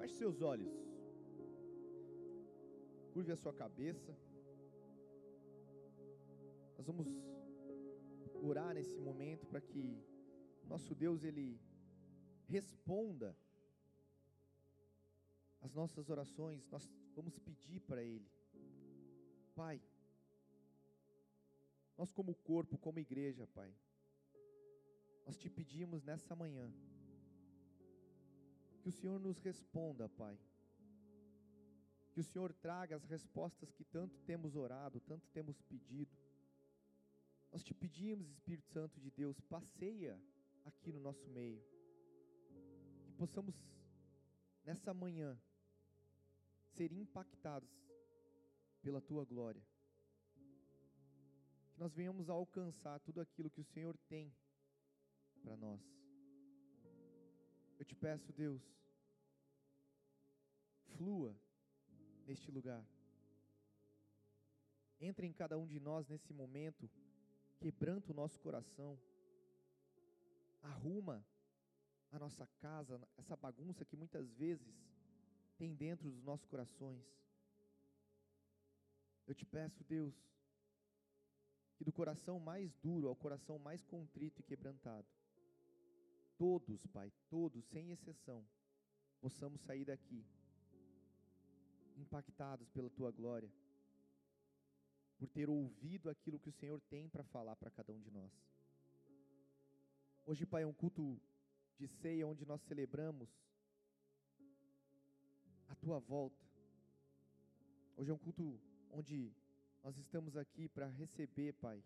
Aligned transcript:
Feche 0.00 0.14
seus 0.14 0.40
olhos. 0.40 0.72
Curve 3.12 3.32
a 3.32 3.36
sua 3.36 3.52
cabeça. 3.52 4.16
Nós 6.78 6.86
vamos 6.86 7.08
orar 8.42 8.72
nesse 8.72 8.98
momento 8.98 9.46
para 9.46 9.60
que 9.60 10.02
nosso 10.64 10.94
Deus 10.94 11.22
ele 11.22 11.60
responda 12.46 13.36
as 15.60 15.74
nossas 15.74 16.08
orações. 16.08 16.66
Nós 16.70 16.90
vamos 17.14 17.38
pedir 17.38 17.80
para 17.80 18.02
ele. 18.02 18.26
Pai, 19.54 19.82
nós 21.98 22.10
como 22.10 22.34
corpo, 22.36 22.78
como 22.78 22.98
igreja, 22.98 23.46
Pai, 23.48 23.70
nós 25.26 25.36
te 25.36 25.50
pedimos 25.50 26.02
nessa 26.02 26.34
manhã 26.34 26.72
que 28.80 28.88
o 28.88 28.92
Senhor 28.92 29.20
nos 29.20 29.38
responda, 29.38 30.08
Pai. 30.08 30.38
Que 32.12 32.20
o 32.20 32.24
Senhor 32.24 32.52
traga 32.52 32.96
as 32.96 33.04
respostas 33.04 33.70
que 33.72 33.84
tanto 33.84 34.18
temos 34.20 34.56
orado, 34.56 35.00
tanto 35.00 35.28
temos 35.28 35.60
pedido. 35.62 36.16
Nós 37.52 37.62
te 37.62 37.74
pedimos, 37.74 38.28
Espírito 38.30 38.68
Santo 38.68 39.00
de 39.00 39.10
Deus, 39.10 39.40
passeia 39.40 40.20
aqui 40.64 40.92
no 40.92 41.00
nosso 41.00 41.28
meio. 41.28 41.62
Que 43.04 43.12
possamos, 43.12 43.54
nessa 44.64 44.94
manhã, 44.94 45.38
ser 46.72 46.92
impactados 46.92 47.70
pela 48.80 49.00
tua 49.00 49.24
glória. 49.24 49.62
Que 51.72 51.78
nós 51.78 51.92
venhamos 51.92 52.30
a 52.30 52.32
alcançar 52.32 52.98
tudo 53.00 53.20
aquilo 53.20 53.50
que 53.50 53.60
o 53.60 53.64
Senhor 53.64 53.96
tem 54.08 54.32
para 55.42 55.56
nós. 55.56 55.80
Eu 57.80 57.84
te 57.86 57.94
peço, 57.94 58.30
Deus, 58.34 58.62
flua 60.96 61.34
neste 62.26 62.50
lugar. 62.50 62.84
Entre 65.00 65.26
em 65.26 65.32
cada 65.32 65.56
um 65.56 65.66
de 65.66 65.80
nós 65.80 66.06
nesse 66.06 66.30
momento 66.34 66.90
quebranta 67.58 68.12
o 68.12 68.14
nosso 68.14 68.38
coração, 68.38 69.00
arruma 70.60 71.24
a 72.12 72.18
nossa 72.18 72.46
casa, 72.58 73.00
essa 73.16 73.34
bagunça 73.34 73.82
que 73.82 73.96
muitas 73.96 74.30
vezes 74.34 74.78
tem 75.56 75.74
dentro 75.74 76.10
dos 76.10 76.22
nossos 76.22 76.44
corações. 76.44 77.02
Eu 79.26 79.34
te 79.34 79.46
peço, 79.46 79.82
Deus, 79.84 80.14
que 81.76 81.84
do 81.84 81.92
coração 81.92 82.38
mais 82.38 82.74
duro 82.74 83.08
ao 83.08 83.16
coração 83.16 83.58
mais 83.58 83.82
contrito 83.82 84.42
e 84.42 84.44
quebrantado, 84.44 85.08
todos, 86.40 86.86
Pai, 86.86 87.12
todos, 87.28 87.62
sem 87.66 87.90
exceção, 87.90 88.42
possamos 89.20 89.60
sair 89.60 89.84
daqui 89.84 90.24
impactados 91.98 92.70
pela 92.70 92.88
tua 92.88 93.10
glória 93.10 93.52
por 95.18 95.28
ter 95.28 95.50
ouvido 95.50 96.08
aquilo 96.08 96.40
que 96.40 96.48
o 96.48 96.52
Senhor 96.52 96.80
tem 96.88 97.10
para 97.10 97.22
falar 97.24 97.56
para 97.56 97.70
cada 97.70 97.92
um 97.92 98.00
de 98.00 98.10
nós. 98.10 98.32
Hoje, 100.24 100.46
Pai, 100.46 100.62
é 100.62 100.66
um 100.66 100.72
culto 100.72 101.20
de 101.78 101.86
ceia 101.86 102.26
onde 102.26 102.46
nós 102.46 102.62
celebramos 102.62 103.28
a 105.68 105.74
tua 105.74 105.98
volta. 105.98 106.42
Hoje 107.98 108.10
é 108.10 108.14
um 108.14 108.18
culto 108.18 108.58
onde 108.90 109.30
nós 109.84 109.98
estamos 109.98 110.38
aqui 110.38 110.70
para 110.70 110.86
receber, 110.86 111.52
Pai, 111.52 111.84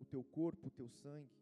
o 0.00 0.04
teu 0.04 0.24
corpo, 0.24 0.66
o 0.66 0.70
teu 0.70 0.88
sangue, 0.88 1.39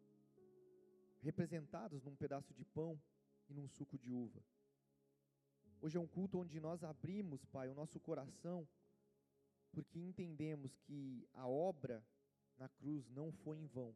representados 1.20 2.02
num 2.02 2.16
pedaço 2.16 2.52
de 2.54 2.64
pão 2.64 3.00
e 3.48 3.54
num 3.54 3.68
suco 3.68 3.98
de 3.98 4.12
uva. 4.12 4.42
Hoje 5.80 5.96
é 5.96 6.00
um 6.00 6.06
culto 6.06 6.38
onde 6.38 6.60
nós 6.60 6.82
abrimos, 6.82 7.44
Pai, 7.44 7.68
o 7.68 7.74
nosso 7.74 8.00
coração 8.00 8.68
porque 9.72 10.00
entendemos 10.00 10.76
que 10.78 11.28
a 11.34 11.46
obra 11.46 12.04
na 12.56 12.68
cruz 12.68 13.08
não 13.10 13.32
foi 13.32 13.58
em 13.58 13.66
vão. 13.66 13.94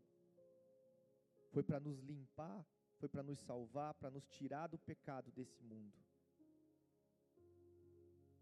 Foi 1.51 1.63
para 1.63 1.81
nos 1.81 1.99
limpar, 2.01 2.65
foi 2.99 3.09
para 3.09 3.23
nos 3.23 3.41
salvar, 3.41 3.95
para 3.95 4.11
nos 4.11 4.27
tirar 4.29 4.69
do 4.69 4.79
pecado 4.79 5.31
desse 5.33 5.63
mundo. 5.63 5.93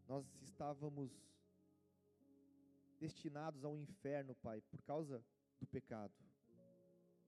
Nós 0.06 0.26
estávamos 0.42 1.10
destinados 2.98 3.64
ao 3.64 3.76
inferno, 3.76 4.34
Pai, 4.34 4.60
por 4.62 4.82
causa 4.82 5.24
do 5.58 5.66
pecado. 5.66 6.12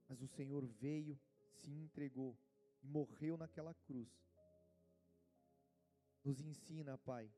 Mas 0.09 0.21
o 0.21 0.27
Senhor 0.27 0.65
veio, 0.67 1.19
se 1.61 1.71
entregou 1.71 2.37
e 2.83 2.87
morreu 2.87 3.37
naquela 3.37 3.75
cruz. 3.75 4.11
Nos 6.25 6.41
ensina, 6.41 6.97
Pai, 6.99 7.31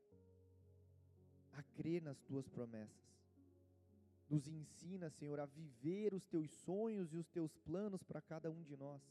a 1.53 1.63
crer 1.63 2.01
nas 2.01 2.21
tuas 2.21 2.47
promessas. 2.47 3.05
Nos 4.29 4.47
ensina, 4.47 5.09
Senhor, 5.09 5.39
a 5.39 5.45
viver 5.45 6.13
os 6.13 6.25
teus 6.25 6.49
sonhos 6.51 7.13
e 7.13 7.17
os 7.17 7.29
teus 7.29 7.55
planos 7.57 8.03
para 8.03 8.21
cada 8.21 8.49
um 8.49 8.63
de 8.63 8.75
nós. 8.75 9.01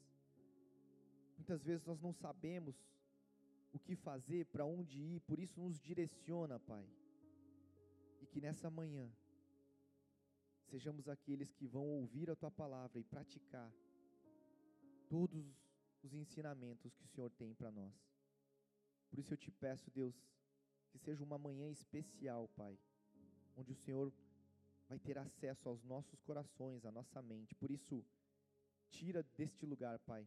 Muitas 1.36 1.62
vezes 1.62 1.84
nós 1.84 2.00
não 2.00 2.12
sabemos 2.12 2.76
o 3.72 3.78
que 3.78 3.96
fazer, 3.96 4.46
para 4.46 4.64
onde 4.64 5.00
ir, 5.00 5.20
por 5.20 5.38
isso 5.38 5.60
nos 5.60 5.80
direciona, 5.80 6.58
Pai. 6.60 6.88
E 8.20 8.26
que 8.26 8.40
nessa 8.40 8.70
manhã 8.70 9.10
sejamos 10.70 11.08
aqueles 11.08 11.52
que 11.52 11.66
vão 11.66 11.86
ouvir 11.86 12.30
a 12.30 12.36
tua 12.36 12.50
palavra 12.50 12.98
e 12.98 13.04
praticar 13.04 13.72
todos 15.14 15.46
os 16.02 16.12
ensinamentos 16.12 16.92
que 16.96 17.04
o 17.04 17.08
Senhor 17.08 17.30
tem 17.30 17.54
para 17.54 17.70
nós. 17.70 17.94
Por 19.08 19.20
isso 19.20 19.32
eu 19.32 19.36
te 19.36 19.48
peço, 19.48 19.88
Deus, 19.92 20.12
que 20.90 20.98
seja 20.98 21.22
uma 21.22 21.38
manhã 21.38 21.70
especial, 21.70 22.48
Pai, 22.56 22.76
onde 23.56 23.70
o 23.70 23.76
Senhor 23.76 24.12
vai 24.88 24.98
ter 24.98 25.16
acesso 25.16 25.68
aos 25.68 25.84
nossos 25.84 26.20
corações, 26.22 26.84
à 26.84 26.90
nossa 26.90 27.22
mente. 27.22 27.54
Por 27.54 27.70
isso, 27.70 28.04
tira 28.90 29.22
deste 29.36 29.64
lugar, 29.64 30.00
Pai, 30.00 30.26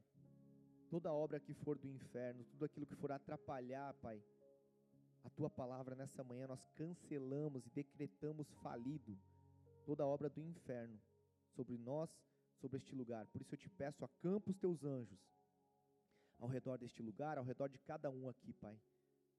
toda 0.89 1.11
obra 1.11 1.37
que 1.37 1.53
for 1.53 1.77
do 1.77 1.89
inferno, 1.89 2.45
tudo 2.45 2.63
aquilo 2.63 2.85
que 2.85 2.95
for 2.95 3.11
atrapalhar, 3.11 3.93
Pai, 3.95 4.23
a 5.21 5.29
tua 5.31 5.49
palavra 5.49 5.95
nessa 5.95 6.23
manhã, 6.23 6.47
nós 6.47 6.65
cancelamos 6.75 7.67
e 7.67 7.69
decretamos 7.71 8.49
falido 8.63 9.19
toda 9.83 10.05
obra 10.05 10.29
do 10.29 10.39
inferno 10.39 10.97
sobre 11.57 11.77
nós, 11.77 12.09
sobre 12.59 12.77
este 12.77 12.93
lugar. 12.93 13.25
Por 13.27 13.41
isso 13.41 13.53
eu 13.53 13.59
te 13.59 13.69
peço, 13.69 14.03
acampa 14.05 14.49
os 14.51 14.57
teus 14.57 14.83
anjos 14.83 15.19
ao 16.39 16.47
redor 16.47 16.77
deste 16.77 17.01
lugar, 17.01 17.37
ao 17.37 17.43
redor 17.43 17.67
de 17.67 17.79
cada 17.79 18.11
um 18.11 18.27
aqui, 18.29 18.53
Pai 18.53 18.79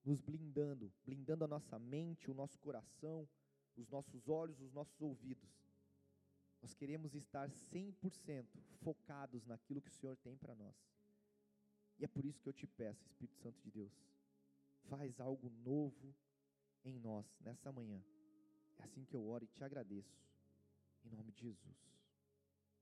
nos 0.05 0.21
blindando, 0.21 0.93
blindando 1.05 1.45
a 1.45 1.49
nossa 1.49 1.79
mente, 1.79 2.31
o 2.31 2.35
nosso 2.35 2.59
coração, 2.59 3.29
os 3.77 3.89
nossos 3.89 4.29
olhos, 4.29 4.61
os 4.61 4.73
nossos 4.73 5.01
ouvidos. 5.01 5.51
Nós 6.63 6.75
queremos 6.75 7.15
estar 7.15 7.49
100% 7.51 8.47
focados 8.81 9.45
naquilo 9.47 9.83
que 9.83 9.91
o 9.91 9.93
Senhor 9.93 10.17
tem 10.17 10.37
para 10.37 10.55
nós. 10.55 10.75
E 11.99 12.05
é 12.05 12.09
por 12.09 12.25
isso 12.25 12.41
que 12.41 12.49
eu 12.49 12.53
te 12.53 12.67
peço, 12.67 13.05
Espírito 13.05 13.37
Santo 13.39 13.61
de 13.61 13.71
Deus, 13.71 13.93
faz 14.89 15.21
algo 15.21 15.51
novo 15.51 16.15
em 16.85 16.99
nós 16.99 17.27
nessa 17.41 17.71
manhã. 17.71 18.03
É 18.79 18.85
assim 18.85 19.05
que 19.05 19.15
eu 19.15 19.27
oro 19.27 19.45
e 19.45 19.49
te 19.49 19.63
agradeço. 19.63 20.27
Em 21.05 21.11
nome 21.11 21.33
de 21.33 21.43
Jesus. 21.43 21.98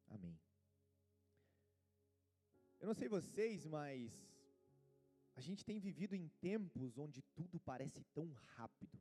Amém. 0.09 0.39
Eu 2.81 2.87
não 2.87 2.95
sei 2.95 3.09
vocês, 3.09 3.67
mas 3.67 4.13
a 5.35 5.41
gente 5.41 5.65
tem 5.65 5.79
vivido 5.79 6.15
em 6.15 6.29
tempos 6.41 6.97
onde 6.99 7.23
tudo 7.35 7.61
parece 7.61 8.03
tão 8.15 8.33
rápido. 8.57 8.99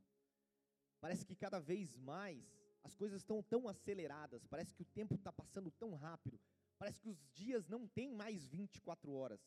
Parece 0.99 1.25
que 1.25 1.35
cada 1.35 1.59
vez 1.59 1.97
mais 1.97 2.43
as 2.83 2.95
coisas 2.95 3.21
estão 3.21 3.41
tão 3.41 3.67
aceleradas, 3.67 4.45
parece 4.45 4.73
que 4.73 4.81
o 4.81 4.91
tempo 4.93 5.15
está 5.15 5.31
passando 5.31 5.71
tão 5.71 5.95
rápido, 5.95 6.39
parece 6.77 6.99
que 6.99 7.09
os 7.09 7.27
dias 7.31 7.67
não 7.67 7.87
têm 7.87 8.13
mais 8.13 8.45
24 8.47 9.11
horas. 9.11 9.39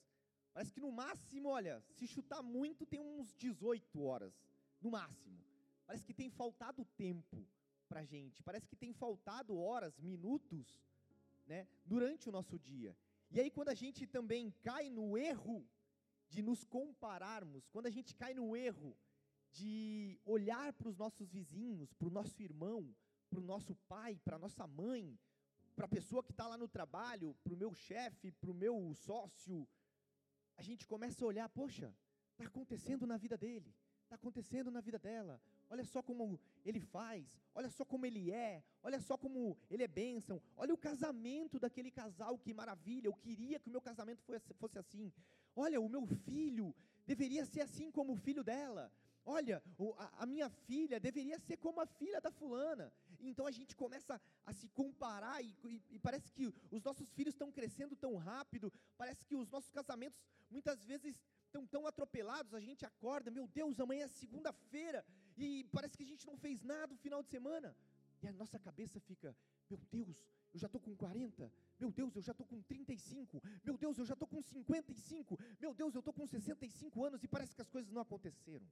Parece 0.53 0.73
que 0.73 0.81
no 0.81 0.91
máximo, 0.91 1.49
olha, 1.49 1.81
se 1.91 2.07
chutar 2.07 2.43
muito, 2.43 2.87
tem 2.87 3.01
uns 3.01 3.33
18 3.35 4.03
horas, 4.03 4.35
no 4.81 4.91
máximo. 4.91 5.39
Parece 5.87 6.05
que 6.05 6.15
tem 6.15 6.31
faltado 6.31 6.85
tempo 6.97 7.47
para 7.89 8.05
gente, 8.05 8.43
parece 8.43 8.67
que 8.67 8.77
tem 8.77 8.93
faltado 8.93 9.57
horas, 9.57 9.99
minutos, 9.99 10.79
né, 11.49 11.67
durante 11.85 12.29
o 12.29 12.33
nosso 12.33 12.59
dia. 12.59 12.97
E 13.31 13.41
aí, 13.41 13.51
quando 13.51 13.71
a 13.71 13.75
gente 13.75 14.07
também 14.07 14.51
cai 14.63 14.89
no 14.91 15.17
erro 15.17 15.67
de 16.29 16.43
nos 16.43 16.65
compararmos, 16.65 17.69
quando 17.69 17.87
a 17.87 17.91
gente 17.91 18.15
cai 18.15 18.35
no 18.35 18.55
erro 18.57 18.97
de 19.51 20.21
olhar 20.25 20.73
para 20.75 20.89
os 20.89 20.97
nossos 20.97 21.31
vizinhos, 21.31 21.93
para 21.95 22.09
o 22.09 22.11
nosso 22.11 22.41
irmão, 22.43 22.95
para 23.31 23.41
o 23.41 23.43
nosso 23.43 23.75
pai, 23.75 24.21
para 24.25 24.37
a 24.37 24.39
nossa 24.39 24.67
mãe, 24.67 25.19
para 25.75 25.87
a 25.87 25.89
pessoa 25.89 26.23
que 26.23 26.33
está 26.33 26.47
lá 26.47 26.59
no 26.59 26.69
trabalho, 26.69 27.35
para 27.43 27.55
o 27.55 27.57
meu 27.57 27.73
chefe, 27.73 28.31
para 28.33 28.51
o 28.51 28.55
meu 28.55 28.95
sócio, 28.95 29.67
a 30.57 30.63
gente 30.63 30.87
começa 30.87 31.25
a 31.25 31.29
olhar, 31.29 31.49
poxa, 31.49 31.95
está 32.33 32.45
acontecendo 32.45 33.07
na 33.07 33.17
vida 33.17 33.37
dele, 33.39 33.75
está 34.03 34.17
acontecendo 34.17 34.71
na 34.71 34.81
vida 34.81 34.99
dela, 34.99 35.41
olha 35.71 35.85
só 35.85 36.03
como 36.03 36.41
ele 36.65 36.81
faz, 36.81 37.25
olha 37.55 37.71
só 37.71 37.85
como 37.85 38.07
ele 38.07 38.31
é, 38.31 38.63
olha 38.83 39.01
só 39.01 39.17
como 39.17 39.57
ele 39.71 39.83
é 39.83 39.89
bênção, 39.89 40.41
olha 40.57 40.75
o 40.75 40.79
casamento 40.79 41.59
daquele 41.59 41.91
casal, 41.91 42.39
que 42.39 42.55
maravilha, 42.55 43.09
eu 43.09 43.15
queria 43.15 43.59
que 43.59 43.69
o 43.69 43.73
meu 43.73 43.81
casamento 43.81 44.23
fosse, 44.23 44.79
assim, 44.79 45.13
Olha, 45.59 45.81
o 45.81 45.89
meu 45.89 46.07
filho 46.07 46.73
deveria 47.05 47.45
ser 47.45 47.63
assim 47.63 47.91
como 47.91 48.13
o 48.13 48.17
filho 48.17 48.45
dela. 48.45 48.93
Olha, 49.25 49.61
a, 50.17 50.25
minha 50.25 50.49
filha 50.49 51.01
deveria 51.01 51.37
ser 51.41 51.57
como 51.57 51.81
a 51.81 51.87
filha 51.87 52.21
da 52.21 52.31
fulana. 52.31 52.93
Então 53.21 53.45
a 53.45 53.51
gente 53.51 53.75
começa 53.75 54.21
a 54.47 54.53
se 54.53 54.69
comparar 54.69 55.43
e, 55.43 55.53
e, 55.65 55.83
e 55.91 55.99
parece 55.99 56.33
que 56.33 56.47
os 56.71 56.83
nossos 56.85 57.11
filhos 57.13 57.35
estão 57.35 57.51
crescendo 57.51 57.97
tão 57.97 58.15
rápido, 58.17 58.73
parece 58.97 59.27
que 59.27 59.35
os 59.35 59.51
nossos 59.51 59.71
casamentos 59.71 60.23
muitas 60.49 60.85
vezes 60.85 61.21
estão 61.45 61.67
tão 61.67 61.87
atropelados, 61.89 62.55
a 62.55 62.61
gente 62.61 62.87
acorda, 62.87 63.29
meu 63.31 63.49
Deus, 63.49 63.81
amanhã 63.81 64.05
é 64.05 64.09
segunda-feira, 64.09 65.05
e 65.41 65.65
parece 65.65 65.97
que 65.97 66.03
a 66.03 66.07
gente 66.07 66.27
não 66.27 66.37
fez 66.37 66.63
nada 66.63 66.93
no 66.93 66.99
final 66.99 67.23
de 67.23 67.29
semana. 67.29 67.77
E 68.23 68.27
a 68.27 68.33
nossa 68.33 68.59
cabeça 68.59 68.99
fica, 69.01 69.37
meu 69.71 69.79
Deus, 69.91 70.27
eu 70.53 70.59
já 70.59 70.67
estou 70.67 70.81
com 70.81 70.97
40, 70.97 71.53
meu 71.79 71.93
Deus, 71.93 72.17
eu 72.17 72.23
já 72.23 72.33
estou 72.33 72.47
com 72.47 72.61
35, 72.63 73.41
meu 73.65 73.77
Deus, 73.77 73.99
eu 73.99 74.05
já 74.05 74.15
estou 74.15 74.27
com 74.27 74.43
55, 74.43 75.39
meu 75.61 75.75
Deus, 75.75 75.95
eu 75.95 76.01
estou 76.01 76.13
com 76.13 76.27
65 76.27 77.05
anos 77.05 77.23
e 77.23 77.29
parece 77.29 77.55
que 77.55 77.63
as 77.63 77.69
coisas 77.69 77.93
não 77.93 78.03
aconteceram. 78.03 78.67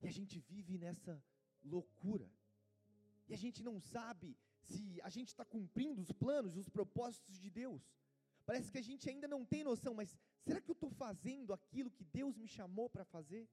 E 0.00 0.06
a 0.06 0.10
gente 0.10 0.38
vive 0.38 0.78
nessa 0.78 1.22
loucura. 1.62 2.30
E 3.28 3.34
a 3.34 3.36
gente 3.36 3.62
não 3.62 3.80
sabe 3.80 4.36
se 4.62 5.00
a 5.02 5.10
gente 5.10 5.28
está 5.28 5.44
cumprindo 5.44 6.00
os 6.00 6.12
planos, 6.12 6.56
os 6.56 6.68
propósitos 6.68 7.38
de 7.38 7.50
Deus. 7.50 7.82
Parece 8.46 8.70
que 8.70 8.78
a 8.78 8.82
gente 8.82 9.08
ainda 9.08 9.26
não 9.26 9.44
tem 9.44 9.64
noção, 9.64 9.94
mas 9.94 10.16
será 10.42 10.60
que 10.60 10.70
eu 10.70 10.74
estou 10.74 10.90
fazendo 10.90 11.52
aquilo 11.52 11.90
que 11.90 12.04
Deus 12.04 12.36
me 12.36 12.46
chamou 12.46 12.88
para 12.90 13.04
fazer? 13.04 13.48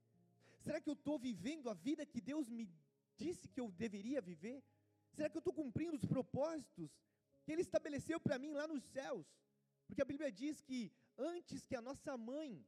Será 0.65 0.79
que 0.79 0.89
eu 0.89 0.93
estou 0.93 1.17
vivendo 1.17 1.69
a 1.69 1.73
vida 1.73 2.05
que 2.05 2.21
Deus 2.21 2.49
me 2.49 2.65
disse 3.17 3.47
que 3.47 3.59
eu 3.59 3.69
deveria 3.71 4.21
viver? 4.21 4.63
Será 5.15 5.29
que 5.29 5.37
eu 5.37 5.43
estou 5.45 5.53
cumprindo 5.53 5.95
os 5.95 6.05
propósitos 6.05 6.91
que 7.43 7.51
Ele 7.51 7.61
estabeleceu 7.61 8.19
para 8.19 8.39
mim 8.39 8.53
lá 8.53 8.67
nos 8.67 8.83
céus? 8.83 9.25
Porque 9.87 10.01
a 10.01 10.05
Bíblia 10.05 10.31
diz 10.31 10.61
que 10.61 10.91
antes 11.17 11.65
que 11.65 11.75
a 11.75 11.81
nossa 11.81 12.17
mãe 12.17 12.65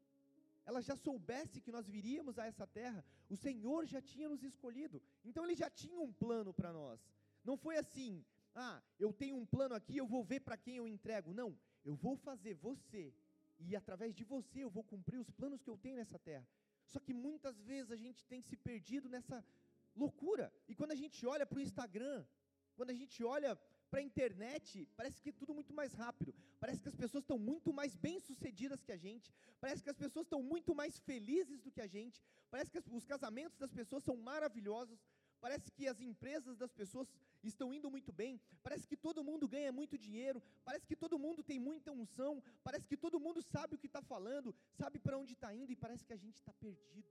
ela 0.66 0.82
já 0.82 0.96
soubesse 0.96 1.62
que 1.62 1.72
nós 1.72 1.88
viríamos 1.88 2.40
a 2.40 2.46
essa 2.46 2.66
terra, 2.66 3.04
o 3.30 3.36
Senhor 3.36 3.86
já 3.86 4.02
tinha 4.02 4.30
nos 4.30 4.44
escolhido. 4.44 5.02
Então 5.24 5.44
ele 5.44 5.56
já 5.56 5.70
tinha 5.70 6.00
um 6.00 6.12
plano 6.12 6.54
para 6.54 6.72
nós. 6.72 7.00
Não 7.44 7.58
foi 7.58 7.78
assim, 7.78 8.26
ah, 8.56 8.82
eu 8.98 9.12
tenho 9.12 9.36
um 9.36 9.46
plano 9.46 9.76
aqui, 9.76 9.98
eu 9.98 10.08
vou 10.08 10.24
ver 10.24 10.40
para 10.40 10.58
quem 10.58 10.78
eu 10.78 10.88
entrego. 10.88 11.34
Não, 11.34 11.58
eu 11.84 11.96
vou 11.96 12.16
fazer 12.16 12.54
você 12.56 13.14
e 13.60 13.76
através 13.76 14.16
de 14.16 14.24
você 14.24 14.64
eu 14.64 14.70
vou 14.70 14.84
cumprir 14.84 15.20
os 15.20 15.30
planos 15.32 15.62
que 15.62 15.70
eu 15.70 15.78
tenho 15.78 15.98
nessa 15.98 16.18
terra. 16.20 16.48
Só 16.88 17.00
que 17.00 17.14
muitas 17.14 17.60
vezes 17.62 17.92
a 17.92 17.96
gente 17.96 18.26
tem 18.26 18.42
se 18.42 18.56
perdido 18.56 19.10
nessa 19.10 19.44
loucura. 19.96 20.54
E 20.68 20.76
quando 20.76 20.92
a 20.92 20.96
gente 20.96 21.26
olha 21.26 21.46
para 21.46 21.58
o 21.58 21.62
Instagram, 21.62 22.26
quando 22.76 22.92
a 22.92 22.94
gente 23.02 23.24
olha 23.24 23.56
para 23.90 24.00
a 24.00 24.04
internet, 24.04 24.88
parece 24.98 25.22
que 25.22 25.30
é 25.30 25.32
tudo 25.32 25.54
muito 25.54 25.74
mais 25.74 25.94
rápido. 25.94 26.34
Parece 26.60 26.82
que 26.82 26.90
as 26.90 26.96
pessoas 26.96 27.24
estão 27.24 27.38
muito 27.38 27.72
mais 27.72 27.96
bem-sucedidas 27.96 28.84
que 28.84 28.92
a 28.92 28.98
gente. 28.98 29.32
Parece 29.62 29.84
que 29.84 29.90
as 29.90 29.98
pessoas 29.98 30.26
estão 30.26 30.42
muito 30.42 30.74
mais 30.74 30.98
felizes 31.00 31.62
do 31.62 31.72
que 31.72 31.80
a 31.80 31.86
gente. 31.86 32.20
Parece 32.50 32.72
que 32.72 32.82
os 32.92 33.06
casamentos 33.06 33.58
das 33.58 33.72
pessoas 33.72 34.04
são 34.04 34.18
maravilhosos. 34.18 35.00
Parece 35.46 35.70
que 35.76 35.86
as 35.92 36.00
empresas 36.00 36.56
das 36.62 36.72
pessoas 36.72 37.08
estão 37.44 37.74
indo 37.78 37.92
muito 37.96 38.12
bem. 38.14 38.40
Parece 38.66 38.88
que 38.88 38.96
todo 39.06 39.26
mundo 39.30 39.46
ganha 39.56 39.72
muito 39.80 39.98
dinheiro. 39.98 40.42
Parece 40.64 40.86
que 40.88 40.96
todo 40.96 41.20
mundo 41.20 41.44
tem 41.44 41.60
muita 41.60 41.92
unção. 41.92 42.42
Parece 42.64 42.88
que 42.88 42.96
todo 42.96 43.20
mundo 43.20 43.42
sabe 43.42 43.76
o 43.76 43.78
que 43.78 43.88
está 43.88 44.02
falando, 44.02 44.56
sabe 44.82 45.00
para 45.00 45.18
onde 45.18 45.34
está 45.34 45.54
indo 45.54 45.70
e 45.70 45.76
parece 45.76 46.06
que 46.06 46.14
a 46.14 46.22
gente 46.24 46.38
está 46.38 46.54
perdido. 46.54 47.10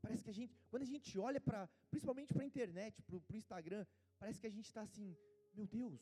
Parece 0.00 0.22
que 0.22 0.30
a 0.30 0.32
gente, 0.32 0.54
quando 0.70 0.84
a 0.84 0.92
gente 0.94 1.18
olha 1.18 1.40
para, 1.40 1.68
principalmente 1.90 2.32
para 2.32 2.44
a 2.44 2.46
internet, 2.46 3.02
para 3.02 3.16
o 3.16 3.36
Instagram, 3.42 3.84
parece 4.20 4.40
que 4.40 4.46
a 4.46 4.54
gente 4.56 4.66
está 4.66 4.82
assim, 4.82 5.16
meu 5.52 5.66
Deus, 5.66 6.00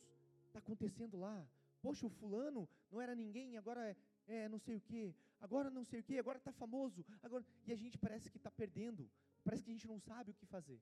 está 0.49 0.59
acontecendo 0.59 1.17
lá. 1.17 1.37
Poxa, 1.81 2.05
o 2.06 2.11
fulano 2.11 2.69
não 2.91 3.00
era 3.00 3.15
ninguém, 3.15 3.56
agora 3.56 3.82
é, 3.88 3.97
é 4.27 4.49
não 4.49 4.59
sei 4.59 4.77
o 4.77 4.81
quê, 4.81 5.15
agora 5.41 5.70
não 5.70 5.85
sei 5.85 6.00
o 6.00 6.05
quê, 6.05 6.19
agora 6.19 6.37
está 6.37 6.53
famoso, 6.53 7.03
agora 7.23 7.43
e 7.67 7.73
a 7.73 7.77
gente 7.77 7.97
parece 7.97 8.31
que 8.31 8.37
está 8.37 8.50
perdendo, 8.50 9.11
parece 9.43 9.65
que 9.65 9.70
a 9.70 9.75
gente 9.75 9.88
não 9.88 9.99
sabe 9.99 10.31
o 10.31 10.35
que 10.35 10.44
fazer. 10.44 10.79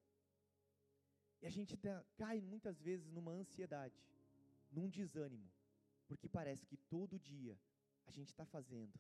E 1.43 1.47
a 1.47 1.51
gente 1.51 1.77
tá, 1.77 2.05
cai 2.17 2.41
muitas 2.41 2.81
vezes 2.81 3.11
numa 3.11 3.33
ansiedade, 3.33 4.01
num 4.71 4.89
desânimo, 4.89 5.51
porque 6.07 6.29
parece 6.29 6.65
que 6.65 6.77
todo 6.77 7.19
dia 7.19 7.59
a 8.07 8.11
gente 8.13 8.29
está 8.29 8.45
fazendo, 8.47 8.93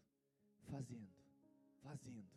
fazendo, 0.65 1.09
fazendo, 1.83 2.31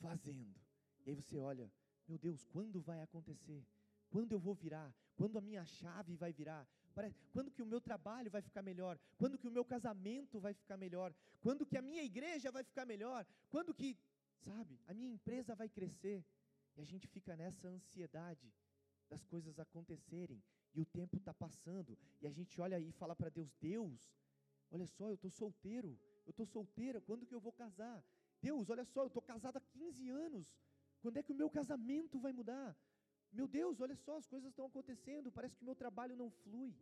fazendo. 0.00 0.60
E 1.04 1.10
aí 1.10 1.14
você 1.14 1.38
olha, 1.38 1.70
meu 2.08 2.18
Deus, 2.18 2.44
quando 2.46 2.80
vai 2.80 3.00
acontecer? 3.02 3.64
Quando 4.10 4.32
eu 4.32 4.38
vou 4.40 4.54
virar? 4.54 4.92
Quando 5.14 5.36
a 5.38 5.40
minha 5.40 5.64
chave 5.64 6.16
vai 6.16 6.32
virar? 6.32 6.66
Quando 7.32 7.50
que 7.50 7.62
o 7.62 7.66
meu 7.66 7.80
trabalho 7.80 8.30
vai 8.30 8.42
ficar 8.42 8.62
melhor? 8.62 8.98
Quando 9.16 9.38
que 9.38 9.46
o 9.46 9.50
meu 9.50 9.64
casamento 9.64 10.40
vai 10.40 10.54
ficar 10.54 10.76
melhor? 10.76 11.14
Quando 11.40 11.66
que 11.66 11.76
a 11.76 11.82
minha 11.82 12.02
igreja 12.02 12.50
vai 12.50 12.64
ficar 12.64 12.84
melhor? 12.86 13.24
Quando 13.50 13.74
que, 13.74 13.96
sabe, 14.38 14.80
a 14.88 14.94
minha 14.94 15.12
empresa 15.12 15.54
vai 15.54 15.68
crescer? 15.68 16.24
E 16.76 16.80
a 16.80 16.84
gente 16.84 17.06
fica 17.06 17.36
nessa 17.36 17.68
ansiedade 17.68 18.52
das 19.08 19.24
coisas 19.24 19.58
acontecerem 19.58 20.42
e 20.74 20.80
o 20.80 20.84
tempo 20.84 21.16
está 21.16 21.32
passando 21.32 21.96
e 22.20 22.26
a 22.26 22.30
gente 22.30 22.60
olha 22.60 22.78
e 22.78 22.92
fala 22.92 23.14
para 23.14 23.28
Deus: 23.28 23.52
Deus, 23.60 24.12
olha 24.70 24.86
só, 24.86 25.08
eu 25.08 25.14
estou 25.14 25.30
solteiro, 25.30 25.98
eu 26.26 26.30
estou 26.30 26.46
solteira, 26.46 27.00
quando 27.00 27.26
que 27.26 27.34
eu 27.34 27.40
vou 27.40 27.52
casar? 27.52 28.04
Deus, 28.40 28.68
olha 28.68 28.84
só, 28.84 29.02
eu 29.02 29.06
estou 29.06 29.22
casado 29.22 29.56
há 29.56 29.60
15 29.60 30.08
anos, 30.10 30.46
quando 31.00 31.16
é 31.16 31.22
que 31.22 31.32
o 31.32 31.36
meu 31.36 31.48
casamento 31.48 32.18
vai 32.18 32.32
mudar? 32.32 32.76
Meu 33.32 33.46
Deus, 33.46 33.80
olha 33.80 33.96
só, 33.96 34.16
as 34.16 34.26
coisas 34.26 34.50
estão 34.50 34.66
acontecendo, 34.66 35.32
parece 35.32 35.56
que 35.56 35.62
o 35.62 35.64
meu 35.64 35.74
trabalho 35.74 36.16
não 36.16 36.30
flui. 36.30 36.74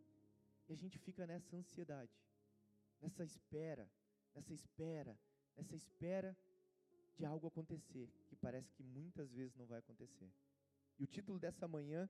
E 0.67 0.73
a 0.73 0.75
gente 0.75 0.97
fica 0.97 1.25
nessa 1.27 1.55
ansiedade, 1.55 2.17
nessa 3.01 3.23
espera, 3.23 3.89
nessa 4.33 4.53
espera, 4.53 5.17
nessa 5.55 5.75
espera 5.75 6.37
de 7.15 7.25
algo 7.25 7.47
acontecer, 7.47 8.09
que 8.27 8.35
parece 8.35 8.73
que 8.73 8.83
muitas 8.83 9.31
vezes 9.31 9.55
não 9.55 9.65
vai 9.65 9.79
acontecer. 9.79 10.31
E 10.97 11.03
o 11.03 11.07
título 11.07 11.39
dessa 11.39 11.67
manhã 11.67 12.09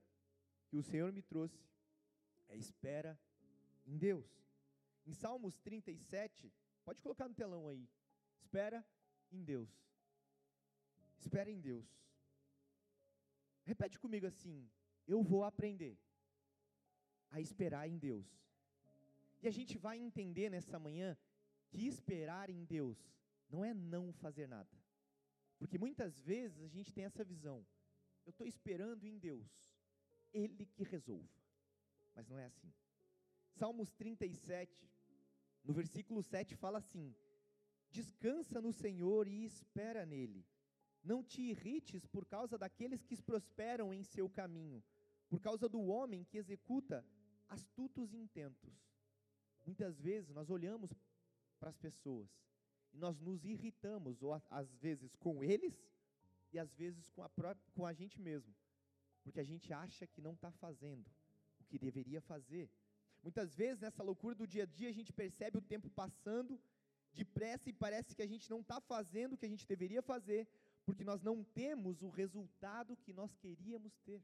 que 0.68 0.78
o 0.78 0.84
Senhor 0.84 1.12
me 1.12 1.22
trouxe 1.22 1.68
é 2.48 2.58
Espera 2.58 3.20
em 3.86 3.98
Deus. 3.98 4.28
Em 5.06 5.14
Salmos 5.14 5.58
37, 5.60 6.52
pode 6.84 7.02
colocar 7.02 7.28
no 7.28 7.36
telão 7.36 7.68
aí. 7.68 7.88
Espera 8.40 8.86
em 9.32 9.44
Deus. 9.44 9.70
Espera 11.20 11.50
em 11.50 11.60
Deus. 11.60 11.86
Repete 13.64 14.00
comigo 14.00 14.26
assim: 14.26 14.70
eu 15.08 15.22
vou 15.22 15.44
aprender 15.44 15.98
a 17.30 17.40
esperar 17.42 17.88
em 17.88 17.98
Deus. 17.98 18.28
E 19.42 19.48
a 19.48 19.52
gente 19.52 19.78
vai 19.78 19.98
entender 19.98 20.50
nessa 20.50 20.80
manhã 20.80 21.18
que 21.70 21.88
esperar 21.88 22.50
em 22.50 22.64
Deus 22.64 22.98
não 23.50 23.64
é 23.64 23.74
não 23.74 24.12
fazer 24.14 24.48
nada. 24.48 24.70
Porque 25.58 25.77
muitas 25.77 26.20
vezes 26.20 26.62
a 26.63 26.68
gente 26.68 26.94
tem 26.94 27.06
essa 27.06 27.24
visão. 27.24 27.65
Eu 28.25 28.32
estou 28.32 28.48
esperando 28.48 29.05
em 29.05 29.17
Deus, 29.17 29.48
Ele 30.34 30.65
que 30.65 30.84
resolva. 30.84 31.29
Mas 32.13 32.27
não 32.27 32.38
é 32.38 32.46
assim. 32.46 32.74
Salmos 33.51 33.91
37, 33.94 34.89
no 35.63 35.74
versículo 35.74 36.22
7, 36.24 36.55
fala 36.55 36.79
assim: 36.79 37.15
Descansa 37.91 38.60
no 38.60 38.74
Senhor 38.74 39.27
e 39.27 39.46
espera 39.46 40.05
nele. 40.05 40.46
Não 41.03 41.24
te 41.24 41.41
irrites 41.41 42.05
por 42.08 42.25
causa 42.25 42.58
daqueles 42.58 43.03
que 43.03 43.22
prosperam 43.22 43.94
em 43.94 44.03
seu 44.03 44.27
caminho, 44.27 44.84
por 45.29 45.39
causa 45.39 45.70
do 45.70 45.82
homem 45.84 46.24
que 46.24 46.38
executa 46.38 47.05
astutos 47.48 48.13
intentos. 48.13 48.74
Muitas 49.65 50.00
vezes 50.00 50.32
nós 50.32 50.50
olhamos 50.50 50.91
para 51.60 51.70
as 51.70 51.77
pessoas 51.77 52.29
e 52.91 52.98
nós 52.98 53.20
nos 53.20 53.46
irritamos, 53.46 54.24
ou 54.24 54.34
às 54.50 54.75
vezes 54.77 55.15
com 55.15 55.44
eles 55.44 55.79
e 56.56 56.60
às 56.60 56.74
vezes 56.82 57.10
com 57.10 57.22
a, 57.22 57.30
própria, 57.38 57.72
com 57.76 57.86
a 57.86 57.94
gente 58.00 58.18
mesmo, 58.28 58.54
porque 59.24 59.42
a 59.42 59.48
gente 59.52 59.74
acha 59.74 60.08
que 60.08 60.22
não 60.22 60.34
está 60.34 60.52
fazendo 60.64 61.06
o 61.60 61.66
que 61.70 61.78
deveria 61.78 62.22
fazer. 62.22 62.66
Muitas 63.22 63.56
vezes 63.62 63.82
nessa 63.82 64.04
loucura 64.10 64.36
do 64.42 64.48
dia 64.48 64.64
a 64.64 64.66
dia 64.66 64.90
a 64.90 64.98
gente 64.98 65.12
percebe 65.12 65.58
o 65.58 65.68
tempo 65.74 65.90
passando 65.90 66.60
depressa 67.14 67.70
e 67.70 67.74
parece 67.74 68.16
que 68.16 68.22
a 68.22 68.28
gente 68.34 68.50
não 68.50 68.62
está 68.62 68.80
fazendo 68.80 69.34
o 69.34 69.38
que 69.38 69.46
a 69.46 69.54
gente 69.54 69.68
deveria 69.68 70.02
fazer, 70.02 70.48
porque 70.86 71.04
nós 71.04 71.22
não 71.22 71.44
temos 71.44 72.02
o 72.02 72.10
resultado 72.10 72.98
que 73.04 73.12
nós 73.12 73.36
queríamos 73.44 73.94
ter. 74.08 74.22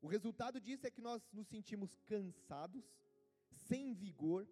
O 0.00 0.06
resultado 0.06 0.60
disso 0.60 0.86
é 0.86 0.90
que 0.90 1.00
nós 1.00 1.20
nos 1.32 1.48
sentimos 1.48 1.96
cansados, 2.12 2.84
sem 3.68 3.92
vigor, 3.92 4.46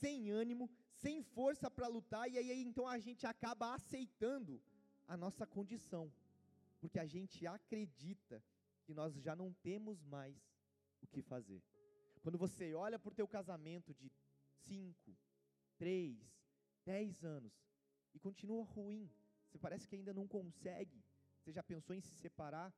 sem 0.00 0.30
ânimo, 0.30 0.68
sem 1.02 1.22
força 1.22 1.70
para 1.70 1.86
lutar, 1.86 2.28
e 2.28 2.36
aí 2.38 2.62
então 2.62 2.86
a 2.88 2.98
gente 2.98 3.26
acaba 3.26 3.74
aceitando 3.74 4.60
a 5.10 5.16
nossa 5.16 5.44
condição, 5.44 6.12
porque 6.80 6.98
a 7.00 7.04
gente 7.04 7.44
acredita 7.44 8.40
que 8.84 8.94
nós 8.94 9.12
já 9.20 9.34
não 9.34 9.52
temos 9.54 10.04
mais 10.04 10.36
o 11.02 11.06
que 11.08 11.20
fazer. 11.20 11.60
Quando 12.22 12.38
você 12.38 12.74
olha 12.74 12.96
para 12.96 13.10
o 13.10 13.14
teu 13.14 13.26
casamento 13.26 13.92
de 13.92 14.08
5, 14.68 15.16
3, 15.76 16.16
10 16.84 17.24
anos 17.24 17.52
e 18.14 18.20
continua 18.20 18.62
ruim, 18.62 19.10
você 19.48 19.58
parece 19.58 19.88
que 19.88 19.96
ainda 19.96 20.14
não 20.14 20.28
consegue. 20.28 21.02
Você 21.40 21.50
já 21.50 21.62
pensou 21.62 21.96
em 21.96 22.00
se 22.00 22.14
separar? 22.14 22.72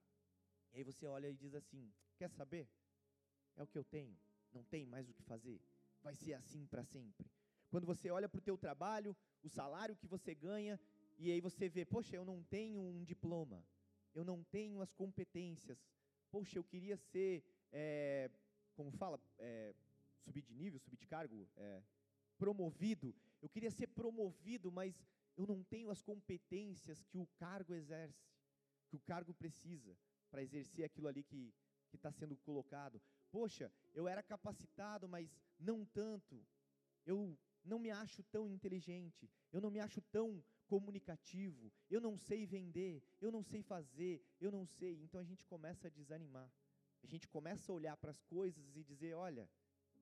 E 0.73 0.79
aí 0.79 0.85
você 0.85 1.07
olha 1.07 1.29
e 1.29 1.37
diz 1.37 1.55
assim: 1.55 1.93
Quer 2.17 2.31
saber? 2.31 2.67
É 3.57 3.62
o 3.62 3.67
que 3.67 3.77
eu 3.77 3.85
tenho. 3.85 4.19
Não 4.55 4.65
tem 4.65 4.87
mais 4.87 5.07
o 5.11 5.12
que 5.12 5.23
fazer. 5.23 5.61
Vai 6.03 6.15
ser 6.15 6.33
assim 6.33 6.67
para 6.67 6.83
sempre. 6.83 7.31
Quando 7.69 7.87
você 7.87 8.11
olha 8.11 8.29
para 8.29 8.39
o 8.39 8.43
teu 8.43 8.57
trabalho, 8.57 9.15
o 9.43 9.51
salário 9.51 9.97
que 9.97 10.07
você 10.07 10.35
ganha, 10.35 10.81
e 11.23 11.31
aí 11.31 11.41
você 11.41 11.69
vê, 11.69 11.85
poxa, 11.85 12.17
eu 12.17 12.25
não 12.25 12.43
tenho 12.43 12.81
um 12.81 13.05
diploma, 13.05 13.64
eu 14.12 14.25
não 14.25 14.43
tenho 14.43 14.83
as 14.83 14.93
competências, 14.93 15.79
poxa, 16.33 16.59
eu 16.59 16.64
queria 16.64 16.97
ser, 16.97 17.45
é, 17.71 18.29
como 18.75 18.91
fala, 18.91 19.21
é, 19.38 19.73
subir 20.25 20.43
de 20.43 20.52
nível, 20.52 20.81
subir 20.81 20.97
de 20.97 21.07
cargo, 21.07 21.49
é, 21.57 21.81
promovido, 22.37 23.14
eu 23.41 23.49
queria 23.49 23.71
ser 23.71 23.87
promovido, 23.87 24.73
mas 24.73 25.00
eu 25.37 25.47
não 25.47 25.62
tenho 25.62 25.91
as 25.91 26.02
competências 26.02 27.05
que 27.05 27.19
o 27.19 27.26
cargo 27.38 27.73
exerce, 27.73 28.26
que 28.88 28.97
o 28.97 29.00
cargo 29.00 29.33
precisa 29.33 29.97
para 30.29 30.43
exercer 30.43 30.85
aquilo 30.85 31.07
ali 31.07 31.23
que 31.23 31.55
está 31.93 32.11
sendo 32.11 32.37
colocado. 32.38 33.00
Poxa, 33.31 33.73
eu 33.95 34.09
era 34.09 34.25
capacitado, 34.25 35.09
mas 35.09 35.38
não 35.57 35.85
tanto. 35.85 36.45
Eu 37.07 37.38
não 37.64 37.79
me 37.79 37.93
acho 37.93 38.25
tão 38.25 38.49
inteligente, 38.49 39.31
eu 39.52 39.61
não 39.61 39.71
me 39.71 39.79
acho 39.79 40.00
tão 40.00 40.43
comunicativo, 40.73 41.71
eu 41.91 42.00
não 42.00 42.17
sei 42.17 42.47
vender, 42.47 43.02
eu 43.21 43.31
não 43.31 43.43
sei 43.43 43.62
fazer, 43.62 44.25
eu 44.41 44.50
não 44.50 44.64
sei. 44.64 44.95
Então 45.02 45.21
a 45.21 45.25
gente 45.25 45.45
começa 45.45 45.88
a 45.88 45.91
desanimar. 45.91 46.50
A 47.02 47.07
gente 47.07 47.29
começa 47.29 47.71
a 47.71 47.75
olhar 47.75 47.95
para 47.99 48.11
as 48.11 48.23
coisas 48.23 48.75
e 48.75 48.83
dizer: 48.83 49.12
olha, 49.14 49.47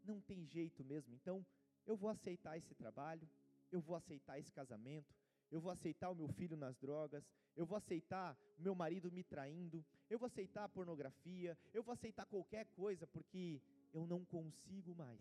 não 0.04 0.20
tem 0.20 0.46
jeito 0.46 0.84
mesmo. 0.84 1.12
Então 1.12 1.44
eu 1.84 1.96
vou 1.96 2.08
aceitar 2.08 2.56
esse 2.56 2.72
trabalho, 2.72 3.28
eu 3.72 3.80
vou 3.80 3.96
aceitar 3.96 4.38
esse 4.38 4.52
casamento, 4.52 5.12
eu 5.50 5.60
vou 5.60 5.72
aceitar 5.72 6.08
o 6.08 6.14
meu 6.14 6.28
filho 6.28 6.56
nas 6.56 6.78
drogas, 6.78 7.28
eu 7.56 7.66
vou 7.66 7.76
aceitar 7.76 8.38
o 8.56 8.62
meu 8.62 8.74
marido 8.76 9.10
me 9.10 9.24
traindo, 9.24 9.84
eu 10.08 10.20
vou 10.20 10.26
aceitar 10.26 10.62
a 10.62 10.68
pornografia, 10.68 11.58
eu 11.74 11.82
vou 11.82 11.92
aceitar 11.92 12.26
qualquer 12.26 12.66
coisa 12.66 13.08
porque 13.08 13.60
eu 13.92 14.06
não 14.06 14.24
consigo 14.24 14.94
mais. 14.94 15.20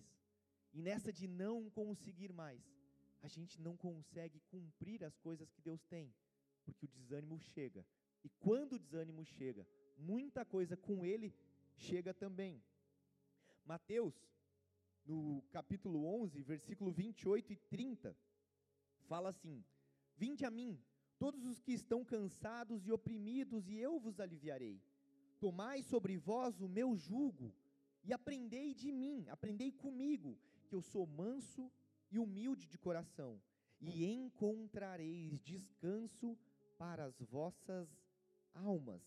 E 0.72 0.80
nessa 0.80 1.12
de 1.12 1.28
não 1.28 1.72
conseguir 1.72 2.32
mais, 2.32 2.64
a 3.22 3.28
gente 3.28 3.60
não 3.62 3.76
consegue 3.76 4.40
cumprir 4.52 5.04
as 5.04 5.18
coisas 5.18 5.50
que 5.50 5.62
Deus 5.62 5.84
tem, 5.86 6.14
porque 6.64 6.86
o 6.86 6.90
desânimo 6.90 7.40
chega. 7.40 7.86
E 8.24 8.30
quando 8.30 8.74
o 8.74 8.80
desânimo 8.80 9.26
chega, 9.26 9.68
muita 9.98 10.46
coisa 10.46 10.76
com 10.78 11.06
ele 11.06 11.34
chega 11.76 12.14
também. 12.14 12.62
Mateus, 13.66 14.16
no 15.06 15.42
capítulo 15.52 16.06
11, 16.06 16.42
versículo 16.44 16.92
28 16.92 17.54
e 17.54 17.56
30, 17.56 18.18
fala 19.08 19.30
assim: 19.30 19.64
Vinde 20.16 20.46
a 20.46 20.52
mim, 20.52 20.82
todos 21.18 21.46
os 21.46 21.60
que 21.60 21.74
estão 21.74 22.04
cansados 22.04 22.86
e 22.88 22.92
oprimidos, 22.92 23.68
e 23.68 23.78
eu 23.78 24.00
vos 24.00 24.20
aliviarei. 24.20 24.82
Tomai 25.40 25.82
sobre 25.84 26.18
vós 26.18 26.60
o 26.60 26.68
meu 26.68 26.96
jugo 26.96 27.54
e 28.04 28.14
aprendei 28.14 28.74
de 28.74 28.92
mim, 28.92 29.28
aprendei 29.30 29.72
comigo, 29.72 30.38
que 30.68 30.76
eu 30.76 30.82
sou 30.82 31.06
manso 31.06 31.72
e 32.12 32.20
humilde 32.20 32.68
de 32.68 32.78
coração, 32.78 33.42
e 33.80 34.06
encontrareis 34.06 35.40
descanso 35.40 36.38
para 36.78 37.06
as 37.06 37.20
vossas 37.20 37.90
almas, 38.54 39.02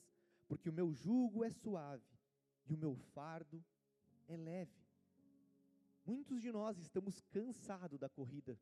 porque 0.49 0.69
o 0.69 0.73
meu 0.73 0.93
jugo 0.93 1.45
é 1.45 1.51
suave 1.51 2.05
e 2.67 2.75
o 2.75 2.79
meu 2.79 2.95
fardo 3.15 3.65
é 4.29 4.37
leve. 4.37 4.83
Muitos 6.05 6.41
de 6.41 6.51
nós 6.51 6.79
estamos 6.79 7.21
cansados 7.31 7.99
da 7.99 8.09
corrida 8.09 8.59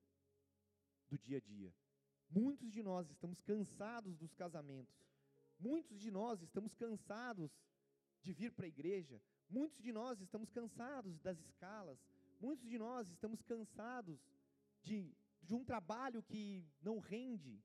do 1.09 1.19
dia 1.19 1.39
a 1.39 1.41
dia. 1.41 1.73
Muitos 2.29 2.71
de 2.71 2.83
nós 2.83 3.09
estamos 3.11 3.41
cansados 3.41 4.17
dos 4.17 4.35
casamentos. 4.35 5.11
Muitos 5.59 5.99
de 5.99 6.11
nós 6.11 6.41
estamos 6.43 6.75
cansados 6.75 7.51
de 8.23 8.33
vir 8.33 8.53
para 8.53 8.67
a 8.67 8.69
igreja. 8.69 9.21
Muitos 9.49 9.83
de 9.83 9.93
nós 9.93 10.21
estamos 10.21 10.51
cansados 10.51 11.19
das 11.21 11.39
escalas. 11.41 11.99
Muitos 12.41 12.67
de 12.67 12.79
nós 12.79 13.07
estamos 13.11 13.43
cansados 13.43 14.19
de, 14.83 15.15
de 15.43 15.55
um 15.55 15.63
trabalho 15.63 16.23
que 16.23 16.65
não 16.81 16.99
rende, 16.99 17.63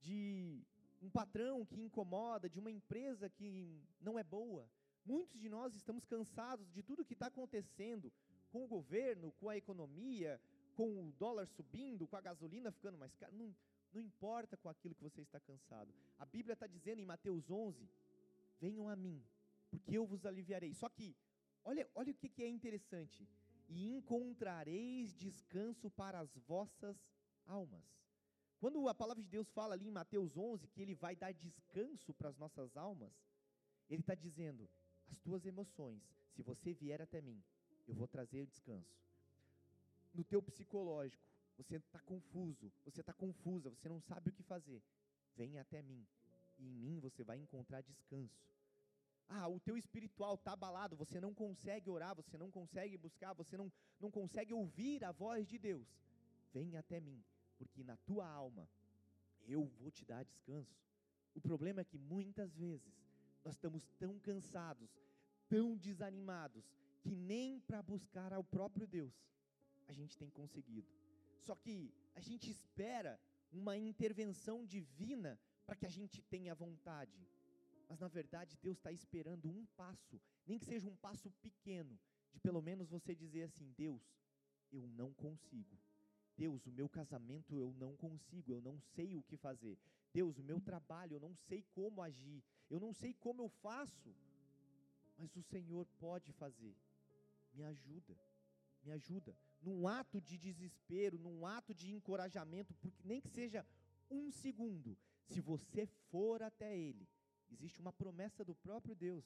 de 0.00 0.62
um 1.00 1.08
patrão 1.08 1.64
que 1.64 1.80
incomoda, 1.80 2.46
de 2.46 2.58
uma 2.58 2.70
empresa 2.70 3.30
que 3.30 3.82
não 3.98 4.18
é 4.18 4.22
boa. 4.22 4.70
Muitos 5.02 5.40
de 5.40 5.48
nós 5.48 5.74
estamos 5.74 6.04
cansados 6.04 6.70
de 6.70 6.82
tudo 6.82 7.06
que 7.06 7.14
está 7.14 7.28
acontecendo 7.28 8.12
com 8.50 8.64
o 8.64 8.68
governo, 8.68 9.32
com 9.40 9.48
a 9.48 9.56
economia, 9.56 10.38
com 10.74 11.08
o 11.08 11.12
dólar 11.12 11.46
subindo, 11.46 12.06
com 12.06 12.16
a 12.16 12.20
gasolina 12.20 12.70
ficando 12.70 12.98
mais 12.98 13.16
cara. 13.16 13.32
Não, 13.32 13.56
não 13.94 14.02
importa 14.02 14.58
com 14.58 14.68
aquilo 14.68 14.94
que 14.94 15.02
você 15.02 15.22
está 15.22 15.40
cansado. 15.40 15.90
A 16.18 16.26
Bíblia 16.26 16.52
está 16.52 16.66
dizendo 16.66 17.00
em 17.00 17.06
Mateus 17.06 17.50
11: 17.50 17.88
Venham 18.60 18.90
a 18.90 18.94
mim, 18.94 19.24
porque 19.70 19.96
eu 19.96 20.04
vos 20.04 20.26
aliviarei. 20.26 20.74
Só 20.74 20.90
que, 20.90 21.16
olha, 21.64 21.88
olha 21.94 22.12
o 22.12 22.14
que, 22.14 22.28
que 22.28 22.42
é 22.42 22.48
interessante 22.48 23.26
e 23.68 23.90
encontrareis 23.90 25.14
descanso 25.14 25.90
para 25.90 26.18
as 26.20 26.34
vossas 26.46 26.96
almas. 27.44 27.84
Quando 28.58 28.88
a 28.88 28.94
palavra 28.94 29.22
de 29.22 29.28
Deus 29.28 29.48
fala 29.50 29.74
ali 29.74 29.86
em 29.86 29.90
Mateus 29.90 30.36
11 30.36 30.66
que 30.68 30.82
Ele 30.82 30.94
vai 30.94 31.14
dar 31.14 31.32
descanso 31.32 32.12
para 32.14 32.28
as 32.28 32.36
nossas 32.36 32.76
almas, 32.76 33.12
Ele 33.88 34.00
está 34.00 34.14
dizendo: 34.14 34.68
as 35.10 35.18
tuas 35.20 35.44
emoções, 35.46 36.02
se 36.34 36.42
você 36.42 36.74
vier 36.74 37.00
até 37.00 37.20
mim, 37.20 37.42
eu 37.86 37.94
vou 37.94 38.08
trazer 38.08 38.46
descanso. 38.46 38.98
No 40.12 40.24
teu 40.24 40.42
psicológico, 40.42 41.22
você 41.56 41.76
está 41.76 42.00
confuso, 42.00 42.72
você 42.84 43.00
está 43.00 43.12
confusa, 43.12 43.70
você 43.70 43.88
não 43.88 44.00
sabe 44.00 44.30
o 44.30 44.32
que 44.32 44.42
fazer, 44.42 44.82
vem 45.36 45.58
até 45.58 45.82
mim, 45.82 46.06
e 46.58 46.66
em 46.66 46.76
mim 46.76 46.98
você 46.98 47.22
vai 47.22 47.38
encontrar 47.38 47.82
descanso. 47.82 48.40
Ah, 49.28 49.46
o 49.46 49.60
teu 49.60 49.76
espiritual 49.76 50.34
está 50.34 50.52
abalado, 50.52 50.96
você 50.96 51.20
não 51.20 51.34
consegue 51.34 51.90
orar, 51.90 52.14
você 52.14 52.38
não 52.38 52.50
consegue 52.50 52.96
buscar, 52.96 53.34
você 53.34 53.56
não, 53.56 53.70
não 54.00 54.10
consegue 54.10 54.54
ouvir 54.54 55.04
a 55.04 55.12
voz 55.12 55.46
de 55.46 55.58
Deus. 55.58 55.86
Vem 56.52 56.76
até 56.76 56.98
mim, 56.98 57.22
porque 57.58 57.84
na 57.84 57.96
tua 57.98 58.26
alma 58.26 58.68
eu 59.46 59.66
vou 59.80 59.90
te 59.90 60.04
dar 60.04 60.24
descanso. 60.24 60.74
O 61.34 61.40
problema 61.40 61.82
é 61.82 61.84
que 61.84 61.98
muitas 61.98 62.54
vezes 62.54 62.92
nós 63.44 63.54
estamos 63.54 63.86
tão 63.98 64.18
cansados, 64.18 64.90
tão 65.48 65.76
desanimados, 65.76 66.64
que 67.02 67.14
nem 67.14 67.60
para 67.60 67.82
buscar 67.82 68.32
ao 68.32 68.42
próprio 68.42 68.86
Deus 68.86 69.12
a 69.86 69.92
gente 69.92 70.16
tem 70.16 70.30
conseguido. 70.30 70.88
Só 71.40 71.54
que 71.54 71.94
a 72.14 72.20
gente 72.20 72.50
espera 72.50 73.20
uma 73.52 73.76
intervenção 73.76 74.64
divina 74.64 75.38
para 75.66 75.76
que 75.76 75.86
a 75.86 75.90
gente 75.90 76.22
tenha 76.22 76.54
vontade 76.54 77.26
mas 77.88 77.98
na 77.98 78.08
verdade 78.08 78.58
Deus 78.58 78.76
está 78.76 78.92
esperando 78.92 79.48
um 79.48 79.64
passo, 79.76 80.20
nem 80.46 80.58
que 80.58 80.66
seja 80.66 80.86
um 80.86 80.96
passo 80.96 81.30
pequeno, 81.40 81.98
de 82.32 82.38
pelo 82.38 82.60
menos 82.60 82.88
você 82.88 83.14
dizer 83.14 83.44
assim: 83.44 83.72
Deus, 83.72 84.02
eu 84.70 84.86
não 84.86 85.12
consigo. 85.14 85.78
Deus, 86.36 86.66
o 86.66 86.70
meu 86.70 86.88
casamento 86.88 87.58
eu 87.58 87.72
não 87.72 87.96
consigo, 87.96 88.52
eu 88.52 88.60
não 88.60 88.78
sei 88.78 89.16
o 89.16 89.22
que 89.22 89.36
fazer. 89.36 89.76
Deus, 90.12 90.38
o 90.38 90.42
meu 90.42 90.60
trabalho 90.60 91.14
eu 91.14 91.20
não 91.20 91.34
sei 91.34 91.64
como 91.72 92.02
agir, 92.02 92.44
eu 92.70 92.78
não 92.78 92.92
sei 92.92 93.12
como 93.14 93.42
eu 93.42 93.48
faço, 93.48 94.14
mas 95.16 95.34
o 95.34 95.42
Senhor 95.42 95.86
pode 95.98 96.32
fazer. 96.32 96.76
Me 97.52 97.64
ajuda, 97.64 98.16
me 98.84 98.92
ajuda. 98.92 99.36
Num 99.60 99.88
ato 99.88 100.20
de 100.20 100.38
desespero, 100.38 101.18
num 101.18 101.44
ato 101.44 101.74
de 101.74 101.92
encorajamento, 101.92 102.72
porque 102.74 103.02
nem 103.04 103.20
que 103.20 103.28
seja 103.28 103.66
um 104.08 104.30
segundo, 104.30 104.96
se 105.26 105.40
você 105.40 105.86
for 105.86 106.42
até 106.42 106.78
Ele, 106.78 107.08
existe 107.50 107.80
uma 107.80 107.92
promessa 107.92 108.44
do 108.44 108.54
próprio 108.54 108.94
Deus 108.94 109.24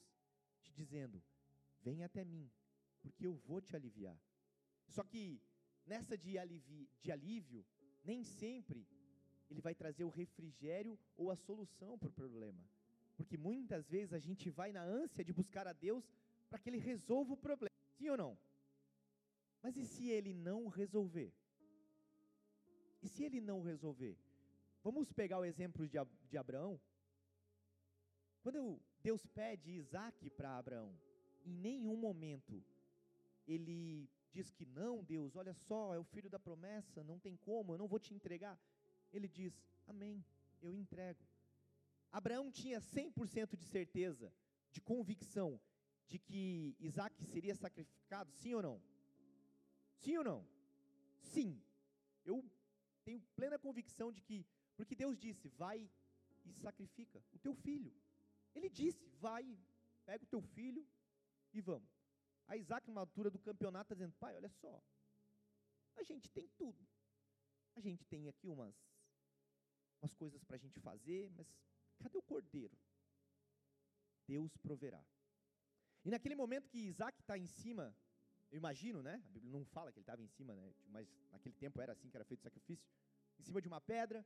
te 0.61 0.73
dizendo: 0.73 1.21
vem 1.81 2.03
até 2.03 2.23
mim, 2.23 2.49
porque 3.01 3.25
eu 3.25 3.35
vou 3.35 3.61
te 3.61 3.75
aliviar. 3.75 4.17
Só 4.87 5.03
que 5.03 5.41
nessa 5.85 6.17
de, 6.17 6.37
alivi, 6.37 6.89
de 7.01 7.11
alívio, 7.11 7.65
nem 8.03 8.23
sempre 8.23 8.87
ele 9.49 9.61
vai 9.61 9.75
trazer 9.75 10.03
o 10.03 10.09
refrigério 10.09 10.97
ou 11.15 11.29
a 11.31 11.35
solução 11.35 11.97
para 11.97 12.09
o 12.09 12.11
problema. 12.11 12.63
Porque 13.15 13.37
muitas 13.37 13.87
vezes 13.87 14.13
a 14.13 14.19
gente 14.19 14.49
vai 14.49 14.71
na 14.71 14.83
ânsia 14.83 15.23
de 15.23 15.31
buscar 15.31 15.67
a 15.67 15.73
Deus 15.73 16.03
para 16.49 16.59
que 16.59 16.69
ele 16.69 16.79
resolva 16.79 17.33
o 17.33 17.37
problema. 17.37 17.75
Sim 17.97 18.09
ou 18.09 18.17
não? 18.17 18.37
Mas 19.61 19.77
e 19.77 19.85
se 19.85 20.09
ele 20.09 20.33
não 20.33 20.67
resolver? 20.67 21.31
E 23.01 23.07
se 23.07 23.23
ele 23.23 23.39
não 23.39 23.61
resolver? 23.61 24.17
Vamos 24.83 25.11
pegar 25.13 25.39
o 25.39 25.45
exemplo 25.45 25.87
de, 25.87 25.97
de 26.29 26.37
Abraão. 26.37 26.79
Quando 28.43 28.77
Deus 29.01 29.25
pede 29.25 29.71
Isaac 29.71 30.29
para 30.31 30.57
Abraão, 30.57 30.93
em 31.45 31.53
nenhum 31.53 31.95
momento 31.95 32.61
ele 33.47 34.09
diz 34.33 34.51
que 34.51 34.65
não, 34.65 35.01
Deus, 35.01 35.37
olha 35.37 35.53
só, 35.53 35.93
é 35.93 35.99
o 35.99 36.03
filho 36.03 36.29
da 36.29 36.37
promessa, 36.37 37.03
não 37.05 37.17
tem 37.17 37.37
como, 37.37 37.73
eu 37.73 37.77
não 37.77 37.87
vou 37.87 37.99
te 37.99 38.13
entregar. 38.13 38.59
Ele 39.13 39.29
diz: 39.29 39.53
Amém, 39.87 40.25
eu 40.61 40.75
entrego. 40.75 41.25
Abraão 42.11 42.51
tinha 42.51 42.81
100% 42.81 43.55
de 43.55 43.63
certeza, 43.63 44.31
de 44.71 44.81
convicção, 44.81 45.57
de 46.05 46.19
que 46.19 46.75
Isaac 46.81 47.23
seria 47.23 47.55
sacrificado, 47.55 48.29
sim 48.33 48.53
ou 48.53 48.61
não? 48.61 48.81
Sim 49.99 50.17
ou 50.17 50.23
não? 50.23 50.45
Sim. 51.21 51.63
Eu 52.25 52.43
tenho 53.05 53.21
plena 53.37 53.57
convicção 53.57 54.11
de 54.11 54.21
que, 54.21 54.45
porque 54.75 54.95
Deus 54.95 55.17
disse: 55.17 55.47
vai 55.47 55.89
e 56.43 56.51
sacrifica 56.51 57.23
o 57.31 57.39
teu 57.39 57.53
filho. 57.53 57.93
Ele 58.55 58.69
disse: 58.69 59.05
vai, 59.19 59.57
pega 60.05 60.23
o 60.23 60.27
teu 60.27 60.41
filho 60.41 60.87
e 61.53 61.61
vamos. 61.61 61.89
A 62.47 62.57
Isaac, 62.57 62.87
numa 62.87 63.01
altura 63.01 63.29
do 63.29 63.39
campeonato, 63.39 63.85
está 63.85 63.95
dizendo: 63.95 64.13
pai, 64.19 64.35
olha 64.35 64.49
só, 64.49 64.81
a 65.95 66.03
gente 66.03 66.29
tem 66.29 66.47
tudo. 66.49 66.87
A 67.75 67.79
gente 67.79 68.05
tem 68.05 68.27
aqui 68.27 68.47
umas, 68.47 68.75
umas 70.01 70.13
coisas 70.13 70.43
para 70.43 70.55
a 70.55 70.59
gente 70.59 70.79
fazer, 70.79 71.29
mas 71.31 71.47
cadê 71.99 72.17
o 72.17 72.21
cordeiro? 72.21 72.77
Deus 74.27 74.55
proverá. 74.57 75.03
E 76.05 76.11
naquele 76.11 76.35
momento 76.35 76.69
que 76.69 76.79
Isaac 76.79 77.19
está 77.19 77.37
em 77.37 77.47
cima, 77.47 77.95
eu 78.51 78.57
imagino, 78.57 79.01
né? 79.01 79.15
A 79.25 79.29
Bíblia 79.29 79.51
não 79.51 79.65
fala 79.65 79.91
que 79.91 79.97
ele 79.99 80.03
estava 80.03 80.21
em 80.21 80.27
cima, 80.27 80.53
né? 80.53 80.73
Mas 80.87 81.07
naquele 81.31 81.55
tempo 81.55 81.81
era 81.81 81.93
assim 81.93 82.09
que 82.09 82.15
era 82.15 82.25
feito 82.25 82.41
o 82.41 82.43
sacrifício. 82.43 82.87
Em 83.39 83.43
cima 83.43 83.61
de 83.61 83.67
uma 83.67 83.81
pedra, 83.81 84.25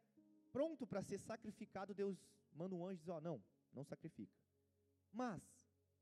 pronto 0.52 0.86
para 0.86 1.02
ser 1.02 1.20
sacrificado, 1.20 1.94
Deus 1.94 2.18
manda 2.52 2.76
um 2.76 2.86
anjo 2.86 2.98
e 2.98 3.04
diz: 3.04 3.08
Ó, 3.08 3.18
oh, 3.18 3.22
não, 3.22 3.44
não 3.74 3.84
sacrifica. 3.84 4.38
Mas, 5.12 5.42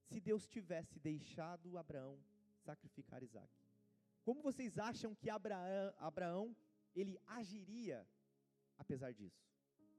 se 0.08 0.20
Deus 0.20 0.48
tivesse 0.48 1.00
deixado 1.00 1.78
Abraão 1.78 2.20
sacrificar 2.64 3.24
Isaac, 3.24 3.52
como 4.24 4.42
vocês 4.42 4.78
acham 4.78 5.14
que 5.14 5.30
Abraão, 5.30 5.94
Abraão 5.98 6.56
ele 6.96 7.20
agiria 7.28 8.08
apesar 8.78 9.14
disso? 9.14 9.46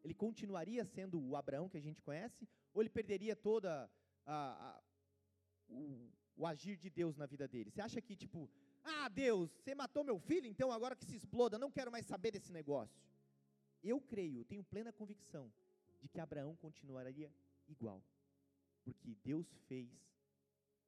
Ele 0.03 0.15
continuaria 0.15 0.85
sendo 0.85 1.21
o 1.21 1.37
Abraão 1.37 1.69
que 1.69 1.77
a 1.77 1.81
gente 1.81 2.03
conhece? 2.03 2.49
Ou 2.73 2.83
ele 2.83 2.91
perderia 2.91 3.35
toda 3.35 3.91
a, 4.25 4.37
a 4.69 4.83
o, 5.69 6.11
o 6.37 6.47
agir 6.47 6.77
de 6.77 6.91
Deus 6.91 7.17
na 7.17 7.27
vida 7.27 7.49
dele? 7.49 7.71
Você 7.71 7.81
acha 7.81 8.01
que, 8.01 8.15
tipo, 8.15 8.49
ah, 8.85 9.09
Deus, 9.09 9.51
você 9.51 9.75
matou 9.75 10.05
meu 10.05 10.19
filho, 10.19 10.47
então 10.47 10.71
agora 10.71 10.95
que 10.95 11.05
se 11.05 11.17
exploda, 11.17 11.59
não 11.59 11.71
quero 11.71 11.91
mais 11.91 12.07
saber 12.07 12.31
desse 12.31 12.53
negócio. 12.53 13.03
Eu 13.83 14.01
creio, 14.01 14.45
tenho 14.45 14.63
plena 14.63 14.93
convicção 14.93 15.53
de 16.01 16.09
que 16.09 16.21
Abraão 16.21 16.55
continuaria 16.57 17.33
igual. 17.69 18.03
Porque 18.85 19.15
Deus 19.17 19.47
fez, 19.67 19.89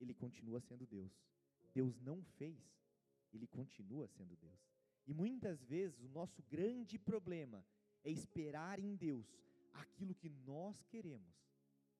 ele 0.00 0.14
continua 0.14 0.60
sendo 0.60 0.86
Deus. 0.86 1.12
Deus 1.74 2.00
não 2.00 2.22
fez, 2.36 2.58
ele 3.32 3.46
continua 3.46 4.06
sendo 4.08 4.36
Deus. 4.36 4.60
E 5.06 5.14
muitas 5.14 5.62
vezes 5.64 6.00
o 6.00 6.08
nosso 6.08 6.42
grande 6.44 6.98
problema 6.98 7.64
é 8.04 8.10
esperar 8.10 8.78
em 8.78 8.94
Deus 8.94 9.26
aquilo 9.72 10.14
que 10.14 10.28
nós 10.28 10.82
queremos, 10.84 11.34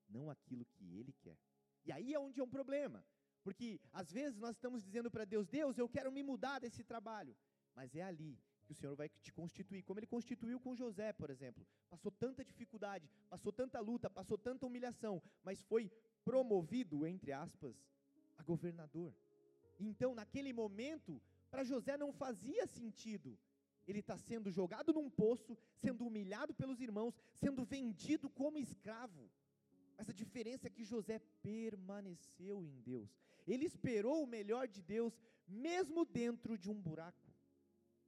não 0.09 0.31
aquilo 0.31 0.65
que 0.65 0.99
Ele 0.99 1.13
quer. 1.13 1.39
E 1.85 1.93
aí 1.93 2.13
é 2.13 2.19
onde 2.19 2.41
é 2.41 2.45
um 2.45 2.49
problema, 2.49 3.05
porque 3.43 3.81
às 3.93 4.13
vezes 4.13 4.39
nós 4.39 4.57
estamos 4.57 4.83
dizendo 4.83 5.11
para 5.11 5.25
Deus: 5.25 5.49
Deus, 5.49 5.79
eu 5.79 5.89
quero 5.89 6.13
me 6.13 6.23
mudar 6.23 6.59
desse 6.59 6.85
trabalho, 6.85 7.37
mas 7.75 7.95
é 7.95 8.03
ali 8.03 8.39
que 8.69 8.75
o 8.75 8.81
Senhor 8.81 8.95
vai 8.95 9.09
te 9.09 9.33
constituir, 9.33 9.83
como 9.83 9.99
Ele 9.99 10.07
constituiu 10.07 10.61
com 10.61 10.77
José, 10.83 11.13
por 11.13 11.31
exemplo. 11.31 11.67
Passou 11.89 12.13
tanta 12.13 12.45
dificuldade, 12.45 13.11
passou 13.29 13.53
tanta 13.61 13.81
luta, 13.81 14.11
passou 14.11 14.37
tanta 14.37 14.67
humilhação, 14.67 15.23
mas 15.43 15.63
foi 15.63 15.91
promovido, 16.25 17.07
entre 17.07 17.33
aspas, 17.33 17.75
a 18.37 18.43
governador. 18.43 19.15
Então, 19.81 20.15
naquele 20.15 20.53
momento, 20.53 21.21
para 21.51 21.65
José 21.65 21.97
não 21.97 22.13
fazia 22.13 22.67
sentido 22.67 23.39
ele 23.91 24.01
está 24.01 24.19
sendo 24.19 24.51
jogado 24.51 24.93
num 24.93 25.09
poço, 25.09 25.57
sendo 25.77 26.07
humilhado 26.07 26.53
pelos 26.53 26.79
irmãos, 26.81 27.19
sendo 27.33 27.65
vendido 27.65 28.29
como 28.29 28.59
escravo. 28.59 29.31
Mas 29.97 30.11
a 30.11 30.13
diferença 30.13 30.67
é 30.67 30.71
que 30.71 30.85
José 30.85 31.19
permaneceu 31.43 32.63
em 32.63 32.81
Deus. 32.83 33.11
Ele 33.47 33.65
esperou 33.65 34.23
o 34.23 34.27
melhor 34.27 34.69
de 34.69 34.83
Deus, 34.83 35.19
mesmo 35.47 36.05
dentro 36.05 36.59
de 36.59 36.71
um 36.71 36.79
buraco. 36.79 37.28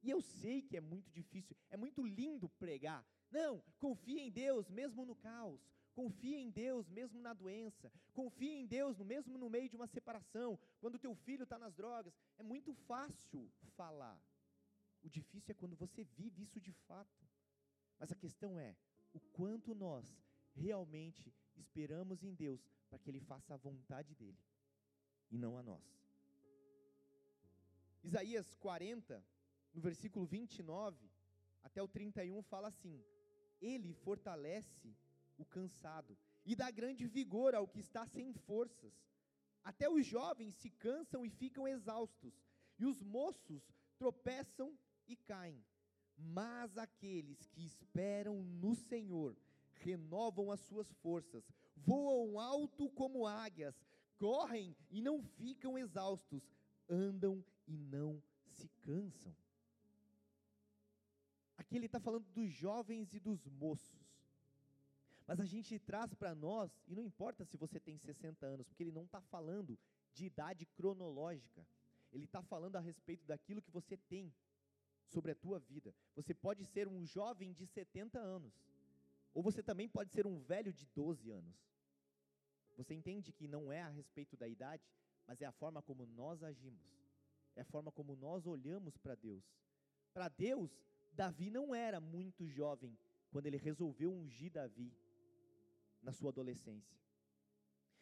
E 0.03 0.11
eu 0.11 0.21
sei 0.21 0.63
que 0.63 0.77
é 0.77 0.81
muito 0.81 1.11
difícil, 1.11 1.57
é 1.71 1.77
muito 1.77 2.03
lindo 2.07 2.49
pregar. 2.49 3.05
Não, 3.31 3.63
confia 3.79 4.21
em 4.21 4.31
Deus 4.31 4.69
mesmo 4.69 5.05
no 5.05 5.15
caos. 5.15 5.61
Confia 5.93 6.39
em 6.39 6.51
Deus 6.51 6.89
mesmo 6.89 7.21
na 7.21 7.33
doença. 7.33 7.93
Confia 8.13 8.55
em 8.59 8.67
Deus 8.67 8.99
mesmo 9.01 9.37
no 9.37 9.51
meio 9.51 9.69
de 9.69 9.77
uma 9.77 9.87
separação. 9.87 10.59
Quando 10.81 10.99
teu 10.99 11.15
filho 11.15 11.43
está 11.43 11.59
nas 11.59 11.75
drogas. 11.75 12.15
É 12.39 12.43
muito 12.43 12.73
fácil 12.73 13.51
falar. 13.77 14.19
O 15.03 15.09
difícil 15.09 15.53
é 15.53 15.55
quando 15.55 15.77
você 15.77 16.05
vive 16.05 16.43
isso 16.43 16.61
de 16.61 16.73
fato. 16.73 17.27
Mas 17.99 18.11
a 18.11 18.17
questão 18.17 18.59
é 18.59 18.75
o 19.13 19.21
quanto 19.21 19.75
nós 19.75 20.17
realmente 20.55 21.35
esperamos 21.57 22.23
em 22.23 22.35
Deus 22.35 22.67
para 22.89 22.99
que 22.99 23.11
Ele 23.11 23.21
faça 23.21 23.55
a 23.55 23.57
vontade 23.57 24.15
dEle 24.15 24.39
e 25.31 25.39
não 25.39 25.57
a 25.57 25.63
nós. 25.63 26.01
Isaías 28.03 28.55
40, 28.57 29.23
no 29.73 29.81
versículo 29.81 30.27
29 30.27 31.11
até 31.63 31.83
o 31.83 31.89
31, 31.89 32.43
fala 32.43 32.69
assim: 32.69 33.03
Ele 33.61 33.93
fortalece 33.93 34.97
o 35.37 35.45
cansado 35.45 36.17
e 36.45 36.55
dá 36.55 36.71
grande 36.71 37.07
vigor 37.07 37.55
ao 37.55 37.69
que 37.69 37.81
está 37.81 38.07
sem 38.07 38.33
forças. 38.33 38.93
Até 39.63 39.89
os 39.89 40.07
jovens 40.07 40.55
se 40.55 40.71
cansam 40.71 41.25
e 41.25 41.31
ficam 41.31 41.69
exaustos, 41.69 42.35
e 42.79 42.87
os 42.87 43.03
moços 43.03 43.63
tropeçam 43.99 44.77
e 45.07 45.17
caem. 45.17 45.63
Mas 46.17 46.77
aqueles 46.77 47.47
que 47.49 47.65
esperam 47.65 48.43
no 48.43 48.75
Senhor 48.75 49.37
renovam 49.75 50.51
as 50.51 50.61
suas 50.61 50.91
forças, 50.95 51.45
voam 51.77 52.39
alto 52.39 52.91
como 52.91 53.27
águias, 53.27 53.75
correm 54.17 54.77
e 54.91 55.01
não 55.01 55.23
ficam 55.23 55.79
exaustos, 55.79 56.43
andam 56.89 57.45
e 57.67 57.77
não 57.77 58.23
se 58.45 58.69
cansam. 58.81 59.35
Aqui 61.71 61.77
ele 61.77 61.87
está 61.87 62.01
falando 62.01 62.25
dos 62.31 62.51
jovens 62.51 63.15
e 63.15 63.21
dos 63.21 63.47
moços. 63.47 64.05
Mas 65.25 65.39
a 65.39 65.45
gente 65.45 65.79
traz 65.79 66.13
para 66.13 66.35
nós, 66.35 66.69
e 66.89 66.97
não 66.97 67.05
importa 67.05 67.45
se 67.45 67.57
você 67.57 67.79
tem 67.79 67.97
60 67.97 68.45
anos, 68.45 68.67
porque 68.67 68.83
ele 68.83 68.91
não 68.91 69.05
está 69.05 69.21
falando 69.21 69.79
de 70.13 70.25
idade 70.25 70.67
cronológica, 70.67 71.65
ele 72.13 72.25
está 72.25 72.43
falando 72.43 72.75
a 72.75 72.81
respeito 72.81 73.25
daquilo 73.25 73.63
que 73.63 73.71
você 73.71 73.97
tem 73.97 74.35
sobre 75.07 75.31
a 75.31 75.35
tua 75.37 75.61
vida. 75.61 75.95
Você 76.17 76.35
pode 76.35 76.65
ser 76.65 76.89
um 76.89 77.07
jovem 77.07 77.53
de 77.53 77.65
70 77.69 78.19
anos, 78.19 78.53
ou 79.33 79.41
você 79.41 79.63
também 79.63 79.89
pode 79.89 80.11
ser 80.11 80.27
um 80.27 80.41
velho 80.41 80.73
de 80.73 80.85
12 80.87 81.31
anos. 81.31 81.55
Você 82.77 82.95
entende 82.95 83.33
que 83.33 83.47
não 83.47 83.71
é 83.71 83.81
a 83.81 83.89
respeito 83.91 84.37
da 84.37 84.49
idade, 84.49 84.83
mas 85.25 85.41
é 85.41 85.47
a 85.47 85.53
forma 85.53 85.81
como 85.83 86.05
nós 86.05 86.43
agimos, 86.43 86.83
é 87.55 87.61
a 87.61 87.65
forma 87.65 87.93
como 87.93 88.17
nós 88.17 88.45
olhamos 88.45 88.97
para 88.97 89.15
Deus. 89.15 89.45
Para 90.13 90.27
Deus, 90.27 90.90
Davi 91.13 91.51
não 91.51 91.75
era 91.75 92.01
muito 92.01 92.47
jovem 92.47 92.99
quando 93.31 93.47
ele 93.47 93.57
resolveu 93.57 94.13
ungir 94.13 94.51
Davi 94.53 94.93
na 96.03 96.13
sua 96.13 96.31
adolescência. 96.31 96.99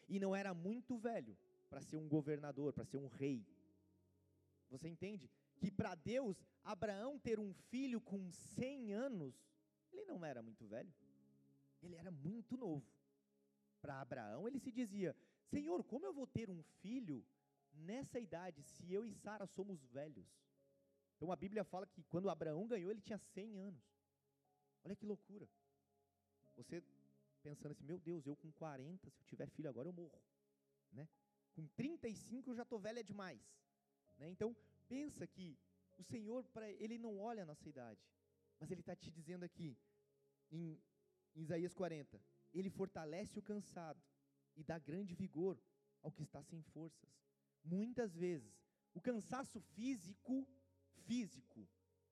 E 0.07 0.19
não 0.19 0.35
era 0.35 0.53
muito 0.53 0.97
velho 0.97 1.37
para 1.69 1.81
ser 1.81 1.97
um 1.97 2.07
governador, 2.07 2.73
para 2.73 2.85
ser 2.85 2.97
um 2.97 3.07
rei. 3.07 3.45
Você 4.69 4.87
entende? 4.87 5.29
que 5.59 5.69
para 5.69 5.93
Deus, 5.93 6.41
Abraão 6.63 7.19
ter 7.19 7.37
um 7.39 7.53
filho 7.53 7.99
com 7.99 8.31
100 8.31 8.93
anos, 8.93 9.35
ele 9.91 10.05
não 10.05 10.23
era 10.23 10.41
muito 10.41 10.65
velho, 10.65 10.91
ele 11.83 11.95
era 11.95 12.09
muito 12.09 12.55
novo. 12.57 12.85
Para 13.81 14.01
Abraão, 14.01 14.47
ele 14.47 14.59
se 14.59 14.71
dizia: 14.71 15.15
Senhor, 15.43 15.83
como 15.83 16.05
eu 16.05 16.13
vou 16.13 16.25
ter 16.25 16.49
um 16.49 16.63
filho 16.81 17.25
nessa 17.73 18.19
idade, 18.19 18.63
se 18.63 18.91
eu 18.91 19.05
e 19.05 19.13
Sara 19.13 19.45
somos 19.45 19.83
velhos? 19.85 20.27
Então 21.19 21.33
a 21.33 21.35
Bíblia 21.35 21.65
fala 21.65 21.85
que 21.85 22.01
quando 22.05 22.29
Abraão 22.29 22.65
ganhou, 22.65 22.89
ele 22.89 23.01
tinha 23.01 23.17
100 23.17 23.57
anos. 23.57 23.83
Olha 24.85 24.95
que 24.95 25.05
loucura. 25.05 25.49
Você 26.55 26.81
pensando 27.41 27.71
assim, 27.71 27.83
meu 27.83 27.99
Deus, 27.99 28.25
eu 28.25 28.37
com 28.37 28.49
40, 28.53 29.09
se 29.09 29.19
eu 29.19 29.25
tiver 29.25 29.49
filho 29.49 29.69
agora 29.69 29.89
eu 29.89 29.93
morro, 29.93 30.21
né? 30.93 31.09
Com 31.53 31.67
35 31.67 32.51
eu 32.51 32.55
já 32.55 32.63
estou 32.63 32.79
velha 32.79 33.03
demais, 33.03 33.41
né? 34.17 34.29
Então, 34.29 34.55
pensa 34.87 35.27
que 35.27 35.59
o 35.97 36.03
Senhor, 36.03 36.45
para 36.53 36.71
ele 36.71 36.97
não 36.97 37.19
olha 37.19 37.43
a 37.43 37.45
nossa 37.45 37.67
idade, 37.67 38.01
mas 38.57 38.71
ele 38.71 38.79
está 38.79 38.95
te 38.95 39.11
dizendo 39.11 39.43
aqui, 39.43 39.77
em, 40.49 40.81
em 41.35 41.41
Isaías 41.41 41.73
40, 41.73 42.21
ele 42.53 42.69
fortalece 42.69 43.37
o 43.37 43.41
cansado 43.41 44.01
e 44.55 44.63
dá 44.63 44.79
grande 44.79 45.13
vigor 45.13 45.59
ao 46.01 46.11
que 46.11 46.23
está 46.23 46.41
sem 46.43 46.61
forças. 46.61 47.09
Muitas 47.63 48.15
vezes, 48.15 48.57
o 48.93 49.01
cansaço 49.01 49.59
físico, 49.59 50.47
físico, 51.05 51.67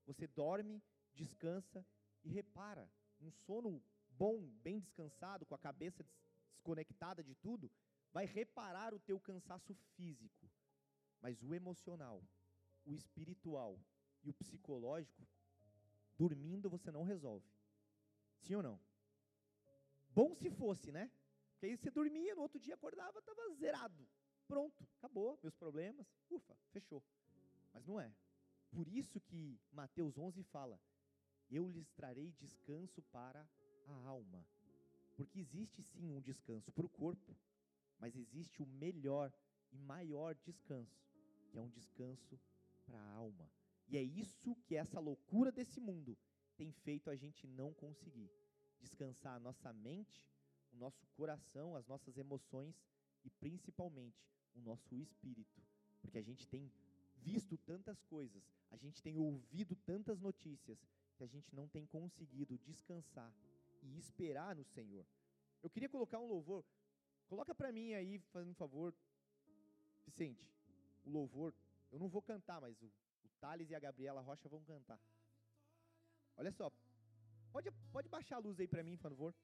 você 0.06 0.28
dorme, 0.28 0.84
descansa 1.14 1.86
e 2.24 2.30
repara. 2.30 2.90
Um 3.20 3.32
sono 3.32 3.84
bom, 4.10 4.42
bem 4.62 4.80
descansado, 4.80 5.46
com 5.46 5.56
a 5.56 5.60
cabeça 5.60 6.06
desconectada 6.50 7.24
de 7.24 7.36
tudo, 7.36 7.72
vai 8.12 8.26
reparar 8.26 8.94
o 8.94 9.00
teu 9.00 9.20
cansaço 9.20 9.74
físico. 9.96 10.50
Mas 11.22 11.42
o 11.42 11.54
emocional, 11.54 12.24
o 12.86 12.94
espiritual 12.94 13.80
e 14.24 14.30
o 14.30 14.34
psicológico, 14.34 15.28
dormindo 16.18 16.70
você 16.70 16.92
não 16.92 17.04
resolve. 17.04 17.48
Sim 18.40 18.56
ou 18.56 18.64
não? 18.64 18.80
Bom 20.10 20.34
se 20.34 20.50
fosse, 20.50 20.92
né? 20.92 21.12
Porque 21.52 21.66
aí 21.68 21.76
você 21.76 21.90
dormia, 21.90 22.36
no 22.36 22.42
outro 22.42 22.60
dia 22.60 22.76
acordava, 22.76 23.20
estava 23.20 23.50
zerado. 23.56 24.08
Pronto, 24.48 24.88
acabou, 24.98 25.40
meus 25.42 25.56
problemas, 25.56 26.08
ufa, 26.30 26.56
fechou. 26.72 27.04
Mas 27.74 27.86
não 27.86 28.00
é. 28.00 28.14
Por 28.72 28.88
isso 28.88 29.20
que 29.20 29.60
Mateus 29.72 30.18
11 30.18 30.44
fala: 30.44 30.80
Eu 31.50 31.70
lhes 31.70 31.90
trarei 31.92 32.32
descanso 32.34 33.02
para 33.04 33.48
a 33.86 33.94
alma. 34.08 34.46
Porque 35.16 35.40
existe 35.40 35.82
sim 35.82 36.12
um 36.12 36.22
descanso 36.22 36.72
para 36.72 36.86
o 36.86 36.90
corpo, 36.90 37.36
mas 37.98 38.16
existe 38.16 38.62
o 38.62 38.68
melhor 38.68 39.34
e 39.72 39.78
maior 39.78 40.36
descanso, 40.36 41.04
que 41.50 41.58
é 41.58 41.62
um 41.62 41.70
descanso 41.70 42.40
para 42.86 43.00
a 43.00 43.14
alma. 43.14 43.50
E 43.88 43.98
é 43.98 44.02
isso 44.04 44.56
que 44.66 44.76
essa 44.76 45.00
loucura 45.00 45.52
desse 45.52 45.80
mundo 45.80 46.18
tem 46.56 46.72
feito 46.72 47.10
a 47.10 47.16
gente 47.16 47.48
não 47.48 47.74
conseguir. 47.74 48.30
descansar 48.80 49.36
a 49.36 49.40
nossa 49.40 49.74
mente, 49.74 50.24
o 50.72 50.76
nosso 50.78 51.08
coração, 51.08 51.76
as 51.76 51.88
nossas 51.88 52.16
emoções 52.16 52.80
e 53.24 53.30
principalmente 53.30 54.30
o 54.54 54.62
nosso 54.62 54.96
espírito, 54.96 55.64
porque 56.00 56.20
a 56.20 56.22
gente 56.22 56.48
tem 56.48 56.72
visto 57.22 57.58
tantas 57.58 58.02
coisas, 58.04 58.44
a 58.72 58.78
gente 58.78 59.02
tem 59.02 59.18
ouvido 59.18 59.76
tantas 59.76 60.20
notícias 60.20 60.80
que 61.16 61.24
a 61.24 61.28
gente 61.28 61.54
não 61.56 61.68
tem 61.68 61.86
conseguido 61.86 62.58
descansar 62.60 63.34
e 63.82 63.98
esperar 63.98 64.56
no 64.56 64.64
Senhor. 64.64 65.06
Eu 65.62 65.70
queria 65.70 65.90
colocar 65.90 66.20
um 66.20 66.28
louvor. 66.28 66.64
Coloca 67.28 67.54
para 67.54 67.72
mim 67.72 67.94
aí, 67.94 68.20
fazendo 68.32 68.52
um 68.52 68.56
favor, 68.56 68.94
Vicente, 70.06 70.48
o 71.04 71.10
louvor. 71.10 71.54
Eu 71.92 72.00
não 72.00 72.08
vou 72.08 72.22
cantar, 72.22 72.62
mas 72.62 72.82
o, 72.82 72.86
o 72.86 73.30
Thales 73.42 73.70
e 73.70 73.76
a 73.76 73.80
Gabriela 73.80 74.22
Rocha 74.22 74.48
vão 74.48 74.64
cantar. 74.64 75.00
Olha 76.38 76.52
só. 76.52 76.72
Pode, 77.52 77.72
pode 77.92 78.08
baixar 78.08 78.36
a 78.38 78.40
luz 78.40 78.60
aí 78.60 78.68
para 78.68 78.84
mim, 78.84 78.96
por 78.96 79.10
favor. 79.10 79.36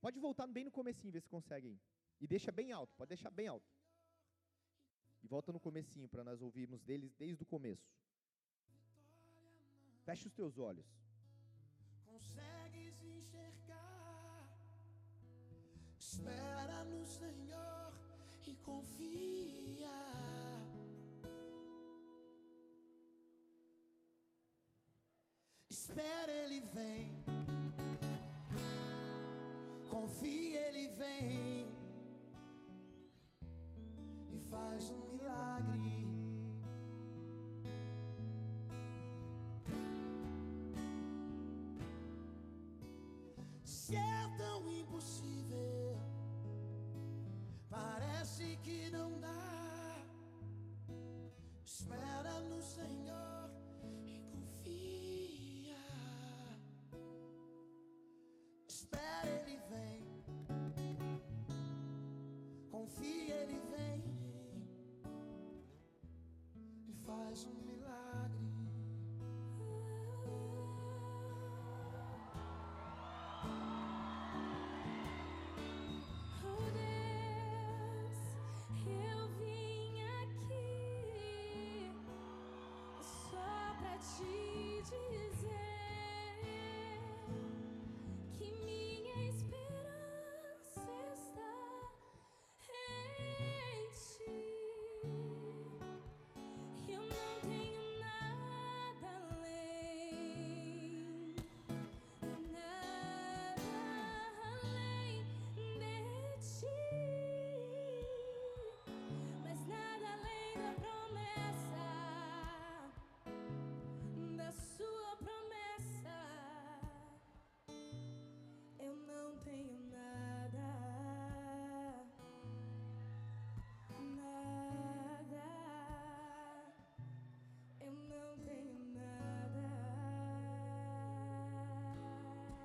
Pode 0.00 0.18
voltar 0.18 0.46
bem 0.46 0.64
no 0.64 0.70
comecinho, 0.70 1.12
ver 1.12 1.20
se 1.20 1.28
consegue. 1.28 1.78
E 2.20 2.26
deixa 2.26 2.50
bem 2.50 2.72
alto, 2.72 2.94
pode 2.96 3.08
deixar 3.08 3.30
bem 3.30 3.48
alto. 3.48 3.66
E 5.22 5.26
volta 5.26 5.52
no 5.52 5.60
comecinho 5.60 6.08
para 6.08 6.24
nós 6.24 6.40
ouvirmos 6.40 6.82
deles 6.82 7.14
desde 7.14 7.42
o 7.42 7.46
começo. 7.46 7.90
Feche 10.04 10.26
os 10.26 10.34
teus 10.34 10.58
olhos. 10.58 10.86
Consegues 12.04 13.02
enxergar? 13.02 14.48
Espera 15.98 16.84
no 16.84 17.04
Senhor 17.06 17.92
e 18.46 18.56
confia. 18.56 19.20
Espera, 25.68 26.32
Ele 26.32 26.60
vem. 26.60 27.24
Confia, 29.88 30.68
Ele 30.68 30.88
vem. 30.88 31.69
Faz 34.50 34.90
um 34.90 34.98
milagre. 35.12 36.08
Se 43.64 43.94
é 43.94 44.36
tão 44.36 44.68
impossível, 44.68 45.96
parece 47.68 48.56
que 48.64 48.90
não 48.90 49.20
dá. 49.20 49.30
Espera 51.64 52.40
no 52.40 52.60
Senhor 52.60 53.50
e 54.04 54.18
confia. 54.32 55.76
Espera, 58.66 59.28
Ele 59.28 59.60
vem. 59.70 60.02
Confia, 62.70 63.34
Ele 63.42 63.58
vem 63.60 63.69
e 67.30 67.69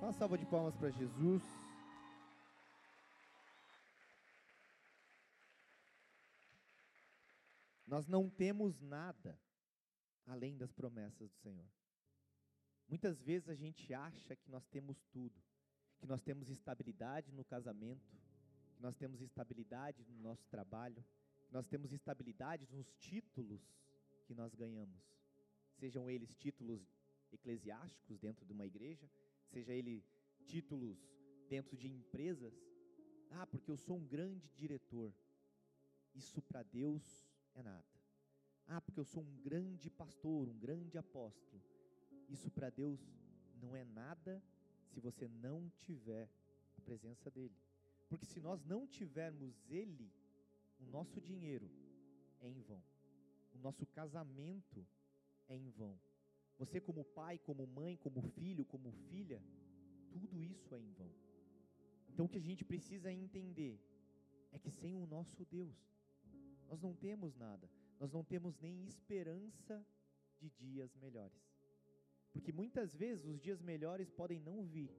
Uma 0.06 0.12
salva 0.12 0.38
de 0.38 0.46
palmas 0.46 0.76
para 0.76 0.88
Jesus. 0.88 1.42
Nós 7.84 8.06
não 8.06 8.30
temos 8.30 8.80
nada 8.80 9.36
além 10.24 10.56
das 10.56 10.72
promessas 10.72 11.28
do 11.28 11.36
Senhor. 11.38 11.66
Muitas 12.88 13.20
vezes 13.20 13.48
a 13.48 13.56
gente 13.56 13.92
acha 13.92 14.36
que 14.36 14.48
nós 14.48 14.64
temos 14.68 15.02
tudo, 15.10 15.42
que 15.98 16.06
nós 16.06 16.22
temos 16.22 16.50
estabilidade 16.50 17.32
no 17.32 17.44
casamento, 17.44 18.16
que 18.76 18.80
nós 18.80 18.94
temos 18.94 19.20
estabilidade 19.20 20.04
no 20.04 20.22
nosso 20.22 20.46
trabalho, 20.48 21.04
que 21.48 21.52
nós 21.52 21.66
temos 21.66 21.90
estabilidade 21.90 22.64
nos 22.70 22.94
títulos 22.94 23.60
que 24.24 24.36
nós 24.36 24.54
ganhamos, 24.54 25.02
sejam 25.74 26.08
eles 26.08 26.36
títulos 26.36 26.96
eclesiásticos 27.32 28.20
dentro 28.20 28.46
de 28.46 28.52
uma 28.52 28.64
igreja, 28.64 29.10
seja 29.56 29.72
ele 29.72 30.04
títulos 30.44 30.98
dentro 31.48 31.78
de 31.78 31.88
empresas. 31.88 32.54
Ah, 33.30 33.46
porque 33.46 33.70
eu 33.70 33.76
sou 33.78 33.96
um 33.96 34.06
grande 34.06 34.50
diretor. 34.50 35.14
Isso 36.14 36.42
para 36.42 36.62
Deus 36.62 37.26
é 37.54 37.62
nada. 37.62 37.86
Ah, 38.66 38.82
porque 38.82 39.00
eu 39.00 39.04
sou 39.04 39.22
um 39.22 39.36
grande 39.40 39.88
pastor, 39.88 40.46
um 40.46 40.58
grande 40.58 40.98
apóstolo. 40.98 41.62
Isso 42.28 42.50
para 42.50 42.68
Deus 42.68 43.00
não 43.62 43.74
é 43.74 43.82
nada 43.82 44.42
se 44.88 45.00
você 45.00 45.26
não 45.26 45.70
tiver 45.78 46.28
a 46.76 46.80
presença 46.82 47.30
dele. 47.30 47.56
Porque 48.10 48.26
se 48.26 48.40
nós 48.40 48.62
não 48.62 48.86
tivermos 48.86 49.64
ele, 49.70 50.12
o 50.78 50.84
nosso 50.84 51.18
dinheiro 51.18 51.70
é 52.40 52.48
em 52.48 52.60
vão. 52.60 52.82
O 53.54 53.58
nosso 53.58 53.86
casamento 53.86 54.86
é 55.48 55.56
em 55.56 55.70
vão. 55.70 55.98
Você 56.58 56.80
como 56.80 57.04
pai, 57.04 57.38
como 57.38 57.66
mãe, 57.66 57.96
como 57.96 58.22
filho, 58.22 58.64
como 58.64 58.90
filha, 59.10 59.42
tudo 60.10 60.42
isso 60.42 60.74
é 60.74 60.80
em 60.80 60.92
vão. 60.92 61.10
Então 62.08 62.26
o 62.26 62.28
que 62.28 62.38
a 62.38 62.46
gente 62.48 62.64
precisa 62.64 63.12
entender 63.12 63.78
é 64.52 64.58
que 64.58 64.70
sem 64.70 64.96
o 64.96 65.06
nosso 65.06 65.44
Deus, 65.44 65.76
nós 66.68 66.80
não 66.80 66.94
temos 66.94 67.36
nada, 67.36 67.68
nós 68.00 68.10
não 68.10 68.24
temos 68.24 68.58
nem 68.58 68.86
esperança 68.86 69.84
de 70.38 70.48
dias 70.50 70.94
melhores. 70.96 71.42
Porque 72.32 72.52
muitas 72.52 72.94
vezes 72.94 73.26
os 73.26 73.40
dias 73.40 73.60
melhores 73.60 74.10
podem 74.10 74.40
não 74.40 74.64
vir. 74.64 74.90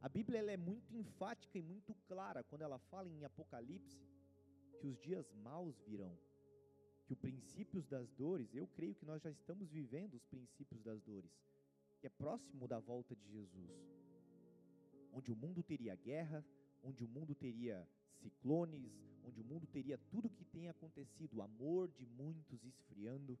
A 0.00 0.08
Bíblia 0.08 0.40
é 0.50 0.56
muito 0.56 0.94
enfática 0.94 1.58
e 1.58 1.62
muito 1.62 1.94
clara 2.06 2.44
quando 2.44 2.62
ela 2.62 2.78
fala 2.78 3.08
em 3.08 3.24
Apocalipse 3.24 4.06
que 4.78 4.86
os 4.86 4.98
dias 4.98 5.32
maus 5.42 5.80
virão, 5.80 6.16
que 7.08 7.14
os 7.14 7.18
princípios 7.18 7.88
das 7.88 8.12
dores, 8.12 8.54
eu 8.54 8.68
creio 8.68 8.94
que 8.94 9.04
nós 9.04 9.22
já 9.22 9.30
estamos 9.30 9.68
vivendo 9.70 10.14
os 10.14 10.26
princípios 10.26 10.80
das 10.82 11.02
dores, 11.02 11.32
que 11.98 12.06
é 12.06 12.10
próximo 12.10 12.68
da 12.68 12.78
volta 12.78 13.16
de 13.16 13.26
Jesus 13.32 13.98
onde 15.18 15.32
o 15.32 15.36
mundo 15.36 15.62
teria 15.62 15.94
guerra, 15.96 16.44
onde 16.82 17.02
o 17.02 17.08
mundo 17.08 17.34
teria 17.34 17.86
ciclones, 18.22 18.92
onde 19.24 19.40
o 19.40 19.44
mundo 19.44 19.66
teria 19.66 19.98
tudo 20.10 20.30
que 20.30 20.44
tem 20.44 20.68
acontecido, 20.68 21.36
o 21.36 21.42
amor 21.42 21.88
de 21.88 22.06
muitos 22.06 22.64
esfriando. 22.64 23.38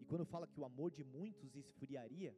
E 0.00 0.04
quando 0.04 0.24
fala 0.24 0.46
que 0.46 0.58
o 0.60 0.64
amor 0.64 0.90
de 0.90 1.04
muitos 1.04 1.54
esfriaria, 1.54 2.36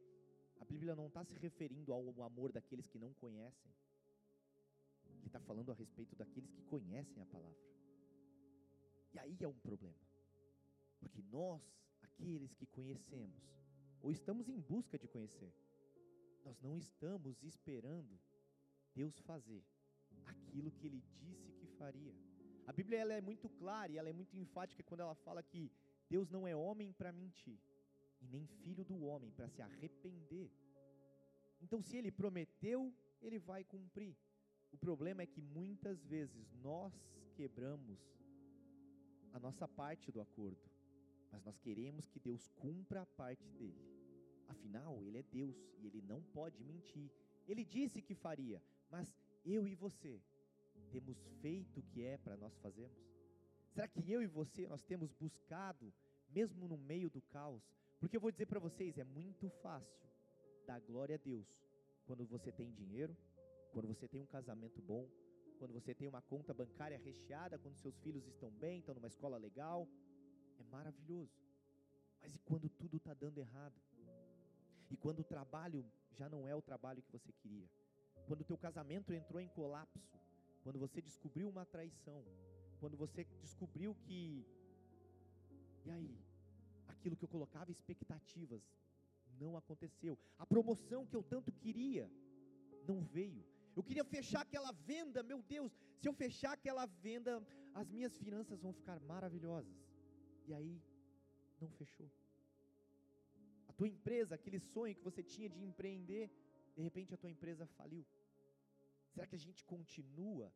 a 0.59 0.65
Bíblia 0.65 0.95
não 0.95 1.07
está 1.07 1.23
se 1.23 1.37
referindo 1.39 1.91
ao 1.91 2.21
amor 2.23 2.51
daqueles 2.51 2.87
que 2.87 2.97
não 2.97 3.13
conhecem. 3.15 3.71
Ele 5.17 5.27
está 5.27 5.39
falando 5.39 5.71
a 5.71 5.75
respeito 5.75 6.15
daqueles 6.15 6.51
que 6.51 6.61
conhecem 6.63 7.21
a 7.21 7.25
palavra. 7.25 7.57
E 9.13 9.19
aí 9.19 9.37
é 9.41 9.47
um 9.47 9.59
problema. 9.59 10.12
Porque 11.03 11.21
nós, 11.37 11.61
aqueles 12.01 12.53
que 12.53 12.65
conhecemos, 12.65 13.43
ou 14.01 14.11
estamos 14.11 14.47
em 14.47 14.59
busca 14.59 14.97
de 14.97 15.07
conhecer, 15.07 15.53
nós 16.45 16.59
não 16.61 16.77
estamos 16.77 17.41
esperando 17.43 18.19
Deus 18.93 19.17
fazer 19.19 19.63
aquilo 20.25 20.71
que 20.71 20.87
ele 20.87 21.03
disse 21.21 21.51
que 21.59 21.67
faria. 21.81 22.15
A 22.65 22.71
Bíblia 22.71 22.99
ela 22.99 23.13
é 23.13 23.21
muito 23.21 23.49
clara 23.49 23.91
e 23.91 23.97
ela 23.97 24.09
é 24.09 24.13
muito 24.13 24.37
enfática 24.37 24.83
quando 24.83 25.01
ela 25.01 25.15
fala 25.15 25.43
que 25.43 25.71
Deus 26.09 26.29
não 26.29 26.47
é 26.47 26.55
homem 26.55 26.91
para 26.93 27.11
mentir 27.11 27.59
e 28.21 28.27
nem 28.27 28.45
filho 28.63 28.85
do 28.85 29.03
homem 29.03 29.31
para 29.31 29.49
se 29.49 29.61
arrepender. 29.61 30.49
Então, 31.61 31.81
se 31.81 31.97
ele 31.97 32.11
prometeu, 32.11 32.93
ele 33.21 33.39
vai 33.39 33.63
cumprir. 33.63 34.15
O 34.71 34.77
problema 34.77 35.21
é 35.21 35.25
que 35.25 35.41
muitas 35.41 36.03
vezes 36.05 36.53
nós 36.61 36.93
quebramos 37.35 37.99
a 39.33 39.39
nossa 39.39 39.67
parte 39.67 40.11
do 40.11 40.21
acordo, 40.21 40.69
mas 41.33 41.43
nós 41.43 41.57
queremos 41.57 42.07
que 42.07 42.19
Deus 42.19 42.47
cumpra 42.59 43.01
a 43.01 43.05
parte 43.05 43.49
dele. 43.53 43.83
Afinal, 44.47 45.03
ele 45.03 45.17
é 45.17 45.23
Deus 45.23 45.57
e 45.79 45.87
ele 45.87 46.01
não 46.03 46.21
pode 46.21 46.63
mentir. 46.63 47.09
Ele 47.47 47.65
disse 47.65 48.03
que 48.03 48.13
faria, 48.13 48.61
mas 48.91 49.17
eu 49.43 49.67
e 49.67 49.73
você 49.73 50.21
temos 50.91 51.17
feito 51.41 51.79
o 51.79 51.83
que 51.83 52.03
é 52.03 52.17
para 52.19 52.37
nós 52.37 52.55
fazermos? 52.59 53.03
Será 53.71 53.87
que 53.87 54.11
eu 54.11 54.21
e 54.21 54.27
você 54.27 54.67
nós 54.67 54.83
temos 54.83 55.11
buscado, 55.11 55.91
mesmo 56.29 56.67
no 56.67 56.77
meio 56.77 57.09
do 57.09 57.19
caos? 57.19 57.63
Porque 57.99 58.15
eu 58.15 58.21
vou 58.21 58.31
dizer 58.31 58.45
para 58.45 58.59
vocês, 58.59 58.99
é 58.99 59.03
muito 59.03 59.49
fácil 59.49 60.07
dar 60.67 60.79
glória 60.81 61.15
a 61.15 61.17
Deus 61.17 61.47
quando 62.05 62.23
você 62.27 62.51
tem 62.51 62.71
dinheiro, 62.71 63.17
quando 63.71 63.87
você 63.87 64.07
tem 64.07 64.21
um 64.21 64.27
casamento 64.27 64.79
bom, 64.83 65.09
quando 65.57 65.73
você 65.73 65.95
tem 65.95 66.07
uma 66.07 66.21
conta 66.21 66.53
bancária 66.53 66.99
recheada, 66.99 67.57
quando 67.57 67.75
seus 67.77 67.97
filhos 68.01 68.27
estão 68.27 68.51
bem, 68.51 68.79
estão 68.79 68.93
numa 68.93 69.07
escola 69.07 69.37
legal, 69.37 69.87
é 70.61 70.63
maravilhoso. 70.63 71.31
Mas 72.21 72.35
e 72.35 72.39
quando 72.39 72.69
tudo 72.69 72.97
está 72.97 73.13
dando 73.13 73.39
errado? 73.39 73.79
E 74.89 74.95
quando 74.97 75.19
o 75.19 75.23
trabalho 75.23 75.85
já 76.11 76.29
não 76.29 76.47
é 76.47 76.55
o 76.55 76.61
trabalho 76.61 77.01
que 77.01 77.11
você 77.11 77.31
queria? 77.31 77.69
Quando 78.27 78.41
o 78.41 78.45
teu 78.45 78.57
casamento 78.57 79.13
entrou 79.13 79.41
em 79.41 79.49
colapso? 79.49 79.99
Quando 80.63 80.79
você 80.79 81.01
descobriu 81.01 81.49
uma 81.49 81.65
traição? 81.65 82.23
Quando 82.79 82.95
você 82.95 83.25
descobriu 83.41 83.95
que 84.05 84.45
e 85.85 85.91
aí, 85.91 86.17
aquilo 86.87 87.15
que 87.15 87.25
eu 87.25 87.29
colocava 87.29 87.71
expectativas 87.71 88.63
não 89.39 89.57
aconteceu. 89.57 90.17
A 90.37 90.45
promoção 90.45 91.05
que 91.05 91.15
eu 91.15 91.23
tanto 91.23 91.51
queria 91.51 92.09
não 92.87 93.01
veio. 93.01 93.43
Eu 93.75 93.83
queria 93.83 94.05
fechar 94.05 94.41
aquela 94.41 94.71
venda, 94.71 95.21
meu 95.23 95.41
Deus, 95.41 95.71
se 95.99 96.07
eu 96.07 96.13
fechar 96.13 96.53
aquela 96.53 96.85
venda, 96.85 97.41
as 97.73 97.89
minhas 97.89 98.17
finanças 98.17 98.61
vão 98.61 98.71
ficar 98.71 98.99
maravilhosas. 99.01 99.73
E 100.47 100.53
aí, 100.53 100.81
não 101.61 101.69
fechou. 101.69 102.09
A 103.67 103.73
tua 103.73 103.87
empresa, 103.87 104.35
aquele 104.35 104.59
sonho 104.59 104.95
que 104.95 105.03
você 105.03 105.23
tinha 105.23 105.49
de 105.49 105.63
empreender, 105.63 106.29
de 106.75 106.81
repente 106.81 107.13
a 107.13 107.17
tua 107.17 107.29
empresa 107.29 107.65
faliu. 107.65 108.05
Será 109.11 109.25
que 109.27 109.35
a 109.35 109.39
gente 109.39 109.63
continua 109.63 110.51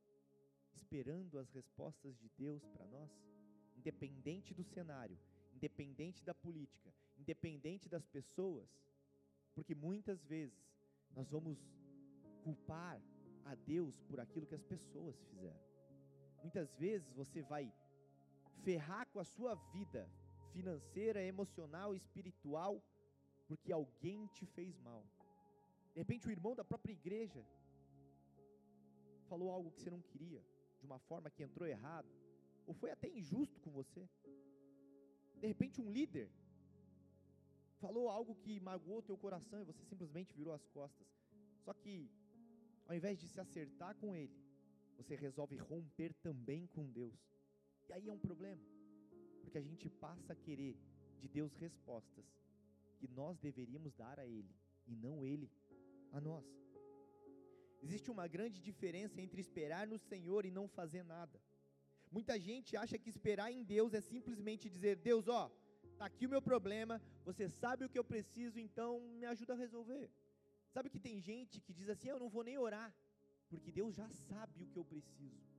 esperando 0.73 1.37
as 1.39 1.49
respostas 1.51 2.17
de 2.17 2.29
Deus 2.37 2.65
para 2.67 2.85
nós? 2.87 3.11
Independente 3.75 4.53
do 4.53 4.63
cenário, 4.63 5.17
independente 5.53 6.23
da 6.23 6.33
política, 6.33 6.93
independente 7.17 7.87
das 7.87 8.05
pessoas, 8.05 8.69
porque 9.55 9.73
muitas 9.73 10.23
vezes 10.25 10.57
nós 11.15 11.29
vamos 11.29 11.57
culpar 12.43 13.01
a 13.45 13.55
Deus 13.55 13.99
por 14.01 14.19
aquilo 14.19 14.45
que 14.45 14.55
as 14.55 14.63
pessoas 14.63 15.15
fizeram. 15.29 15.59
Muitas 16.41 16.73
vezes 16.75 17.11
você 17.13 17.41
vai 17.41 17.73
ferrar 18.63 19.05
com 19.11 19.19
a 19.19 19.23
sua 19.23 19.55
vida 19.73 20.09
financeira, 20.51 21.21
emocional, 21.23 21.95
espiritual, 21.95 22.83
porque 23.47 23.71
alguém 23.71 24.27
te 24.27 24.45
fez 24.45 24.77
mal. 24.79 25.03
De 25.93 25.99
repente, 25.99 26.27
o 26.27 26.31
irmão 26.31 26.55
da 26.55 26.63
própria 26.63 26.93
igreja 26.93 27.45
falou 29.29 29.51
algo 29.51 29.71
que 29.71 29.81
você 29.81 29.89
não 29.89 30.01
queria, 30.01 30.41
de 30.79 30.85
uma 30.85 30.99
forma 30.99 31.29
que 31.29 31.43
entrou 31.43 31.67
errado, 31.67 32.09
ou 32.65 32.73
foi 32.73 32.91
até 32.91 33.07
injusto 33.09 33.59
com 33.59 33.71
você. 33.71 34.07
De 35.39 35.47
repente, 35.47 35.81
um 35.81 35.91
líder 35.91 36.29
falou 37.79 38.09
algo 38.09 38.35
que 38.35 38.59
magoou 38.59 39.01
teu 39.01 39.17
coração 39.17 39.59
e 39.61 39.63
você 39.63 39.83
simplesmente 39.85 40.33
virou 40.33 40.53
as 40.53 40.65
costas. 40.67 41.07
Só 41.63 41.73
que, 41.73 42.09
ao 42.87 42.95
invés 42.95 43.19
de 43.19 43.27
se 43.27 43.39
acertar 43.39 43.95
com 43.95 44.15
ele, 44.15 44.37
você 44.95 45.15
resolve 45.15 45.55
romper 45.57 46.13
também 46.15 46.67
com 46.67 46.85
Deus. 46.89 47.15
E 47.89 47.93
aí 47.93 48.07
é 48.09 48.13
um 48.13 48.19
problema, 48.19 48.61
porque 49.41 49.57
a 49.57 49.61
gente 49.61 49.89
passa 49.89 50.33
a 50.33 50.35
querer 50.35 50.75
de 51.19 51.27
Deus 51.27 51.53
respostas 51.55 52.25
que 52.97 53.07
nós 53.07 53.39
deveríamos 53.39 53.93
dar 53.93 54.19
a 54.19 54.25
Ele 54.25 54.53
e 54.85 54.95
não 54.95 55.23
Ele 55.23 55.49
a 56.11 56.19
nós. 56.19 56.45
Existe 57.81 58.09
uma 58.09 58.27
grande 58.27 58.59
diferença 58.61 59.21
entre 59.21 59.39
esperar 59.39 59.85
no 59.87 59.97
Senhor 59.97 60.45
e 60.45 60.51
não 60.51 60.67
fazer 60.67 61.03
nada. 61.03 61.39
Muita 62.11 62.39
gente 62.39 62.75
acha 62.75 62.97
que 62.97 63.09
esperar 63.09 63.51
em 63.51 63.63
Deus 63.63 63.93
é 63.93 64.01
simplesmente 64.01 64.69
dizer: 64.69 64.95
Deus, 64.97 65.27
ó, 65.27 65.51
tá 65.97 66.05
aqui 66.05 66.25
o 66.25 66.29
meu 66.29 66.41
problema, 66.41 67.01
você 67.25 67.47
sabe 67.47 67.85
o 67.85 67.89
que 67.89 67.99
eu 67.99 68.03
preciso, 68.03 68.59
então 68.59 68.99
me 69.19 69.25
ajuda 69.25 69.53
a 69.53 69.57
resolver. 69.57 70.09
Sabe 70.73 70.89
que 70.89 70.99
tem 70.99 71.19
gente 71.19 71.61
que 71.61 71.73
diz 71.73 71.89
assim: 71.89 72.09
eu 72.09 72.19
não 72.19 72.29
vou 72.29 72.43
nem 72.43 72.57
orar, 72.57 72.93
porque 73.49 73.71
Deus 73.71 73.95
já 73.95 74.09
sabe 74.09 74.63
o 74.63 74.67
que 74.67 74.77
eu 74.77 74.85
preciso. 74.85 75.56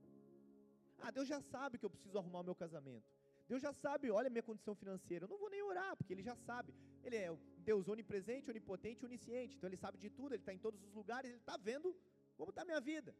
Ah, 1.01 1.11
Deus 1.11 1.27
já 1.27 1.41
sabe 1.41 1.77
que 1.77 1.85
eu 1.85 1.89
preciso 1.89 2.17
arrumar 2.17 2.39
o 2.41 2.43
meu 2.43 2.55
casamento. 2.55 3.07
Deus 3.47 3.61
já 3.61 3.73
sabe, 3.73 4.11
olha 4.11 4.27
a 4.27 4.29
minha 4.29 4.43
condição 4.43 4.75
financeira. 4.75 5.25
Eu 5.25 5.29
não 5.29 5.37
vou 5.37 5.49
nem 5.49 5.61
orar, 5.61 5.95
porque 5.97 6.13
Ele 6.13 6.21
já 6.21 6.35
sabe. 6.35 6.73
Ele 7.03 7.15
é 7.15 7.35
Deus 7.69 7.87
onipresente, 7.87 8.49
onipotente, 8.49 9.05
onisciente. 9.05 9.55
Então 9.55 9.67
Ele 9.67 9.77
sabe 9.77 9.97
de 9.97 10.09
tudo, 10.09 10.33
Ele 10.33 10.41
está 10.41 10.53
em 10.53 10.59
todos 10.59 10.83
os 10.83 10.93
lugares, 10.93 11.29
Ele 11.31 11.39
está 11.39 11.57
vendo 11.57 11.95
como 12.37 12.51
está 12.51 12.61
a 12.61 12.65
minha 12.65 12.79
vida. 12.79 13.15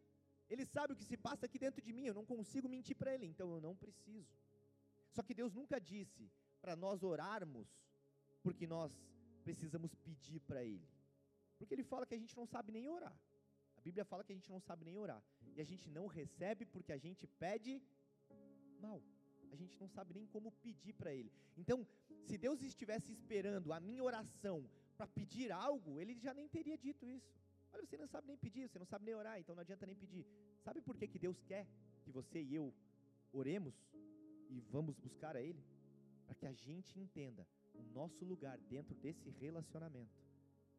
Ele 0.49 0.65
sabe 0.65 0.93
o 0.93 0.95
que 0.95 1.03
se 1.03 1.17
passa 1.17 1.45
aqui 1.47 1.57
dentro 1.57 1.81
de 1.81 1.91
mim. 1.91 2.05
Eu 2.05 2.13
não 2.13 2.25
consigo 2.25 2.69
mentir 2.69 2.95
para 2.95 3.13
Ele, 3.13 3.25
então 3.25 3.51
eu 3.55 3.61
não 3.61 3.75
preciso. 3.75 4.37
Só 5.09 5.23
que 5.23 5.33
Deus 5.33 5.51
nunca 5.53 5.79
disse 5.79 6.31
para 6.61 6.75
nós 6.75 7.01
orarmos 7.01 7.67
porque 8.43 8.67
nós 8.67 8.91
precisamos 9.43 9.95
pedir 9.95 10.39
para 10.41 10.63
Ele. 10.63 10.87
Porque 11.57 11.73
Ele 11.73 11.83
fala 11.83 12.05
que 12.05 12.13
a 12.13 12.17
gente 12.17 12.35
não 12.37 12.45
sabe 12.45 12.71
nem 12.71 12.87
orar. 12.87 13.17
A 13.77 13.81
Bíblia 13.81 14.05
fala 14.05 14.23
que 14.23 14.31
a 14.31 14.35
gente 14.35 14.49
não 14.49 14.59
sabe 14.59 14.85
nem 14.85 14.97
orar. 14.97 15.23
E 15.59 15.61
a 15.61 15.65
gente 15.65 15.89
não 15.89 16.07
recebe 16.07 16.65
porque 16.65 16.93
a 16.93 16.97
gente 16.97 17.27
pede 17.27 17.71
mal. 18.79 19.03
A 19.51 19.57
gente 19.57 19.77
não 19.77 19.89
sabe 19.89 20.13
nem 20.13 20.25
como 20.25 20.53
pedir 20.65 20.93
para 20.93 21.13
Ele. 21.13 21.29
Então, 21.57 21.85
se 22.27 22.37
Deus 22.37 22.61
estivesse 22.61 23.11
esperando 23.11 23.73
a 23.73 23.79
minha 23.81 24.01
oração 24.01 24.57
para 24.97 25.05
pedir 25.05 25.51
algo, 25.51 25.99
Ele 25.99 26.15
já 26.17 26.33
nem 26.33 26.47
teria 26.47 26.77
dito 26.77 27.09
isso. 27.09 27.29
Olha, 27.73 27.85
você 27.85 27.97
não 27.97 28.07
sabe 28.07 28.27
nem 28.27 28.37
pedir, 28.37 28.69
você 28.69 28.79
não 28.79 28.85
sabe 28.85 29.03
nem 29.03 29.15
orar, 29.15 29.37
então 29.37 29.53
não 29.53 29.59
adianta 29.59 29.85
nem 29.85 29.97
pedir. 29.97 30.25
Sabe 30.63 30.79
por 30.79 30.95
que, 30.95 31.09
que 31.09 31.19
Deus 31.19 31.43
quer 31.43 31.67
que 32.03 32.09
você 32.09 32.41
e 32.41 32.55
eu 32.55 32.73
oremos 33.33 33.75
e 34.49 34.61
vamos 34.61 34.95
buscar 34.95 35.35
a 35.35 35.41
Ele? 35.41 35.61
Para 36.25 36.35
que 36.35 36.45
a 36.45 36.53
gente 36.53 36.97
entenda 36.97 37.45
o 37.73 37.83
nosso 37.83 38.23
lugar 38.23 38.57
dentro 38.59 38.95
desse 38.95 39.29
relacionamento. 39.31 40.17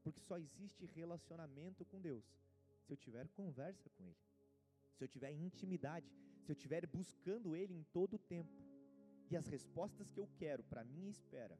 Porque 0.03 0.23
só 0.23 0.39
existe 0.39 0.87
relacionamento 0.87 1.85
com 1.85 2.01
Deus 2.01 2.25
se 2.87 2.95
eu 2.95 2.97
tiver 2.97 3.29
conversa 3.29 3.91
com 3.91 4.05
Ele, 4.05 4.30
se 5.01 5.05
eu 5.05 5.09
tiver 5.09 5.33
intimidade, 5.33 6.13
se 6.43 6.53
eu 6.53 6.53
estiver 6.53 6.87
buscando 6.87 7.57
Ele 7.57 7.73
em 7.73 7.83
todo 7.85 8.15
o 8.15 8.19
tempo. 8.19 8.53
E 9.31 9.37
as 9.37 9.47
respostas 9.47 10.11
que 10.11 10.21
eu 10.21 10.29
quero 10.37 10.63
para 10.65 10.85
minha 10.85 11.09
espera 11.09 11.59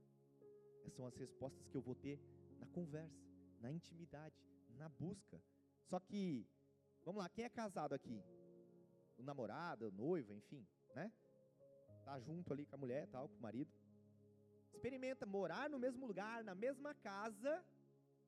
são 0.91 1.07
as 1.07 1.17
respostas 1.17 1.67
que 1.69 1.77
eu 1.77 1.81
vou 1.81 1.95
ter 1.95 2.21
na 2.59 2.67
conversa, 2.67 3.25
na 3.61 3.71
intimidade, 3.73 4.35
na 4.77 4.89
busca. 4.91 5.41
Só 5.85 5.99
que, 5.99 6.47
vamos 7.03 7.23
lá, 7.23 7.29
quem 7.31 7.45
é 7.45 7.49
casado 7.49 7.95
aqui? 7.95 8.23
O 9.17 9.23
namorado, 9.23 9.89
o 9.89 9.93
noivo, 9.93 10.35
enfim, 10.35 10.67
né? 10.95 11.11
Tá 12.05 12.19
junto 12.21 12.53
ali 12.53 12.67
com 12.67 12.75
a 12.75 12.79
mulher, 12.79 13.07
tal, 13.07 13.29
com 13.29 13.39
o 13.39 13.43
marido. 13.43 13.73
Experimenta 14.75 15.25
morar 15.25 15.71
no 15.71 15.79
mesmo 15.79 16.07
lugar, 16.07 16.45
na 16.45 16.55
mesma 16.55 16.95
casa, 16.95 17.65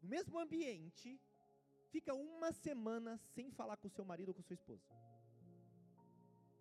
no 0.00 0.08
mesmo 0.08 0.38
ambiente, 0.38 1.20
fica 1.90 2.14
uma 2.14 2.52
semana 2.52 3.18
sem 3.34 3.50
falar 3.50 3.76
com 3.76 3.88
o 3.88 3.90
seu 3.90 4.04
marido 4.04 4.28
ou 4.28 4.34
com 4.34 4.42
sua 4.42 4.54
esposa. 4.54 5.01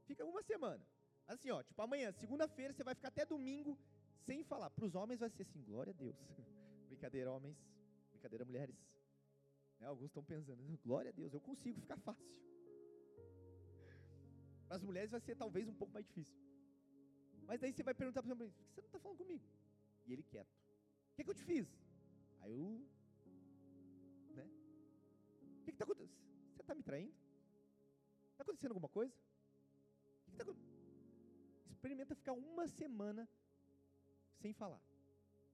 Fica 0.05 0.25
uma 0.25 0.41
semana. 0.41 0.85
Assim, 1.27 1.49
ó, 1.51 1.61
tipo 1.63 1.81
amanhã, 1.81 2.11
segunda-feira, 2.11 2.73
você 2.73 2.83
vai 2.83 2.95
ficar 2.95 3.07
até 3.09 3.25
domingo 3.25 3.77
sem 4.25 4.43
falar. 4.43 4.69
Para 4.69 4.85
os 4.85 4.95
homens 4.95 5.19
vai 5.19 5.29
ser 5.29 5.43
assim, 5.43 5.61
glória 5.63 5.91
a 5.91 5.93
Deus. 5.93 6.15
brincadeira, 6.87 7.31
homens. 7.31 7.57
Brincadeira, 8.11 8.45
mulheres. 8.45 8.75
Né, 9.79 9.87
alguns 9.87 10.07
estão 10.07 10.23
pensando, 10.23 10.61
glória 10.83 11.09
a 11.09 11.11
Deus, 11.11 11.33
eu 11.33 11.41
consigo 11.41 11.79
ficar 11.79 11.97
fácil. 11.97 12.25
Para 14.67 14.77
as 14.77 14.83
mulheres 14.83 15.11
vai 15.11 15.19
ser 15.19 15.35
talvez 15.35 15.67
um 15.67 15.73
pouco 15.73 15.93
mais 15.93 16.05
difícil. 16.05 16.37
Mas 17.47 17.59
daí 17.59 17.73
você 17.73 17.83
vai 17.83 17.93
perguntar 17.93 18.21
para 18.21 18.33
o 18.33 18.37
marido, 18.37 18.53
por 18.53 18.63
que 18.65 18.73
você 18.73 18.81
não 18.81 18.87
está 18.87 18.99
falando 18.99 19.17
comigo? 19.17 19.43
E 20.05 20.13
ele 20.13 20.23
quieto. 20.23 20.47
O 20.47 21.15
que, 21.15 21.23
que 21.23 21.29
eu 21.29 21.35
te 21.35 21.43
fiz? 21.43 21.67
Aí 22.41 22.51
eu. 22.51 22.85
Né? 24.35 24.49
O 25.59 25.63
que 25.63 25.71
está 25.71 25.83
acontecendo? 25.83 26.15
Você 26.53 26.61
está 26.61 26.75
me 26.75 26.83
traindo? 26.83 27.13
Está 28.31 28.43
acontecendo 28.43 28.71
alguma 28.71 28.87
coisa? 28.89 29.13
Que 30.35 30.41
está? 30.41 30.55
Experimenta 31.69 32.15
ficar 32.15 32.33
uma 32.33 32.67
semana 32.67 33.27
sem 34.41 34.53
falar. 34.53 34.81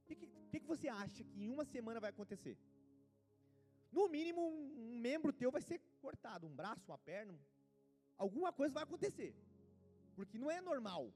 O 0.01 0.05
que, 0.07 0.15
que, 0.15 0.59
que, 0.59 0.67
você 0.67 0.87
acha 0.87 1.23
que 1.23 1.43
em 1.43 1.49
uma 1.49 1.65
semana 1.65 1.99
vai 1.99 2.09
acontecer? 2.09 2.57
No 3.91 4.07
mínimo, 4.07 4.41
um 4.41 4.97
membro 4.99 5.33
teu 5.33 5.51
vai 5.51 5.61
ser 5.61 5.79
cortado, 6.01 6.47
um 6.47 6.55
braço, 6.55 6.91
uma 6.91 6.97
perna, 6.97 7.37
alguma 8.17 8.51
coisa 8.51 8.73
vai 8.73 8.83
acontecer. 8.83 9.33
Porque 10.15 10.37
não 10.37 10.49
é 10.49 10.59
normal. 10.61 11.13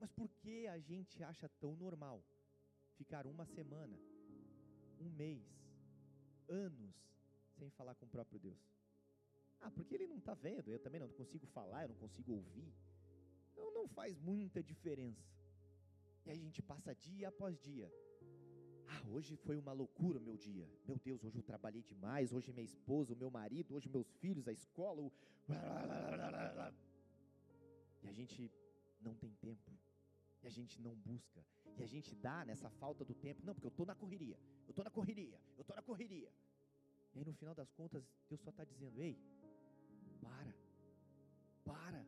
Mas 0.00 0.10
por 0.12 0.28
que 0.28 0.66
a 0.66 0.78
gente 0.78 1.22
acha 1.22 1.48
tão 1.60 1.74
normal 1.74 2.22
ficar 2.96 3.26
uma 3.26 3.46
semana, 3.46 3.98
um 5.00 5.08
mês, 5.10 5.44
anos 6.48 6.94
sem 7.58 7.70
falar 7.70 7.94
com 7.94 8.06
o 8.06 8.08
próprio 8.08 8.38
Deus? 8.38 8.75
Ah, 9.60 9.70
porque 9.70 9.94
ele 9.94 10.06
não 10.06 10.18
está 10.18 10.34
vendo, 10.34 10.70
eu 10.70 10.78
também 10.78 11.00
não 11.00 11.08
consigo 11.08 11.46
falar, 11.46 11.82
eu 11.82 11.88
não 11.88 11.96
consigo 11.96 12.32
ouvir. 12.32 12.72
Então 13.52 13.72
não 13.72 13.88
faz 13.88 14.18
muita 14.18 14.62
diferença. 14.62 15.24
E 16.24 16.30
a 16.30 16.34
gente 16.34 16.60
passa 16.62 16.94
dia 16.94 17.28
após 17.28 17.58
dia. 17.60 17.90
Ah, 18.88 19.02
hoje 19.08 19.36
foi 19.36 19.56
uma 19.58 19.72
loucura 19.72 20.18
o 20.18 20.20
meu 20.20 20.36
dia. 20.36 20.68
Meu 20.86 20.98
Deus, 20.98 21.24
hoje 21.24 21.38
eu 21.38 21.42
trabalhei 21.42 21.82
demais. 21.82 22.32
Hoje 22.32 22.52
minha 22.52 22.64
esposa, 22.64 23.14
o 23.14 23.16
meu 23.16 23.30
marido, 23.30 23.74
hoje 23.74 23.88
meus 23.88 24.10
filhos, 24.16 24.46
a 24.46 24.52
escola. 24.52 25.02
O... 25.02 25.12
E 28.02 28.08
a 28.08 28.12
gente 28.12 28.50
não 29.00 29.14
tem 29.14 29.32
tempo. 29.34 29.72
E 30.42 30.46
a 30.46 30.50
gente 30.50 30.80
não 30.80 30.94
busca. 30.94 31.44
E 31.78 31.82
a 31.82 31.86
gente 31.86 32.14
dá 32.14 32.44
nessa 32.44 32.70
falta 32.70 33.04
do 33.04 33.14
tempo. 33.14 33.44
Não, 33.44 33.54
porque 33.54 33.66
eu 33.66 33.70
estou 33.70 33.86
na 33.86 33.94
correria. 33.94 34.38
Eu 34.66 34.70
estou 34.70 34.84
na 34.84 34.90
correria. 34.90 35.40
Eu 35.56 35.62
estou 35.62 35.76
na 35.76 35.82
correria. 35.82 36.32
E 37.14 37.18
aí 37.18 37.24
no 37.24 37.32
final 37.32 37.54
das 37.54 37.70
contas, 37.72 38.04
Deus 38.28 38.40
só 38.40 38.50
está 38.50 38.64
dizendo: 38.64 39.00
Ei, 39.00 39.18
para. 40.26 40.54
Para. 41.70 42.02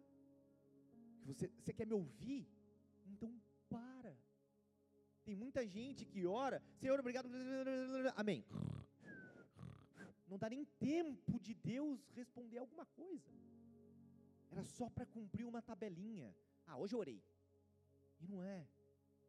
Você, 1.26 1.46
você 1.58 1.72
quer 1.72 1.86
me 1.86 1.94
ouvir? 1.94 2.42
Então 3.12 3.30
para. 3.68 4.14
Tem 5.24 5.36
muita 5.44 5.62
gente 5.66 6.04
que 6.12 6.20
ora, 6.26 6.62
Senhor, 6.80 6.98
obrigado. 6.98 7.28
Amém. 8.22 8.44
Não 10.30 10.38
dá 10.42 10.48
nem 10.54 10.64
tempo 10.90 11.38
de 11.46 11.54
Deus 11.54 11.98
responder 12.20 12.58
alguma 12.58 12.86
coisa. 13.00 13.32
Era 14.50 14.64
só 14.64 14.88
para 14.90 15.06
cumprir 15.16 15.44
uma 15.46 15.62
tabelinha. 15.70 16.34
Ah, 16.66 16.76
hoje 16.76 16.94
eu 16.94 17.00
orei. 17.04 17.22
E 18.20 18.26
não 18.26 18.42
é. 18.42 18.66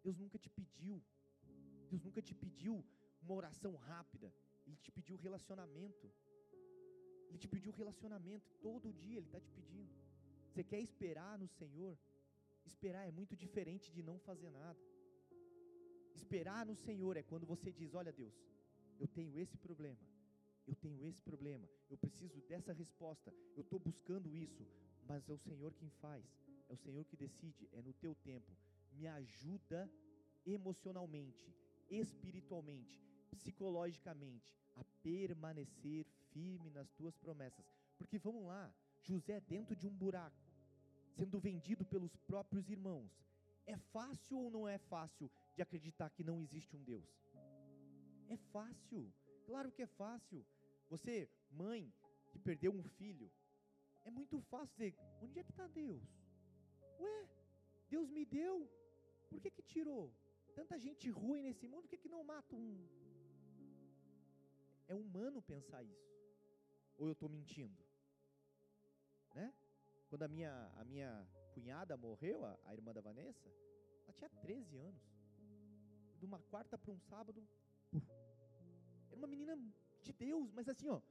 Deus 0.03 0.17
nunca 0.17 0.37
te 0.37 0.49
pediu. 0.49 1.01
Deus 1.89 2.01
nunca 2.03 2.21
te 2.21 2.33
pediu 2.33 2.83
uma 3.21 3.33
oração 3.33 3.75
rápida. 3.75 4.33
Ele 4.65 4.77
te 4.77 4.91
pediu 4.91 5.15
relacionamento. 5.17 6.11
Ele 7.29 7.37
te 7.37 7.47
pediu 7.47 7.71
relacionamento. 7.71 8.49
Todo 8.61 8.91
dia 8.91 9.17
Ele 9.17 9.27
está 9.27 9.39
te 9.39 9.51
pedindo. 9.51 9.93
Você 10.47 10.63
quer 10.63 10.81
esperar 10.81 11.37
no 11.37 11.47
Senhor? 11.47 11.97
Esperar 12.65 13.07
é 13.07 13.11
muito 13.11 13.35
diferente 13.35 13.91
de 13.91 14.01
não 14.03 14.17
fazer 14.19 14.49
nada. 14.49 14.79
Esperar 16.13 16.65
no 16.65 16.75
Senhor 16.75 17.15
é 17.17 17.23
quando 17.23 17.45
você 17.45 17.71
diz: 17.71 17.93
Olha, 17.93 18.11
Deus, 18.11 18.33
eu 18.99 19.07
tenho 19.07 19.37
esse 19.39 19.57
problema, 19.57 20.05
eu 20.67 20.75
tenho 20.75 21.05
esse 21.05 21.21
problema, 21.21 21.67
eu 21.89 21.97
preciso 21.97 22.41
dessa 22.41 22.73
resposta, 22.73 23.33
eu 23.55 23.61
estou 23.61 23.79
buscando 23.79 24.35
isso, 24.35 24.67
mas 25.07 25.29
é 25.29 25.33
o 25.33 25.37
Senhor 25.37 25.73
quem 25.73 25.89
faz, 26.01 26.25
é 26.67 26.73
o 26.73 26.77
Senhor 26.77 27.05
que 27.05 27.15
decide, 27.15 27.69
é 27.71 27.81
no 27.81 27.93
teu 27.93 28.13
tempo. 28.15 28.51
Me 28.91 29.07
ajuda 29.07 29.89
emocionalmente, 30.45 31.55
espiritualmente, 31.89 33.01
psicologicamente, 33.31 34.53
a 34.75 34.83
permanecer 35.01 36.05
firme 36.33 36.69
nas 36.69 36.89
tuas 36.91 37.15
promessas. 37.17 37.65
Porque 37.97 38.17
vamos 38.17 38.45
lá, 38.45 38.73
José 39.01 39.39
dentro 39.41 39.75
de 39.75 39.87
um 39.87 39.93
buraco, 39.93 40.37
sendo 41.15 41.39
vendido 41.39 41.85
pelos 41.85 42.15
próprios 42.15 42.69
irmãos. 42.69 43.11
É 43.65 43.77
fácil 43.77 44.37
ou 44.39 44.49
não 44.49 44.67
é 44.67 44.77
fácil 44.77 45.29
de 45.55 45.61
acreditar 45.61 46.09
que 46.09 46.23
não 46.23 46.41
existe 46.41 46.75
um 46.75 46.83
Deus? 46.83 47.07
É 48.27 48.37
fácil, 48.37 49.11
claro 49.45 49.71
que 49.71 49.81
é 49.81 49.87
fácil. 49.87 50.45
Você, 50.89 51.29
mãe, 51.51 51.93
que 52.31 52.39
perdeu 52.39 52.71
um 52.71 52.83
filho, 52.83 53.31
é 54.03 54.09
muito 54.09 54.39
fácil 54.41 54.73
dizer: 54.75 54.95
onde 55.21 55.39
é 55.39 55.43
que 55.43 55.51
está 55.51 55.67
Deus? 55.67 56.01
Ué, 56.99 57.29
Deus 57.89 58.09
me 58.09 58.25
deu, 58.25 58.69
por 59.29 59.39
que 59.39 59.51
que 59.51 59.61
tirou? 59.61 60.13
Tanta 60.55 60.77
gente 60.77 61.09
ruim 61.09 61.41
nesse 61.41 61.67
mundo, 61.67 61.83
por 61.83 61.89
que 61.89 61.97
que 61.97 62.09
não 62.09 62.23
mata 62.23 62.55
um? 62.55 62.87
É 64.87 64.95
humano 64.95 65.41
pensar 65.41 65.83
isso. 65.83 66.18
Ou 66.99 67.07
eu 67.07 67.13
estou 67.13 67.29
mentindo? 67.29 67.81
Né? 69.33 69.53
Quando 70.09 70.23
a 70.23 70.27
minha, 70.27 70.51
a 70.75 70.83
minha 70.83 71.27
cunhada 71.53 71.95
morreu, 71.95 72.45
a, 72.45 72.59
a 72.65 72.73
irmã 72.73 72.93
da 72.93 72.99
Vanessa, 72.99 73.49
ela 74.03 74.13
tinha 74.13 74.29
13 74.29 74.77
anos. 74.77 75.01
De 76.19 76.25
uma 76.25 76.39
quarta 76.51 76.77
para 76.77 76.91
um 76.91 76.99
sábado, 76.99 77.41
uf, 77.93 78.05
era 79.09 79.17
uma 79.17 79.27
menina 79.27 79.57
de 80.03 80.11
Deus, 80.11 80.51
mas 80.51 80.67
assim, 80.67 80.89
ó, 80.89 81.01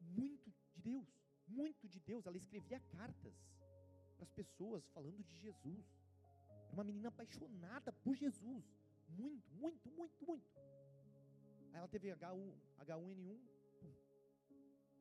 muito 0.00 0.48
de 0.50 0.80
Deus, 0.80 1.08
muito 1.48 1.88
de 1.88 1.98
Deus. 1.98 2.24
Ela 2.24 2.36
escrevia 2.36 2.78
cartas 2.78 3.34
para 4.14 4.22
as 4.22 4.30
pessoas 4.30 4.86
falando 4.90 5.20
de 5.24 5.36
Jesus. 5.36 5.84
Era 6.66 6.74
uma 6.74 6.84
menina 6.84 7.08
apaixonada 7.08 7.92
por 7.92 8.14
Jesus, 8.14 8.64
muito, 9.08 9.52
muito, 9.54 9.90
muito, 9.90 10.24
muito. 10.24 10.48
Aí 11.72 11.78
ela 11.78 11.88
teve 11.88 12.08
H1, 12.08 12.54
H1N1, 12.78 13.16
pum. 13.16 13.55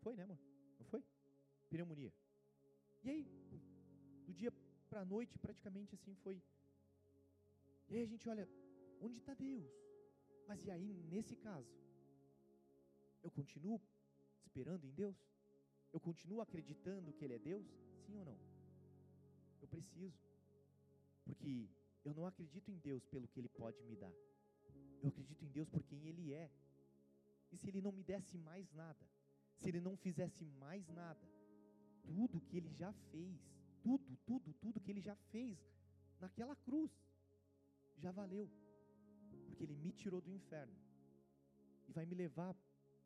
Foi, 0.06 0.16
né, 0.16 0.24
amor? 0.24 0.40
Não 0.80 0.86
foi? 0.86 1.04
Pneumonia. 1.68 2.14
E 3.04 3.10
aí, 3.10 3.24
do 4.28 4.34
dia 4.42 4.52
para 4.90 5.02
a 5.02 5.06
noite, 5.14 5.40
praticamente 5.46 5.96
assim 5.96 6.14
foi. 6.26 6.38
E 7.90 7.96
aí 7.96 8.04
a 8.04 8.10
gente 8.12 8.30
olha, 8.34 8.48
onde 9.02 9.18
está 9.18 9.34
Deus? 9.34 9.72
Mas 10.48 10.64
e 10.64 10.70
aí, 10.70 10.90
nesse 11.14 11.36
caso, 11.48 11.74
eu 13.24 13.32
continuo 13.32 13.82
esperando 14.44 14.86
em 14.86 14.94
Deus? 15.02 15.18
Eu 15.92 16.00
continuo 16.00 16.40
acreditando 16.40 17.12
que 17.14 17.26
Ele 17.26 17.34
é 17.34 17.40
Deus? 17.40 17.66
Sim 18.06 18.20
ou 18.20 18.26
não? 18.26 18.38
Eu 19.60 19.68
preciso. 19.68 20.22
Porque 21.24 21.68
eu 22.04 22.14
não 22.14 22.28
acredito 22.28 22.70
em 22.70 22.78
Deus 22.78 23.04
pelo 23.08 23.28
que 23.28 23.40
Ele 23.40 23.50
pode 23.50 23.82
me 23.90 23.96
dar. 23.96 24.14
Eu 25.02 25.10
acredito 25.10 25.44
em 25.44 25.50
Deus 25.50 25.68
por 25.68 25.84
quem 25.84 26.06
Ele 26.06 26.32
é. 26.32 26.52
E 27.52 27.58
se 27.58 27.68
Ele 27.70 27.82
não 27.82 27.92
me 27.92 28.04
desse 28.04 28.38
mais 28.38 28.72
nada? 28.72 29.04
Se 29.58 29.70
Ele 29.70 29.80
não 29.80 29.96
fizesse 29.98 30.44
mais 30.46 30.88
nada? 30.90 31.28
Tudo 32.04 32.42
que 32.42 32.58
Ele 32.58 32.72
já 32.74 32.92
fez, 33.12 33.40
tudo, 33.82 34.18
tudo, 34.26 34.54
tudo 34.54 34.80
que 34.80 34.92
Ele 34.92 35.02
já 35.02 35.16
fez 35.32 35.58
naquela 36.20 36.56
cruz, 36.56 36.92
já 37.98 38.12
valeu. 38.12 38.50
Porque 39.48 39.64
Ele 39.64 39.76
me 39.76 39.92
tirou 39.92 40.22
do 40.22 40.32
inferno 40.32 40.76
e 41.88 41.92
vai 41.92 42.06
me 42.06 42.16
levar 42.16 42.54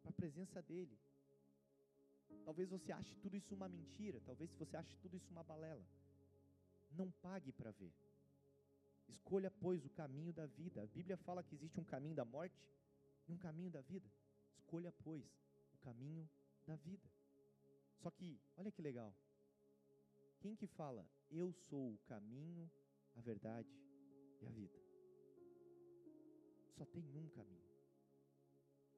para 0.02 0.12
a 0.12 0.14
presença 0.14 0.62
dEle. 0.62 0.98
Talvez 2.46 2.70
você 2.70 2.92
ache 2.92 3.16
tudo 3.18 3.36
isso 3.36 3.54
uma 3.54 3.68
mentira, 3.68 4.20
talvez 4.26 4.52
você 4.54 4.76
ache 4.76 4.96
tudo 4.98 5.16
isso 5.16 5.32
uma 5.32 5.44
balela. 5.44 5.86
Não 6.92 7.12
pague 7.12 7.52
para 7.52 7.72
ver. 7.72 7.94
Escolha, 9.08 9.52
pois, 9.52 9.86
o 9.86 9.90
caminho 9.90 10.34
da 10.34 10.46
vida. 10.46 10.84
A 10.84 10.88
Bíblia 10.88 11.18
fala 11.18 11.44
que 11.44 11.56
existe 11.56 11.80
um 11.80 11.84
caminho 11.84 12.16
da 12.16 12.26
morte 12.26 12.60
e 13.28 13.32
um 13.32 13.38
caminho 13.38 13.70
da 13.70 13.82
vida. 13.82 14.10
Escolha, 14.58 14.92
pois, 15.04 15.26
o 15.74 15.78
caminho 15.80 16.28
da 16.70 16.76
vida. 16.76 17.10
Só 17.98 18.12
que, 18.12 18.40
olha 18.56 18.72
que 18.72 18.82
legal. 18.82 19.12
Quem 20.40 20.56
que 20.56 20.68
fala, 20.68 21.04
eu 21.30 21.52
sou 21.52 21.94
o 21.96 22.00
caminho, 22.06 22.70
a 23.16 23.22
verdade 23.22 23.74
e 24.40 24.46
a 24.46 24.52
vida? 24.52 24.80
Só 26.78 26.86
tem 26.86 27.04
um 27.16 27.28
caminho. 27.30 27.68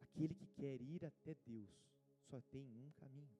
Aquele 0.02 0.36
que 0.36 0.48
quer 0.48 0.82
ir 0.82 1.06
até 1.06 1.34
Deus, 1.46 1.72
só 2.30 2.42
tem 2.42 2.68
um 2.76 2.92
caminho. 2.92 3.38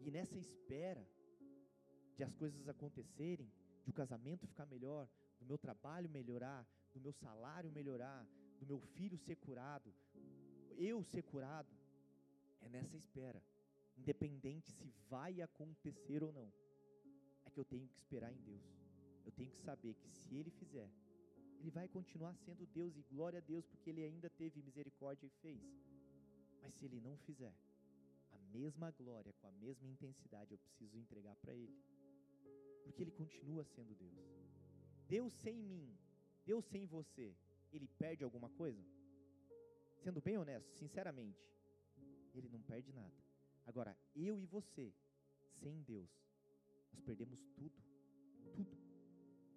E 0.00 0.10
nessa 0.10 0.36
espera 0.36 1.06
de 2.16 2.24
as 2.24 2.34
coisas 2.34 2.68
acontecerem, 2.68 3.52
de 3.84 3.90
o 3.90 3.94
casamento 3.94 4.48
ficar 4.48 4.66
melhor, 4.66 5.08
do 5.38 5.46
meu 5.46 5.56
trabalho 5.56 6.10
melhorar, 6.10 6.66
do 6.92 7.00
meu 7.00 7.12
salário 7.12 7.70
melhorar, 7.70 8.26
do 8.58 8.66
meu 8.66 8.80
filho 8.80 9.16
ser 9.16 9.36
curado, 9.36 9.94
eu 10.76 11.04
ser 11.04 11.22
curado, 11.22 11.79
é 12.60 12.68
nessa 12.68 12.96
espera, 12.96 13.42
independente 13.96 14.70
se 14.72 14.88
vai 15.08 15.40
acontecer 15.40 16.22
ou 16.22 16.32
não, 16.32 16.52
é 17.44 17.50
que 17.50 17.58
eu 17.58 17.64
tenho 17.64 17.86
que 17.88 17.96
esperar 17.96 18.32
em 18.32 18.40
Deus. 18.42 18.62
Eu 19.24 19.32
tenho 19.32 19.50
que 19.50 19.60
saber 19.60 19.94
que 19.94 20.08
se 20.08 20.34
Ele 20.34 20.50
fizer, 20.50 20.90
Ele 21.58 21.70
vai 21.70 21.86
continuar 21.88 22.34
sendo 22.34 22.66
Deus 22.66 22.96
e 22.96 23.02
glória 23.02 23.38
a 23.38 23.42
Deus, 23.42 23.66
porque 23.66 23.90
Ele 23.90 24.04
ainda 24.04 24.30
teve 24.30 24.62
misericórdia 24.62 25.26
e 25.26 25.30
fez. 25.42 25.62
Mas 26.62 26.74
se 26.74 26.84
Ele 26.84 27.00
não 27.00 27.16
fizer, 27.18 27.54
a 28.32 28.38
mesma 28.52 28.90
glória, 28.90 29.32
com 29.40 29.46
a 29.46 29.52
mesma 29.52 29.88
intensidade, 29.88 30.52
eu 30.52 30.58
preciso 30.58 30.96
entregar 30.96 31.36
para 31.36 31.54
Ele, 31.54 31.76
porque 32.84 33.02
Ele 33.02 33.10
continua 33.10 33.64
sendo 33.64 33.94
Deus. 33.94 34.18
Deus 35.08 35.32
sem 35.32 35.56
mim, 35.56 35.96
Deus 36.44 36.64
sem 36.64 36.86
você, 36.86 37.34
Ele 37.72 37.88
perde 37.98 38.24
alguma 38.24 38.48
coisa? 38.50 38.82
Sendo 39.96 40.20
bem 40.20 40.38
honesto, 40.38 40.72
sinceramente, 40.72 41.46
Ele 42.34 42.48
não 42.48 42.62
perde 42.62 42.92
nada. 42.92 43.14
Agora, 43.66 43.96
eu 44.14 44.40
e 44.40 44.46
você, 44.46 44.92
sem 45.60 45.82
Deus, 45.82 46.10
nós 46.92 47.02
perdemos 47.02 47.40
tudo, 47.54 47.82
tudo, 48.54 48.76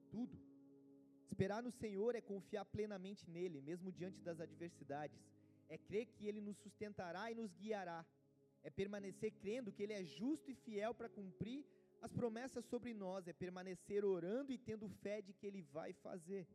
tudo. 0.10 0.54
Esperar 1.28 1.64
no 1.64 1.72
Senhor 1.72 2.16
é 2.16 2.22
confiar 2.22 2.66
plenamente 2.66 3.30
nele, 3.30 3.62
mesmo 3.62 3.92
diante 3.92 4.22
das 4.22 4.40
adversidades. 4.40 5.20
É 5.68 5.78
crer 5.78 6.06
que 6.06 6.28
ele 6.28 6.42
nos 6.42 6.58
sustentará 6.58 7.32
e 7.32 7.36
nos 7.36 7.54
guiará. 7.54 8.06
É 8.62 8.70
permanecer 8.70 9.32
crendo 9.32 9.72
que 9.72 9.84
ele 9.84 9.94
é 9.94 10.04
justo 10.04 10.52
e 10.52 10.56
fiel 10.56 10.94
para 10.94 11.10
cumprir 11.10 11.66
as 12.02 12.12
promessas 12.12 12.64
sobre 12.66 12.94
nós. 12.94 13.28
É 13.28 13.34
permanecer 13.34 14.06
orando 14.06 14.52
e 14.52 14.58
tendo 14.58 14.88
fé 14.88 15.22
de 15.22 15.34
que 15.34 15.48
ele 15.48 15.62
vai 15.62 15.92
fazer. 15.94 16.48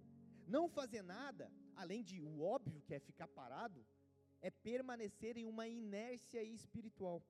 Não 0.47 0.69
fazer 0.69 1.03
nada, 1.03 1.51
além 1.75 2.03
de 2.03 2.23
o 2.23 2.41
óbvio 2.41 2.81
que 2.83 2.95
é 2.95 3.01
ficar 3.01 3.29
parado, 3.29 3.85
é 4.41 4.51
permanecer 4.51 5.37
em 5.37 5.47
uma 5.47 5.67
inércia 5.69 6.43
espiritual. 6.43 7.23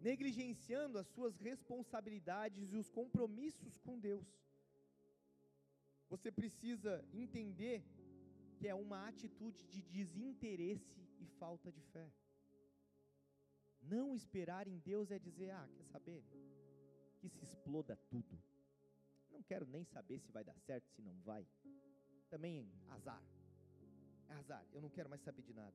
negligenciando 0.00 0.98
as 0.98 1.08
suas 1.08 1.36
responsabilidades 1.38 2.72
e 2.72 2.76
os 2.76 2.88
compromissos 2.90 3.78
com 3.78 3.98
Deus. 3.98 4.26
Você 6.08 6.30
precisa 6.30 7.04
entender 7.12 7.82
que 8.56 8.68
é 8.68 8.74
uma 8.74 9.08
atitude 9.08 9.64
de 9.66 9.82
desinteresse 9.82 11.00
e 11.18 11.26
falta 11.26 11.72
de 11.72 11.80
fé. 11.80 12.08
Não 13.82 14.14
esperar 14.14 14.66
em 14.68 14.78
Deus 14.78 15.10
é 15.10 15.18
dizer: 15.18 15.50
ah, 15.50 15.68
quer 15.74 15.84
saber? 15.84 16.22
Que 17.18 17.28
se 17.28 17.44
exploda 17.44 17.96
tudo. 18.08 18.38
Não 19.30 19.42
quero 19.42 19.66
nem 19.66 19.84
saber 19.84 20.20
se 20.20 20.30
vai 20.30 20.44
dar 20.44 20.58
certo, 20.60 20.88
se 20.90 21.02
não 21.02 21.16
vai. 21.22 21.46
Também 22.30 22.70
azar. 22.88 23.22
É 24.28 24.34
azar, 24.34 24.64
eu 24.72 24.80
não 24.80 24.88
quero 24.88 25.08
mais 25.08 25.22
saber 25.22 25.42
de 25.42 25.52
nada. 25.52 25.74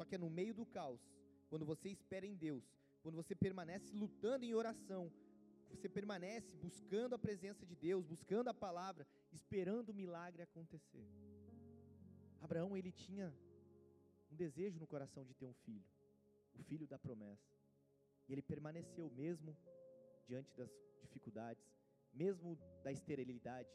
Só 0.00 0.04
que 0.06 0.14
é 0.14 0.18
no 0.18 0.30
meio 0.30 0.54
do 0.54 0.64
caos, 0.64 1.02
quando 1.50 1.66
você 1.66 1.90
espera 1.90 2.24
em 2.26 2.34
Deus, 2.34 2.64
quando 3.02 3.16
você 3.16 3.34
permanece 3.34 3.94
lutando 3.94 4.46
em 4.46 4.54
oração, 4.54 5.12
você 5.68 5.90
permanece 5.90 6.56
buscando 6.56 7.14
a 7.14 7.18
presença 7.18 7.66
de 7.66 7.76
Deus, 7.76 8.06
buscando 8.06 8.48
a 8.48 8.54
palavra, 8.54 9.06
esperando 9.30 9.90
o 9.90 9.94
milagre 9.94 10.40
acontecer. 10.40 11.06
Abraão, 12.40 12.74
ele 12.78 12.90
tinha 12.90 13.30
um 14.32 14.36
desejo 14.36 14.80
no 14.80 14.86
coração 14.86 15.22
de 15.22 15.34
ter 15.34 15.44
um 15.44 15.52
filho, 15.66 15.84
o 16.58 16.62
filho 16.62 16.86
da 16.86 16.98
promessa. 16.98 17.52
E 18.26 18.32
ele 18.32 18.40
permaneceu 18.40 19.10
mesmo 19.10 19.54
diante 20.26 20.50
das 20.56 20.70
dificuldades, 21.02 21.62
mesmo 22.10 22.58
da 22.82 22.90
esterilidade, 22.90 23.68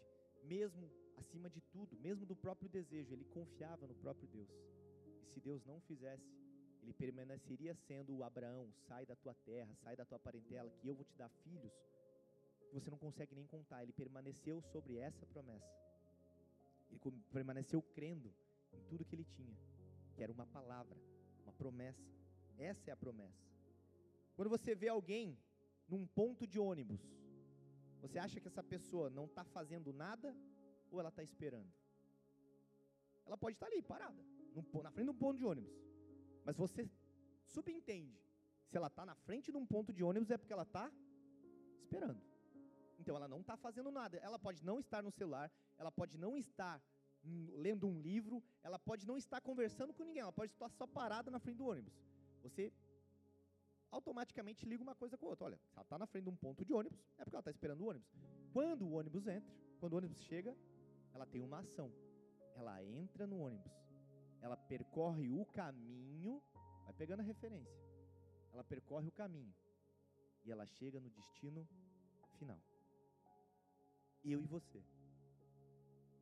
mesmo 0.43 0.89
acima 1.17 1.51
de 1.51 1.61
tudo, 1.61 1.95
mesmo 1.99 2.25
do 2.25 2.35
próprio 2.35 2.67
desejo, 2.67 3.13
ele 3.13 3.25
confiava 3.25 3.85
no 3.85 3.93
próprio 3.93 4.27
Deus. 4.27 4.74
E 5.25 5.29
se 5.33 5.39
Deus 5.39 5.65
não 5.65 5.79
fizesse, 5.81 6.23
ele 6.81 6.93
permaneceria 6.93 7.73
sendo 7.73 8.15
o 8.15 8.23
Abraão, 8.23 8.71
sai 8.87 9.05
da 9.05 9.15
tua 9.15 9.33
terra, 9.33 9.73
sai 9.75 9.95
da 9.95 10.05
tua 10.05 10.19
parentela, 10.19 10.69
que 10.69 10.87
eu 10.87 10.93
vou 10.93 11.03
te 11.03 11.15
dar 11.17 11.29
filhos, 11.29 11.73
você 12.71 12.91
não 12.91 12.97
consegue 12.97 13.33
nem 13.33 13.47
contar. 13.47 13.81
Ele 13.83 13.93
permaneceu 13.93 14.61
sobre 14.61 14.97
essa 14.97 15.25
promessa. 15.25 15.73
Ele 16.89 16.99
permaneceu 17.31 17.81
crendo 17.81 18.33
em 18.73 18.81
tudo 18.89 19.05
que 19.05 19.15
ele 19.15 19.25
tinha, 19.25 19.57
que 20.13 20.21
era 20.21 20.31
uma 20.31 20.45
palavra, 20.45 20.97
uma 21.43 21.53
promessa. 21.53 22.03
Essa 22.57 22.91
é 22.91 22.93
a 22.93 22.97
promessa. 22.97 23.43
Quando 24.35 24.49
você 24.49 24.75
vê 24.75 24.89
alguém 24.89 25.37
num 25.87 26.05
ponto 26.05 26.45
de 26.45 26.59
ônibus, 26.59 27.01
você 28.01 28.19
acha 28.19 28.39
que 28.39 28.47
essa 28.47 28.63
pessoa 28.63 29.09
não 29.09 29.25
está 29.25 29.43
fazendo 29.43 29.91
nada 29.91 30.35
ou 30.91 30.99
ela 30.99 31.09
está 31.09 31.23
esperando? 31.23 31.73
Ela 33.25 33.37
pode 33.37 33.55
estar 33.55 33.65
tá 33.65 33.71
ali, 33.71 33.81
parada, 33.81 34.21
na 34.83 34.91
frente 34.91 35.05
de 35.05 35.11
um 35.11 35.15
ponto 35.15 35.37
de 35.37 35.45
ônibus. 35.45 35.73
Mas 36.43 36.55
você 36.55 36.89
subentende, 37.45 38.17
se 38.69 38.77
ela 38.77 38.87
está 38.87 39.05
na 39.05 39.15
frente 39.15 39.51
de 39.51 39.57
um 39.57 39.65
ponto 39.65 39.91
de 39.93 40.03
ônibus 40.03 40.29
é 40.31 40.37
porque 40.37 40.53
ela 40.53 40.63
está 40.63 40.91
esperando. 41.81 42.21
Então 42.99 43.15
ela 43.15 43.27
não 43.27 43.41
está 43.41 43.57
fazendo 43.57 43.91
nada. 43.91 44.17
Ela 44.17 44.39
pode 44.39 44.63
não 44.63 44.79
estar 44.79 45.01
no 45.03 45.11
celular, 45.11 45.51
ela 45.77 45.91
pode 45.91 46.17
não 46.17 46.37
estar 46.37 46.81
lendo 47.65 47.87
um 47.87 47.99
livro, 47.99 48.43
ela 48.63 48.77
pode 48.77 49.05
não 49.07 49.17
estar 49.17 49.41
conversando 49.41 49.93
com 49.93 50.03
ninguém, 50.03 50.21
ela 50.21 50.31
pode 50.31 50.51
estar 50.51 50.69
só 50.69 50.85
parada 50.85 51.31
na 51.31 51.39
frente 51.39 51.57
do 51.57 51.65
ônibus. 51.65 51.93
Você 52.43 52.71
automaticamente 53.91 54.65
liga 54.65 54.83
uma 54.83 54.95
coisa 54.95 55.17
com 55.17 55.25
a 55.25 55.29
outra. 55.29 55.45
Olha, 55.45 55.57
se 55.57 55.73
ela 55.73 55.83
está 55.83 55.97
na 55.97 56.05
frente 56.05 56.25
de 56.25 56.29
um 56.29 56.35
ponto 56.35 56.63
de 56.63 56.73
ônibus, 56.73 56.99
é 57.17 57.23
porque 57.23 57.35
ela 57.35 57.41
está 57.41 57.51
esperando 57.51 57.81
o 57.81 57.89
ônibus. 57.89 58.07
Quando 58.53 58.85
o 58.85 58.91
ônibus 58.91 59.27
entra, 59.27 59.55
quando 59.79 59.93
o 59.93 59.97
ônibus 59.97 60.21
chega, 60.23 60.55
ela 61.13 61.25
tem 61.25 61.41
uma 61.41 61.59
ação. 61.59 61.91
Ela 62.55 62.83
entra 62.83 63.25
no 63.25 63.39
ônibus 63.39 63.84
ela 64.45 64.55
percorre 64.55 65.27
o 65.27 65.43
caminho, 65.43 66.39
vai 66.83 66.93
pegando 66.93 67.21
a 67.21 67.23
referência. 67.23 67.83
Ela 68.53 68.63
percorre 68.63 69.07
o 69.07 69.11
caminho 69.11 69.53
e 70.45 70.51
ela 70.51 70.67
chega 70.67 70.99
no 70.99 71.09
destino 71.09 71.67
final. 72.37 72.61
Eu 74.23 74.39
e 74.43 74.45
você. 74.45 74.83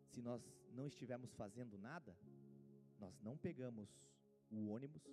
Se 0.07 0.21
nós 0.21 0.41
não 0.71 0.87
estivermos 0.87 1.33
fazendo 1.33 1.77
nada, 1.77 2.15
nós 2.97 3.19
não 3.21 3.35
pegamos 3.37 3.89
o 4.49 4.69
ônibus, 4.69 5.03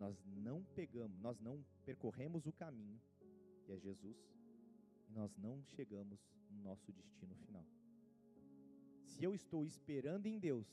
nós 0.00 0.20
não 0.24 0.64
pegamos, 0.74 1.16
nós 1.20 1.38
não 1.38 1.64
percorremos 1.84 2.44
o 2.44 2.52
caminho, 2.52 3.00
que 3.64 3.72
é 3.72 3.78
Jesus, 3.78 4.16
e 5.08 5.12
nós 5.12 5.36
não 5.36 5.62
chegamos 5.62 6.18
no 6.50 6.60
nosso 6.60 6.90
destino 6.92 7.36
final. 7.36 7.64
Se 9.04 9.22
eu 9.22 9.32
estou 9.32 9.64
esperando 9.64 10.26
em 10.26 10.40
Deus 10.40 10.66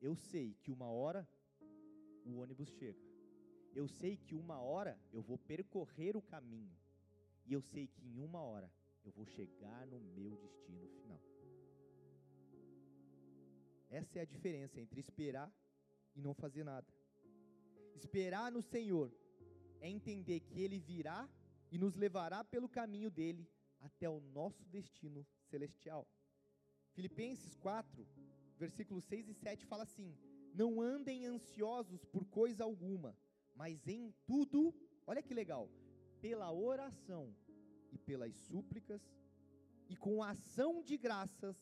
eu 0.00 0.14
sei 0.14 0.54
que 0.62 0.70
uma 0.70 0.90
hora 0.90 1.28
o 2.24 2.38
ônibus 2.38 2.68
chega. 2.68 2.98
Eu 3.74 3.88
sei 3.88 4.16
que 4.16 4.34
uma 4.34 4.60
hora 4.60 4.98
eu 5.12 5.22
vou 5.22 5.38
percorrer 5.38 6.16
o 6.16 6.22
caminho. 6.22 6.76
E 7.46 7.52
eu 7.52 7.60
sei 7.60 7.86
que 7.86 8.06
em 8.06 8.20
uma 8.20 8.40
hora 8.40 8.70
eu 9.04 9.10
vou 9.12 9.24
chegar 9.24 9.86
no 9.86 10.00
meu 10.00 10.36
destino 10.36 10.86
final. 10.88 11.20
Essa 13.88 14.18
é 14.18 14.22
a 14.22 14.26
diferença 14.26 14.80
entre 14.80 15.00
esperar 15.00 15.50
e 16.14 16.20
não 16.20 16.34
fazer 16.34 16.64
nada. 16.64 16.86
Esperar 17.94 18.52
no 18.52 18.62
Senhor 18.62 19.12
é 19.80 19.88
entender 19.88 20.40
que 20.40 20.60
Ele 20.60 20.78
virá 20.78 21.28
e 21.70 21.78
nos 21.78 21.94
levará 21.94 22.44
pelo 22.44 22.68
caminho 22.68 23.10
dele 23.10 23.48
até 23.80 24.08
o 24.08 24.20
nosso 24.20 24.64
destino 24.66 25.26
celestial. 25.44 26.06
Filipenses 26.92 27.54
4, 27.56 28.06
versículos 28.58 29.04
6 29.04 29.28
e 29.28 29.34
7 29.34 29.66
fala 29.66 29.84
assim: 29.84 30.14
Não 30.54 30.80
andem 30.80 31.26
ansiosos 31.26 32.04
por 32.04 32.24
coisa 32.26 32.64
alguma, 32.64 33.16
mas 33.54 33.86
em 33.86 34.12
tudo, 34.26 34.74
olha 35.06 35.22
que 35.22 35.32
legal, 35.32 35.70
pela 36.20 36.52
oração 36.52 37.34
e 37.92 37.98
pelas 37.98 38.34
súplicas, 38.34 39.02
e 39.88 39.96
com 39.96 40.22
ação 40.22 40.82
de 40.82 40.96
graças, 40.98 41.56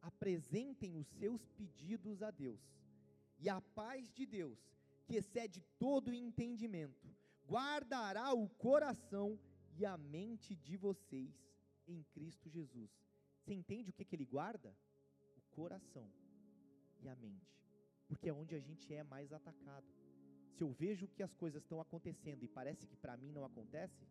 apresentem 0.00 0.96
os 0.96 1.06
seus 1.06 1.46
pedidos 1.46 2.22
a 2.22 2.30
Deus. 2.30 2.60
E 3.38 3.48
a 3.48 3.60
paz 3.60 4.12
de 4.12 4.26
Deus, 4.26 4.58
que 5.06 5.16
excede 5.16 5.62
todo 5.78 6.12
entendimento, 6.12 7.08
guardará 7.46 8.32
o 8.32 8.48
coração 8.48 9.38
e 9.76 9.86
a 9.86 9.96
mente 9.96 10.54
de 10.54 10.76
vocês 10.76 11.34
em 11.86 12.02
Cristo 12.12 12.48
Jesus. 12.48 12.90
Você 13.38 13.54
entende 13.54 13.90
o 13.90 13.92
que, 13.92 14.04
que 14.04 14.14
ele 14.14 14.26
guarda? 14.26 14.76
O 15.36 15.40
coração 15.56 16.08
e 17.04 17.08
a 17.08 17.16
mente, 17.16 17.58
porque 18.08 18.28
é 18.28 18.32
onde 18.32 18.54
a 18.54 18.60
gente 18.60 18.92
é 18.92 19.02
mais 19.02 19.32
atacado. 19.32 19.86
Se 20.52 20.62
eu 20.62 20.70
vejo 20.70 21.08
que 21.08 21.22
as 21.22 21.34
coisas 21.34 21.62
estão 21.62 21.80
acontecendo 21.80 22.42
e 22.44 22.48
parece 22.48 22.86
que 22.86 22.96
para 22.96 23.16
mim 23.16 23.32
não 23.32 23.44
acontece, 23.44 24.06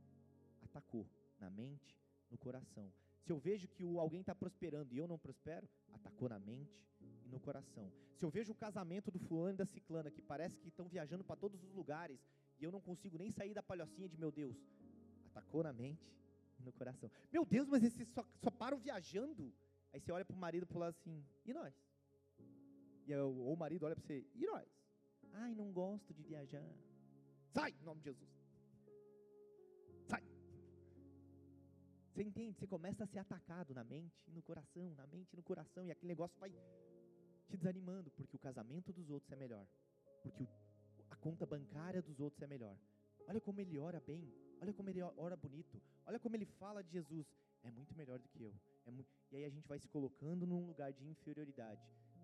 atacou 0.62 1.08
na 1.40 1.50
mente, 1.50 1.98
no 2.30 2.38
coração. 2.38 2.92
Se 3.22 3.32
eu 3.32 3.38
vejo 3.38 3.68
que 3.68 3.84
alguém 3.98 4.22
está 4.22 4.34
prosperando 4.34 4.94
e 4.94 4.98
eu 4.98 5.08
não 5.08 5.20
prospero, 5.20 5.68
atacou 5.94 6.30
na 6.30 6.40
mente 6.40 6.82
e 7.00 7.30
no 7.30 7.40
coração. 7.40 7.92
Se 8.16 8.26
eu 8.26 8.30
vejo 8.30 8.52
o 8.52 8.56
casamento 8.56 9.12
do 9.12 9.20
fulano 9.20 9.54
e 9.54 9.58
da 9.58 9.66
ciclana 9.66 10.10
que 10.10 10.22
parece 10.22 10.60
que 10.60 10.68
estão 10.68 10.88
viajando 10.88 11.24
para 11.24 11.36
todos 11.36 11.64
os 11.64 11.74
lugares 11.74 12.20
e 12.60 12.64
eu 12.64 12.72
não 12.72 12.82
consigo 12.82 13.18
nem 13.18 13.32
sair 13.32 13.54
da 13.54 13.64
palhocinha 13.64 14.08
de 14.10 14.18
meu 14.18 14.32
Deus, 14.32 14.58
atacou 15.28 15.64
na 15.64 15.74
mente 15.74 16.12
e 16.60 16.64
no 16.64 16.72
coração. 16.72 17.12
Meu 17.32 17.46
Deus, 17.46 17.68
mas 17.68 17.84
esses 17.84 18.08
só, 18.10 18.26
só 18.38 18.50
param 18.50 18.78
viajando. 18.78 19.54
Aí 19.94 20.00
você 20.00 20.12
olha 20.12 20.26
para 20.26 20.36
o 20.36 20.40
marido 20.40 20.64
e 20.64 20.74
fala 20.74 20.88
assim: 20.88 21.24
e 21.46 21.54
nós? 21.54 21.74
E 23.06 23.12
eu, 23.12 23.36
ou 23.36 23.54
o 23.54 23.58
marido 23.58 23.86
olha 23.86 23.96
para 23.96 24.06
você, 24.06 24.26
e 24.36 24.46
nós? 24.46 24.68
Ai, 25.34 25.54
não 25.56 25.72
gosto 25.72 26.14
de 26.14 26.24
viajar. 26.24 26.70
Sai, 27.54 27.72
em 27.72 27.84
nome 27.84 28.02
de 28.02 28.06
Jesus. 28.06 28.30
Sai. 30.08 30.24
Você 32.12 32.24
entende? 32.24 32.58
Você 32.58 32.68
começa 32.68 33.04
a 33.04 33.08
ser 33.08 33.20
atacado 33.20 33.74
na 33.74 33.84
mente 33.84 34.30
no 34.32 34.42
coração, 34.42 34.94
na 34.96 35.08
mente 35.08 35.34
e 35.34 35.36
no 35.36 35.44
coração, 35.44 35.86
e 35.86 35.92
aquele 35.92 36.10
negócio 36.10 36.40
vai 36.40 36.52
te 37.48 37.58
desanimando, 37.58 38.12
porque 38.12 38.36
o 38.36 38.40
casamento 38.40 38.94
dos 38.94 39.10
outros 39.10 39.32
é 39.32 39.36
melhor. 39.36 39.68
Porque 40.22 40.44
o, 40.44 40.48
a 41.10 41.16
conta 41.16 41.46
bancária 41.46 42.02
dos 42.02 42.20
outros 42.20 42.42
é 42.42 42.48
melhor. 42.48 42.78
Olha 43.28 43.40
como 43.40 43.60
ele 43.62 43.78
ora 43.78 44.00
bem, 44.00 44.34
olha 44.62 44.74
como 44.74 44.90
ele 44.90 45.02
ora 45.02 45.36
bonito, 45.36 45.82
olha 46.06 46.20
como 46.20 46.36
ele 46.36 46.46
fala 46.46 46.84
de 46.84 46.92
Jesus. 46.92 47.28
É 47.64 47.70
muito 47.70 47.96
melhor 47.96 48.20
do 48.20 48.28
que 48.28 48.42
eu. 48.42 48.54
É 48.86 48.92
e 49.32 49.38
aí 49.38 49.46
a 49.46 49.50
gente 49.50 49.68
vai 49.68 49.80
se 49.80 49.88
colocando 49.88 50.48
num 50.48 50.66
lugar 50.66 50.92
de 50.92 51.06
inferioridade. 51.06 51.82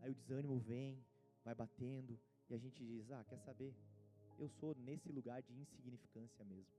Aí 0.08 0.12
o 0.14 0.16
desânimo 0.16 0.58
vem, 0.58 1.04
vai 1.44 1.54
batendo, 1.54 2.18
e 2.50 2.54
a 2.54 2.58
gente 2.58 2.82
diz: 2.82 3.12
Ah, 3.12 3.26
quer 3.26 3.40
saber? 3.40 3.76
Eu 4.40 4.48
sou 4.48 4.74
nesse 4.74 5.12
lugar 5.12 5.42
de 5.42 5.52
insignificância 5.54 6.46
mesmo. 6.46 6.72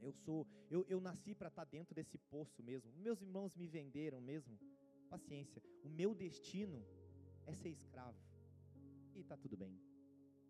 Eu 0.00 0.10
sou, 0.10 0.46
eu, 0.70 0.86
eu 0.88 1.02
nasci 1.02 1.34
para 1.34 1.48
estar 1.48 1.66
tá 1.66 1.70
dentro 1.70 1.94
desse 1.94 2.16
poço 2.16 2.62
mesmo. 2.62 2.90
Meus 2.96 3.20
irmãos 3.20 3.54
me 3.54 3.68
venderam 3.68 4.22
mesmo. 4.22 4.58
Paciência. 5.10 5.62
O 5.84 5.90
meu 5.90 6.14
destino 6.14 6.82
é 7.46 7.52
ser 7.52 7.68
escravo. 7.68 8.18
E 9.14 9.20
está 9.20 9.36
tudo 9.36 9.54
bem. 9.54 9.78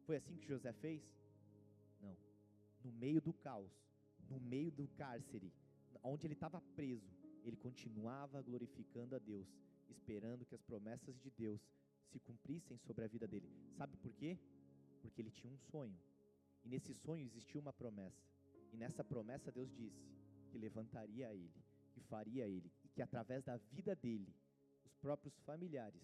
Foi 0.07 0.16
assim 0.16 0.36
que 0.36 0.47
José 0.47 0.72
fez? 0.72 1.03
Não. 2.01 2.16
No 2.84 2.93
meio 2.93 3.20
do 3.20 3.32
caos, 3.32 3.72
no 4.28 4.38
meio 4.38 4.70
do 4.70 4.86
cárcere, 4.86 5.53
onde 6.05 6.24
ele 6.24 6.34
estava 6.34 6.61
preso, 6.76 7.11
ele 7.43 7.57
continuava 7.57 8.41
glorificando 8.43 9.16
a 9.16 9.18
Deus 9.18 9.49
esperando 9.93 10.45
que 10.45 10.55
as 10.55 10.62
promessas 10.62 11.18
de 11.20 11.30
Deus 11.30 11.61
se 12.11 12.18
cumprissem 12.20 12.78
sobre 12.78 13.05
a 13.05 13.09
vida 13.09 13.26
dele. 13.26 13.49
Sabe 13.76 13.97
por 13.97 14.12
quê? 14.14 14.38
Porque 15.01 15.22
ele 15.22 15.30
tinha 15.30 15.53
um 15.53 15.59
sonho. 15.59 15.99
E 16.64 16.68
nesse 16.68 16.95
sonho 16.95 17.24
existia 17.24 17.61
uma 17.61 17.72
promessa. 17.72 18.22
E 18.72 18.76
nessa 18.76 19.03
promessa 19.03 19.51
Deus 19.51 19.70
disse 19.74 20.11
que 20.51 20.59
levantaria 20.59 21.32
ele, 21.32 21.62
que 21.93 22.01
faria 22.01 22.47
ele, 22.47 22.70
e 22.84 22.88
que 22.88 23.03
através 23.03 23.45
da 23.45 23.57
vida 23.57 23.95
dele, 23.95 24.34
os 24.84 24.95
próprios 24.97 25.34
familiares 25.41 26.03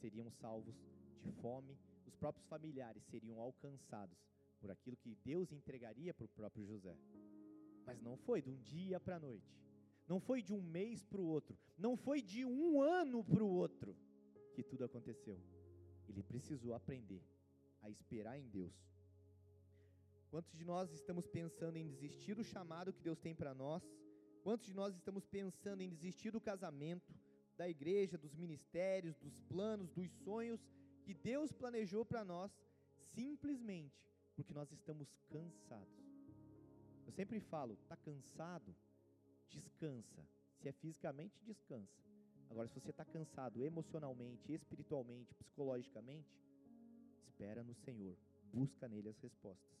seriam 0.00 0.30
salvos 0.30 0.74
de 1.22 1.30
fome, 1.40 1.78
os 2.06 2.14
próprios 2.14 2.46
familiares 2.46 3.02
seriam 3.04 3.40
alcançados 3.40 4.18
por 4.60 4.70
aquilo 4.70 4.96
que 4.96 5.14
Deus 5.24 5.52
entregaria 5.52 6.12
para 6.14 6.24
o 6.24 6.28
próprio 6.28 6.66
José. 6.66 6.96
Mas 7.84 8.00
não 8.00 8.16
foi 8.16 8.42
de 8.42 8.50
um 8.50 8.60
dia 8.62 8.98
para 8.98 9.16
a 9.16 9.20
noite, 9.20 9.56
não 10.08 10.20
foi 10.20 10.40
de 10.42 10.52
um 10.52 10.62
mês 10.62 11.04
para 11.04 11.20
o 11.20 11.26
outro, 11.26 11.58
não 11.76 11.96
foi 11.96 12.22
de 12.22 12.44
um 12.44 12.80
ano 12.80 13.24
para 13.24 13.42
o 13.42 13.48
outro 13.48 13.96
que 14.54 14.62
tudo 14.62 14.84
aconteceu. 14.84 15.38
Ele 16.08 16.22
precisou 16.22 16.74
aprender 16.74 17.22
a 17.82 17.90
esperar 17.90 18.38
em 18.38 18.48
Deus. 18.48 18.74
Quantos 20.30 20.52
de 20.56 20.64
nós 20.64 20.92
estamos 20.92 21.26
pensando 21.26 21.76
em 21.76 21.88
desistir 21.88 22.34
do 22.34 22.44
chamado 22.44 22.92
que 22.92 23.02
Deus 23.02 23.18
tem 23.18 23.34
para 23.34 23.54
nós? 23.54 23.82
Quantos 24.42 24.66
de 24.66 24.74
nós 24.74 24.94
estamos 24.94 25.26
pensando 25.26 25.80
em 25.80 25.90
desistir 25.90 26.30
do 26.30 26.40
casamento, 26.40 27.12
da 27.56 27.68
igreja, 27.68 28.16
dos 28.16 28.34
ministérios, 28.34 29.16
dos 29.16 29.40
planos, 29.40 29.90
dos 29.90 30.10
sonhos 30.24 30.64
que 31.02 31.14
Deus 31.14 31.52
planejou 31.52 32.04
para 32.04 32.24
nós, 32.24 32.52
simplesmente 33.14 34.12
porque 34.34 34.54
nós 34.54 34.70
estamos 34.70 35.08
cansados? 35.28 36.06
Eu 37.06 37.12
sempre 37.12 37.40
falo, 37.40 37.74
está 37.74 37.96
cansado? 37.96 38.74
Descansa. 39.48 40.26
Se 40.56 40.68
é 40.68 40.72
fisicamente, 40.72 41.40
descansa. 41.44 42.02
Agora, 42.48 42.68
se 42.68 42.74
você 42.74 42.90
está 42.90 43.04
cansado 43.04 43.64
emocionalmente, 43.64 44.52
espiritualmente, 44.52 45.34
psicologicamente, 45.34 46.40
espera 47.18 47.62
no 47.62 47.74
Senhor, 47.74 48.16
busca 48.52 48.88
nele 48.88 49.08
as 49.08 49.18
respostas. 49.18 49.76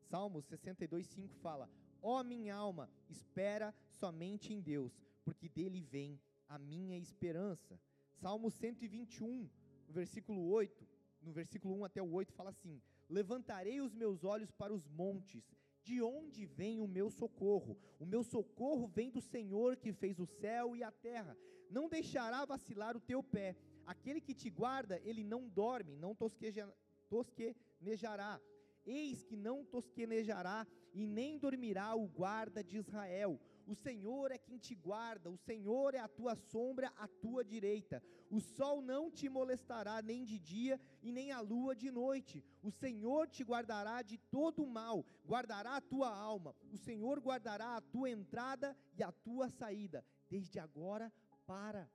Salmos 0.00 0.44
62, 0.46 1.06
5 1.06 1.34
fala: 1.36 1.68
Ó 2.02 2.20
oh, 2.20 2.24
minha 2.24 2.54
alma, 2.54 2.90
espera 3.08 3.74
somente 3.90 4.52
em 4.52 4.60
Deus, 4.60 4.92
porque 5.24 5.48
dele 5.48 5.82
vem 5.82 6.20
a 6.48 6.58
minha 6.58 6.96
esperança. 6.98 7.78
Salmo 8.14 8.50
121, 8.50 9.48
no 9.86 9.92
versículo 9.92 10.48
8, 10.48 10.86
no 11.22 11.32
versículo 11.32 11.74
1 11.80 11.84
até 11.84 12.02
o 12.02 12.10
8 12.12 12.32
fala 12.32 12.50
assim: 12.50 12.80
Levantarei 13.08 13.80
os 13.80 13.94
meus 13.94 14.24
olhos 14.24 14.50
para 14.50 14.72
os 14.72 14.86
montes, 14.88 15.44
de 15.86 16.02
onde 16.02 16.44
vem 16.44 16.80
o 16.80 16.88
meu 16.88 17.08
socorro? 17.08 17.78
O 18.00 18.04
meu 18.04 18.24
socorro 18.24 18.88
vem 18.88 19.08
do 19.08 19.20
Senhor 19.20 19.76
que 19.76 19.92
fez 19.92 20.18
o 20.18 20.26
céu 20.26 20.74
e 20.74 20.82
a 20.82 20.90
terra. 20.90 21.38
Não 21.70 21.88
deixará 21.88 22.44
vacilar 22.44 22.96
o 22.96 23.00
teu 23.00 23.22
pé. 23.22 23.54
Aquele 23.86 24.20
que 24.20 24.34
te 24.34 24.50
guarda, 24.50 25.00
ele 25.04 25.22
não 25.22 25.48
dorme, 25.48 25.94
não 25.96 26.12
tosqueja, 26.12 26.68
tosquenejará. 27.08 28.40
Eis 28.84 29.22
que 29.22 29.36
não 29.36 29.64
tosquenejará 29.64 30.66
e 30.92 31.06
nem 31.06 31.38
dormirá 31.38 31.94
o 31.94 32.08
guarda 32.08 32.64
de 32.64 32.78
Israel. 32.78 33.40
O 33.66 33.74
Senhor 33.74 34.30
é 34.30 34.38
quem 34.38 34.58
te 34.58 34.76
guarda, 34.76 35.28
o 35.28 35.36
Senhor 35.36 35.92
é 35.92 35.98
a 35.98 36.06
tua 36.06 36.36
sombra 36.36 36.92
à 36.96 37.08
tua 37.08 37.44
direita. 37.44 38.00
O 38.30 38.40
sol 38.40 38.80
não 38.80 39.10
te 39.10 39.28
molestará 39.28 40.00
nem 40.00 40.24
de 40.24 40.38
dia 40.38 40.80
e 41.02 41.10
nem 41.10 41.32
a 41.32 41.40
lua 41.40 41.74
de 41.74 41.90
noite. 41.90 42.44
O 42.62 42.70
Senhor 42.70 43.28
te 43.28 43.42
guardará 43.42 44.02
de 44.02 44.18
todo 44.18 44.62
o 44.62 44.70
mal, 44.70 45.04
guardará 45.26 45.76
a 45.76 45.80
tua 45.80 46.08
alma. 46.08 46.54
O 46.70 46.78
Senhor 46.78 47.18
guardará 47.18 47.76
a 47.76 47.80
tua 47.80 48.08
entrada 48.08 48.76
e 48.96 49.02
a 49.02 49.10
tua 49.10 49.48
saída, 49.48 50.04
desde 50.28 50.60
agora 50.60 51.12
para 51.44 51.90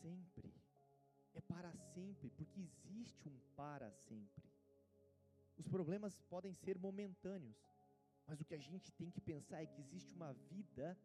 sempre. 0.00 0.52
É 1.34 1.40
para 1.40 1.72
sempre, 1.94 2.30
porque 2.30 2.60
existe 2.60 3.28
um 3.28 3.38
para 3.54 3.92
sempre. 3.92 4.50
Os 5.56 5.68
problemas 5.68 6.20
podem 6.22 6.52
ser 6.52 6.76
momentâneos, 6.78 7.56
mas 8.26 8.40
o 8.40 8.44
que 8.44 8.54
a 8.54 8.58
gente 8.58 8.90
tem 8.92 9.10
que 9.10 9.20
pensar 9.20 9.62
é 9.62 9.66
que 9.66 9.80
existe 9.80 10.12
uma 10.12 10.32
vida 10.32 10.98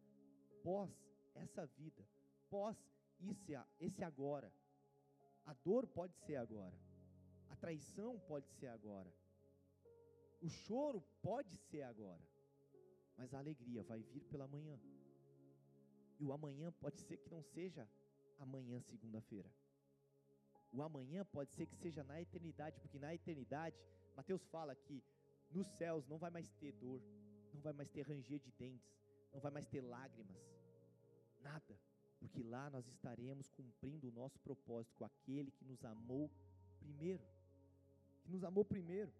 pós 0.62 0.90
essa 1.34 1.66
vida, 1.66 2.04
pós 2.48 2.76
esse, 3.20 3.52
esse 3.80 4.02
agora. 4.04 4.52
A 5.44 5.54
dor 5.54 5.86
pode 5.86 6.14
ser 6.26 6.36
agora, 6.36 6.78
a 7.48 7.56
traição 7.56 8.18
pode 8.20 8.48
ser 8.50 8.68
agora, 8.68 9.12
o 10.40 10.48
choro 10.48 11.00
pode 11.22 11.56
ser 11.56 11.82
agora, 11.82 12.22
mas 13.16 13.32
a 13.32 13.38
alegria 13.38 13.82
vai 13.82 14.02
vir 14.02 14.24
pela 14.24 14.46
manhã. 14.46 14.78
E 16.18 16.24
o 16.24 16.32
amanhã 16.32 16.72
pode 16.72 17.00
ser 17.00 17.16
que 17.16 17.30
não 17.30 17.42
seja 17.42 17.88
amanhã, 18.38 18.80
segunda-feira. 18.80 19.50
O 20.72 20.82
amanhã 20.82 21.24
pode 21.24 21.52
ser 21.52 21.66
que 21.66 21.76
seja 21.76 22.04
na 22.04 22.20
eternidade, 22.20 22.78
porque 22.80 22.98
na 22.98 23.14
eternidade, 23.14 23.76
Mateus 24.16 24.44
fala 24.46 24.74
que 24.74 25.02
nos 25.50 25.66
céus 25.78 26.06
não 26.06 26.18
vai 26.18 26.30
mais 26.30 26.50
ter 26.52 26.72
dor, 26.72 27.00
não 27.52 27.60
vai 27.60 27.72
mais 27.72 27.88
ter 27.88 28.02
ranger 28.02 28.38
de 28.40 28.52
dentes, 28.52 28.92
não 29.32 29.40
vai 29.40 29.50
mais 29.50 29.66
ter 29.66 29.80
lágrimas, 29.80 30.42
nada, 31.40 31.78
porque 32.18 32.42
lá 32.42 32.68
nós 32.70 32.86
estaremos 32.88 33.48
cumprindo 33.50 34.08
o 34.08 34.12
nosso 34.12 34.38
propósito 34.40 34.96
com 34.96 35.04
aquele 35.04 35.50
que 35.50 35.64
nos 35.64 35.84
amou 35.84 36.30
primeiro, 36.78 37.24
que 38.22 38.30
nos 38.30 38.42
amou 38.44 38.64
primeiro. 38.64 39.12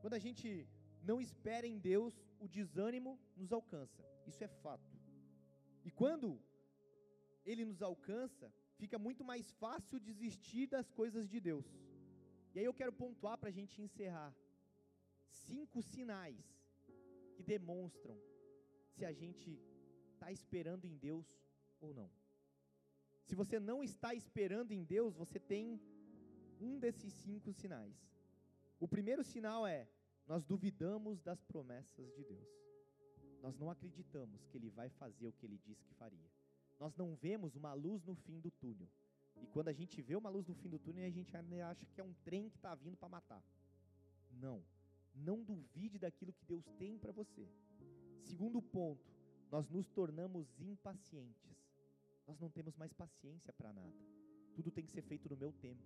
Quando 0.00 0.14
a 0.14 0.18
gente 0.18 0.68
não 1.02 1.20
espera 1.20 1.66
em 1.66 1.78
Deus, 1.78 2.14
o 2.38 2.48
desânimo 2.48 3.18
nos 3.36 3.52
alcança, 3.52 4.04
isso 4.26 4.42
é 4.44 4.48
fato. 4.48 4.90
E 5.84 5.90
quando 5.90 6.40
ele 7.44 7.64
nos 7.64 7.80
alcança, 7.82 8.52
fica 8.76 8.98
muito 8.98 9.24
mais 9.24 9.50
fácil 9.52 9.98
desistir 9.98 10.66
das 10.66 10.90
coisas 10.90 11.28
de 11.28 11.40
Deus. 11.40 11.66
E 12.54 12.58
aí 12.58 12.64
eu 12.64 12.74
quero 12.74 12.92
pontuar 12.92 13.38
para 13.38 13.48
a 13.48 13.52
gente 13.58 13.80
encerrar 13.80 14.34
cinco 15.28 15.82
sinais 15.82 16.44
que 17.34 17.42
demonstram 17.42 18.16
se 18.98 19.04
a 19.04 19.12
gente 19.12 19.56
está 20.12 20.32
esperando 20.32 20.84
em 20.84 20.96
Deus 20.96 21.26
ou 21.80 21.94
não. 21.94 22.10
Se 23.22 23.34
você 23.36 23.60
não 23.60 23.82
está 23.82 24.12
esperando 24.12 24.72
em 24.72 24.82
Deus, 24.82 25.14
você 25.14 25.38
tem 25.38 25.80
um 26.60 26.78
desses 26.80 27.12
cinco 27.12 27.52
sinais. 27.52 27.96
O 28.80 28.88
primeiro 28.88 29.22
sinal 29.22 29.66
é: 29.66 29.88
nós 30.26 30.44
duvidamos 30.44 31.20
das 31.22 31.40
promessas 31.42 32.12
de 32.16 32.24
Deus. 32.24 32.48
Nós 33.40 33.56
não 33.56 33.70
acreditamos 33.70 34.44
que 34.46 34.56
Ele 34.58 34.70
vai 34.70 34.88
fazer 34.88 35.28
o 35.28 35.32
que 35.32 35.46
Ele 35.46 35.60
disse 35.64 35.84
que 35.84 35.94
faria. 35.94 36.28
Nós 36.80 36.96
não 36.96 37.14
vemos 37.14 37.54
uma 37.54 37.72
luz 37.74 38.04
no 38.04 38.16
fim 38.16 38.40
do 38.40 38.50
túnel. 38.50 38.88
E 39.40 39.46
quando 39.46 39.68
a 39.68 39.72
gente 39.72 40.02
vê 40.02 40.16
uma 40.16 40.28
luz 40.28 40.48
no 40.48 40.54
fim 40.54 40.68
do 40.68 40.78
túnel, 40.80 41.06
a 41.06 41.10
gente 41.10 41.32
acha 41.36 41.86
que 41.86 42.00
é 42.00 42.04
um 42.04 42.14
trem 42.24 42.48
que 42.48 42.56
está 42.56 42.74
vindo 42.74 42.96
para 42.96 43.08
matar. 43.08 43.44
Não. 44.32 44.64
Não 45.14 45.44
duvide 45.44 45.98
daquilo 45.98 46.32
que 46.32 46.44
Deus 46.44 46.64
tem 46.78 46.98
para 46.98 47.12
você. 47.12 47.48
Segundo 48.20 48.60
ponto, 48.60 49.10
nós 49.50 49.68
nos 49.68 49.88
tornamos 49.88 50.60
impacientes. 50.60 51.56
Nós 52.26 52.38
não 52.38 52.50
temos 52.50 52.76
mais 52.76 52.92
paciência 52.92 53.52
para 53.52 53.72
nada. 53.72 53.96
Tudo 54.54 54.70
tem 54.70 54.84
que 54.84 54.92
ser 54.92 55.02
feito 55.02 55.28
no 55.28 55.36
meu 55.36 55.52
tempo. 55.52 55.82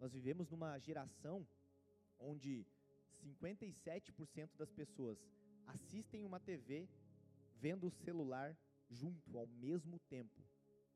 Nós 0.00 0.12
vivemos 0.12 0.50
numa 0.50 0.78
geração 0.78 1.46
onde 2.18 2.66
57% 3.24 4.56
das 4.56 4.70
pessoas 4.70 5.18
assistem 5.66 6.24
uma 6.24 6.40
TV 6.40 6.88
vendo 7.56 7.86
o 7.86 7.90
celular 7.90 8.56
junto 8.90 9.38
ao 9.38 9.46
mesmo 9.46 9.98
tempo. 10.00 10.42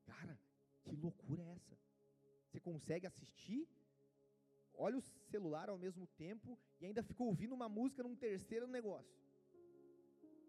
Cara, 0.05 0.39
que 0.83 0.95
loucura 0.95 1.43
é 1.43 1.51
essa? 1.51 1.77
Você 2.47 2.59
consegue 2.59 3.07
assistir, 3.07 3.67
olha 4.73 4.97
o 4.97 5.01
celular 5.01 5.69
ao 5.69 5.77
mesmo 5.77 6.05
tempo 6.07 6.57
e 6.79 6.85
ainda 6.85 7.01
ficou 7.03 7.27
ouvindo 7.27 7.53
uma 7.53 7.69
música 7.69 8.03
num 8.03 8.15
terceiro 8.15 8.67
negócio. 8.67 9.15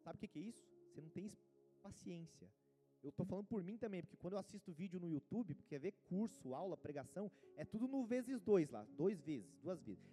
Sabe 0.02 0.16
o 0.16 0.20
que, 0.20 0.28
que 0.28 0.38
é 0.38 0.42
isso? 0.42 0.64
Você 0.88 1.00
não 1.00 1.08
tem 1.08 1.30
paciência. 1.82 2.50
Eu 3.02 3.10
estou 3.10 3.26
falando 3.26 3.46
por 3.46 3.62
mim 3.64 3.76
também, 3.76 4.00
porque 4.00 4.16
quando 4.16 4.34
eu 4.34 4.38
assisto 4.38 4.72
vídeo 4.72 5.00
no 5.00 5.08
YouTube, 5.08 5.54
porque 5.54 5.76
ver 5.78 5.92
curso, 6.04 6.54
aula, 6.54 6.76
pregação, 6.76 7.30
é 7.56 7.64
tudo 7.64 7.88
no 7.88 8.04
vezes 8.04 8.40
dois 8.40 8.70
lá, 8.70 8.84
dois 8.96 9.20
vezes, 9.20 9.56
duas 9.58 9.82
vezes. 9.82 10.04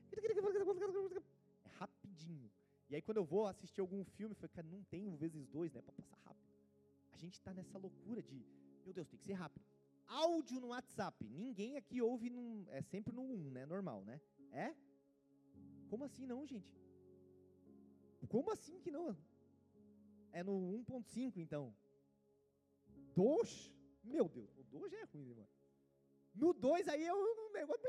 É 1.66 1.70
rapidinho. 1.70 2.50
E 2.90 2.96
aí 2.96 3.02
quando 3.02 3.18
eu 3.18 3.26
vou 3.26 3.46
assistir 3.46 3.82
algum 3.82 4.04
filme, 4.04 4.36
eu 4.42 4.50
cara, 4.50 4.68
não 4.68 4.84
tem 4.84 5.06
o 5.06 5.16
vezes 5.16 5.46
dois, 5.48 5.72
né, 5.72 5.82
para 5.82 5.94
passar 5.94 6.18
rápido. 6.26 6.50
A 7.12 7.18
gente 7.18 7.34
está 7.36 7.54
nessa 7.54 7.78
loucura 7.78 8.24
de, 8.24 8.44
meu 8.84 8.94
Deus, 8.94 9.08
tem 9.08 9.20
que 9.20 9.26
ser 9.26 9.34
rápido. 9.34 9.64
Áudio 10.08 10.60
no 10.60 10.70
WhatsApp, 10.70 11.24
ninguém 11.28 11.78
aqui 11.78 12.02
ouve, 12.02 12.32
num, 12.32 12.66
é 12.70 12.82
sempre 12.82 13.14
no 13.14 13.22
1, 13.22 13.52
né, 13.52 13.66
normal, 13.68 14.04
né? 14.04 14.20
É? 14.52 14.74
Como 15.88 16.04
assim 16.04 16.26
não, 16.26 16.44
gente? 16.48 16.76
Como 18.28 18.52
assim 18.52 18.80
que 18.80 18.90
não? 18.90 19.16
É 20.32 20.44
no 20.44 20.54
1.5 20.54 21.38
então. 21.38 21.76
Dois? 23.16 23.74
Meu 24.04 24.28
Deus, 24.28 24.58
o 24.58 24.64
dois 24.64 24.94
é 24.94 25.04
ruim, 25.04 25.30
irmão. 25.30 25.48
No 26.34 26.54
2 26.54 26.88
aí 26.88 27.04
é 27.06 27.14
um 27.14 27.52
negócio. 27.52 27.86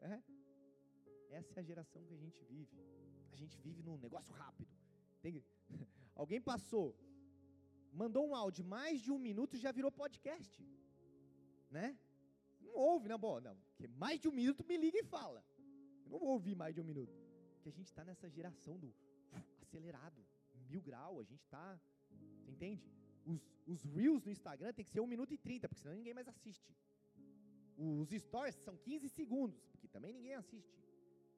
É. 0.00 0.22
Essa 1.30 1.58
é 1.58 1.60
a 1.60 1.62
geração 1.62 2.04
que 2.04 2.14
a 2.14 2.16
gente 2.16 2.42
vive. 2.44 2.78
A 3.32 3.36
gente 3.36 3.58
vive 3.58 3.82
num 3.82 3.98
negócio 3.98 4.32
rápido. 4.34 4.70
Tem... 5.20 5.44
Alguém 6.14 6.40
passou, 6.40 6.96
mandou 7.92 8.26
um 8.28 8.34
áudio 8.34 8.64
mais 8.64 9.00
de 9.00 9.10
um 9.10 9.18
minuto 9.18 9.56
e 9.56 9.58
já 9.58 9.72
virou 9.72 9.90
podcast. 9.90 10.64
Né? 11.70 11.98
Não 12.60 12.74
ouve, 12.74 13.08
né? 13.08 13.16
Bom, 13.18 13.40
não. 13.40 13.56
Porque 13.70 13.86
mais 13.88 14.20
de 14.20 14.28
um 14.28 14.32
minuto 14.32 14.64
me 14.64 14.76
liga 14.76 14.98
e 14.98 15.04
fala. 15.04 15.44
Eu 16.04 16.10
não 16.10 16.18
vou 16.18 16.30
ouvir 16.30 16.54
mais 16.54 16.74
de 16.74 16.80
um 16.80 16.84
minuto. 16.84 17.18
Porque 17.54 17.68
a 17.68 17.72
gente 17.72 17.88
está 17.88 18.04
nessa 18.04 18.30
geração 18.30 18.78
do 18.78 18.88
uh, 18.88 19.44
acelerado. 19.60 20.24
Mil 20.68 20.80
grau, 20.80 21.18
a 21.20 21.24
gente 21.24 21.44
tá. 21.46 21.78
Você 22.40 22.50
entende? 22.50 22.82
Os, 23.24 23.40
os 23.66 23.82
Reels 23.84 24.24
no 24.24 24.30
Instagram 24.30 24.72
tem 24.72 24.84
que 24.84 24.90
ser 24.90 25.00
1 25.00 25.06
minuto 25.06 25.32
e 25.32 25.38
30, 25.38 25.68
porque 25.68 25.80
senão 25.80 25.94
ninguém 25.94 26.14
mais 26.14 26.28
assiste. 26.28 26.74
Os 27.76 28.08
stories 28.10 28.54
são 28.56 28.76
15 28.76 29.08
segundos, 29.08 29.66
porque 29.72 29.88
também 29.88 30.12
ninguém 30.12 30.34
assiste. 30.34 30.82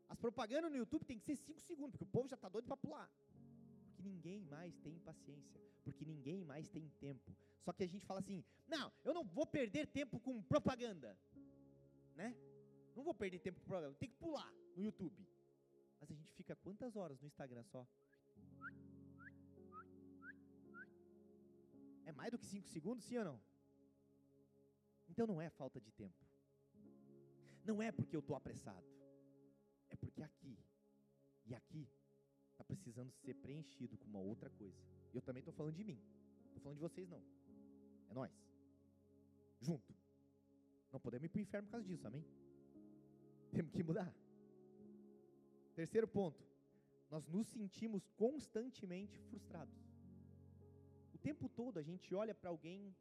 As 0.09 0.19
propagandas 0.19 0.71
no 0.71 0.77
YouTube 0.77 1.05
tem 1.05 1.19
que 1.19 1.25
ser 1.25 1.37
5 1.37 1.61
segundos, 1.61 1.93
porque 1.93 2.05
o 2.05 2.07
povo 2.07 2.29
já 2.29 2.37
está 2.37 2.49
doido 2.49 2.67
para 2.67 2.77
pular. 2.77 3.11
Porque 3.87 4.03
ninguém 4.03 4.45
mais 4.45 4.79
tem 4.79 4.99
paciência, 5.01 5.61
porque 5.85 6.05
ninguém 6.05 6.45
mais 6.45 6.69
tem 6.69 6.89
tempo. 7.01 7.37
Só 7.61 7.73
que 7.73 7.83
a 7.83 7.87
gente 7.89 8.07
fala 8.07 8.21
assim: 8.21 8.45
não, 8.67 8.93
eu 9.05 9.13
não 9.13 9.25
vou 9.25 9.47
perder 9.47 9.87
tempo 9.89 10.21
com 10.21 10.41
propaganda, 10.43 11.19
né? 12.15 12.37
Não 12.95 13.03
vou 13.03 13.15
perder 13.15 13.41
tempo 13.41 13.61
com 13.61 13.67
propaganda, 13.67 13.97
tem 13.97 14.09
que 14.09 14.17
pular 14.17 14.53
no 14.77 14.83
YouTube. 14.85 15.27
Mas 16.01 16.11
a 16.11 16.15
gente 16.15 16.33
fica 16.33 16.55
quantas 16.57 16.97
horas 16.97 17.21
no 17.21 17.27
Instagram 17.27 17.65
só? 17.65 17.87
Mais 22.19 22.33
do 22.33 22.39
que 22.39 22.47
5 22.47 22.67
segundos, 22.67 23.05
sim 23.05 23.17
ou 23.17 23.25
não? 23.25 23.41
Então 25.09 25.25
não 25.25 25.41
é 25.41 25.49
falta 25.49 25.81
de 25.81 25.93
tempo. 25.93 26.21
Não 27.65 27.81
é 27.81 27.93
porque 27.93 28.17
eu 28.17 28.21
estou 28.21 28.35
apressado. 28.35 28.89
É 29.89 29.97
porque 29.97 30.23
aqui 30.23 30.59
e 31.47 31.55
aqui 31.55 31.89
está 32.51 32.65
precisando 32.65 33.13
ser 33.13 33.35
preenchido 33.35 33.97
com 33.97 34.09
uma 34.09 34.19
outra 34.19 34.51
coisa. 34.51 34.77
Eu 35.15 35.23
também 35.23 35.41
estou 35.41 35.55
falando 35.55 35.77
de 35.77 35.85
mim. 35.85 36.01
Estou 36.47 36.61
falando 36.61 36.79
de 36.79 36.83
vocês 36.89 37.09
não. 37.09 37.23
É 38.11 38.15
nós. 38.15 38.33
Junto. 39.61 39.95
Não 40.93 40.99
podemos 40.99 41.27
ir 41.27 41.29
para 41.29 41.39
o 41.39 41.43
inferno 41.43 41.69
por 41.69 41.73
causa 41.73 41.87
disso, 41.87 42.07
amém? 42.07 42.25
Temos 43.53 43.73
que 43.73 43.83
mudar. 43.85 44.13
Terceiro 45.77 46.09
ponto. 46.09 46.45
Nós 47.09 47.29
nos 47.29 47.47
sentimos 47.47 48.09
constantemente 48.17 49.21
frustrados. 49.29 49.88
O 51.19 51.21
tempo 51.21 51.49
todo 51.49 51.79
a 51.79 51.83
gente 51.83 52.15
olha 52.15 52.33
para 52.33 52.49
alguém, 52.49 52.95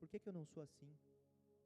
por 0.00 0.08
que, 0.08 0.18
que 0.18 0.28
eu 0.28 0.32
não 0.32 0.46
sou 0.46 0.62
assim? 0.62 0.98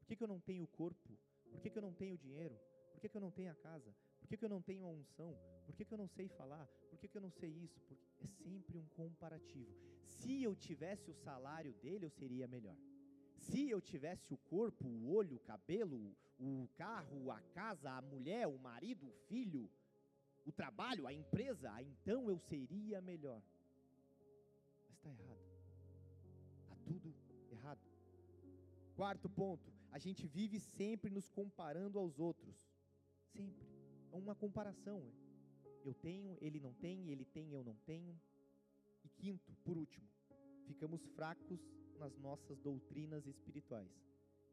Por 0.01 0.07
que, 0.07 0.17
que 0.17 0.23
eu 0.25 0.29
não 0.29 0.41
tenho 0.41 0.67
corpo? 0.67 1.17
Por 1.51 1.61
que, 1.61 1.71
que 1.71 1.79
eu 1.79 1.83
não 1.83 1.95
tenho 1.95 2.19
dinheiro? 2.19 2.59
Por 2.93 3.01
que, 3.01 3.09
que 3.09 3.17
eu 3.17 3.21
não 3.21 3.31
tenho 3.31 3.53
a 3.53 3.55
casa? 3.55 3.95
Por 4.19 4.29
que, 4.29 4.37
que 4.37 4.45
eu 4.45 4.49
não 4.49 4.61
tenho 4.61 4.85
a 4.85 4.91
unção? 4.91 5.39
Por 5.65 5.77
que, 5.77 5.85
que 5.85 5.95
eu 5.95 5.99
não 5.99 6.09
sei 6.09 6.29
falar? 6.29 6.67
Por 6.91 6.99
que, 6.99 7.07
que 7.07 7.17
eu 7.17 7.21
não 7.23 7.31
sei 7.31 7.51
isso? 7.51 7.79
Porque 7.81 7.95
é 8.19 8.27
sempre 8.27 8.77
um 8.77 8.87
comparativo. 8.89 9.73
Se 10.03 10.43
eu 10.43 10.57
tivesse 10.57 11.09
o 11.09 11.15
salário 11.15 11.73
dele, 11.75 12.05
eu 12.05 12.11
seria 12.11 12.49
melhor. 12.49 12.77
Se 13.37 13.71
eu 13.71 13.81
tivesse 13.81 14.35
o 14.35 14.37
corpo, 14.39 14.89
o 14.89 15.15
olho, 15.15 15.37
o 15.37 15.41
cabelo, 15.41 16.17
o 16.39 16.69
carro, 16.75 17.31
a 17.31 17.41
casa, 17.41 17.91
a 17.93 18.03
mulher, 18.03 18.49
o 18.49 18.59
marido, 18.59 19.07
o 19.07 19.13
filho, 19.29 19.71
o 20.45 20.51
trabalho, 20.51 21.07
a 21.07 21.13
empresa, 21.13 21.71
então 21.83 22.29
eu 22.29 22.39
seria 22.39 23.01
melhor. 23.01 23.41
Mas 24.89 24.97
está 24.97 25.11
errado. 25.11 25.36
Quarto 28.97 29.29
ponto, 29.29 29.71
a 29.93 29.99
gente 29.99 30.27
vive 30.27 30.59
sempre 30.59 31.11
nos 31.11 31.29
comparando 31.29 31.99
aos 31.99 32.19
outros. 32.19 32.57
Sempre. 33.31 33.69
É 34.11 34.17
uma 34.17 34.35
comparação. 34.35 35.13
Eu 35.85 35.93
tenho, 35.93 36.39
ele 36.41 36.59
não 36.59 36.73
tem, 36.73 37.11
ele 37.11 37.27
tem, 37.27 37.53
eu 37.53 37.63
não 37.63 37.77
tenho. 37.85 38.19
E 39.05 39.09
quinto, 39.11 39.55
por 39.65 39.77
último, 39.77 40.09
ficamos 40.65 41.05
fracos 41.09 41.61
nas 41.99 42.17
nossas 42.17 42.59
doutrinas 42.59 43.27
espirituais. 43.27 43.93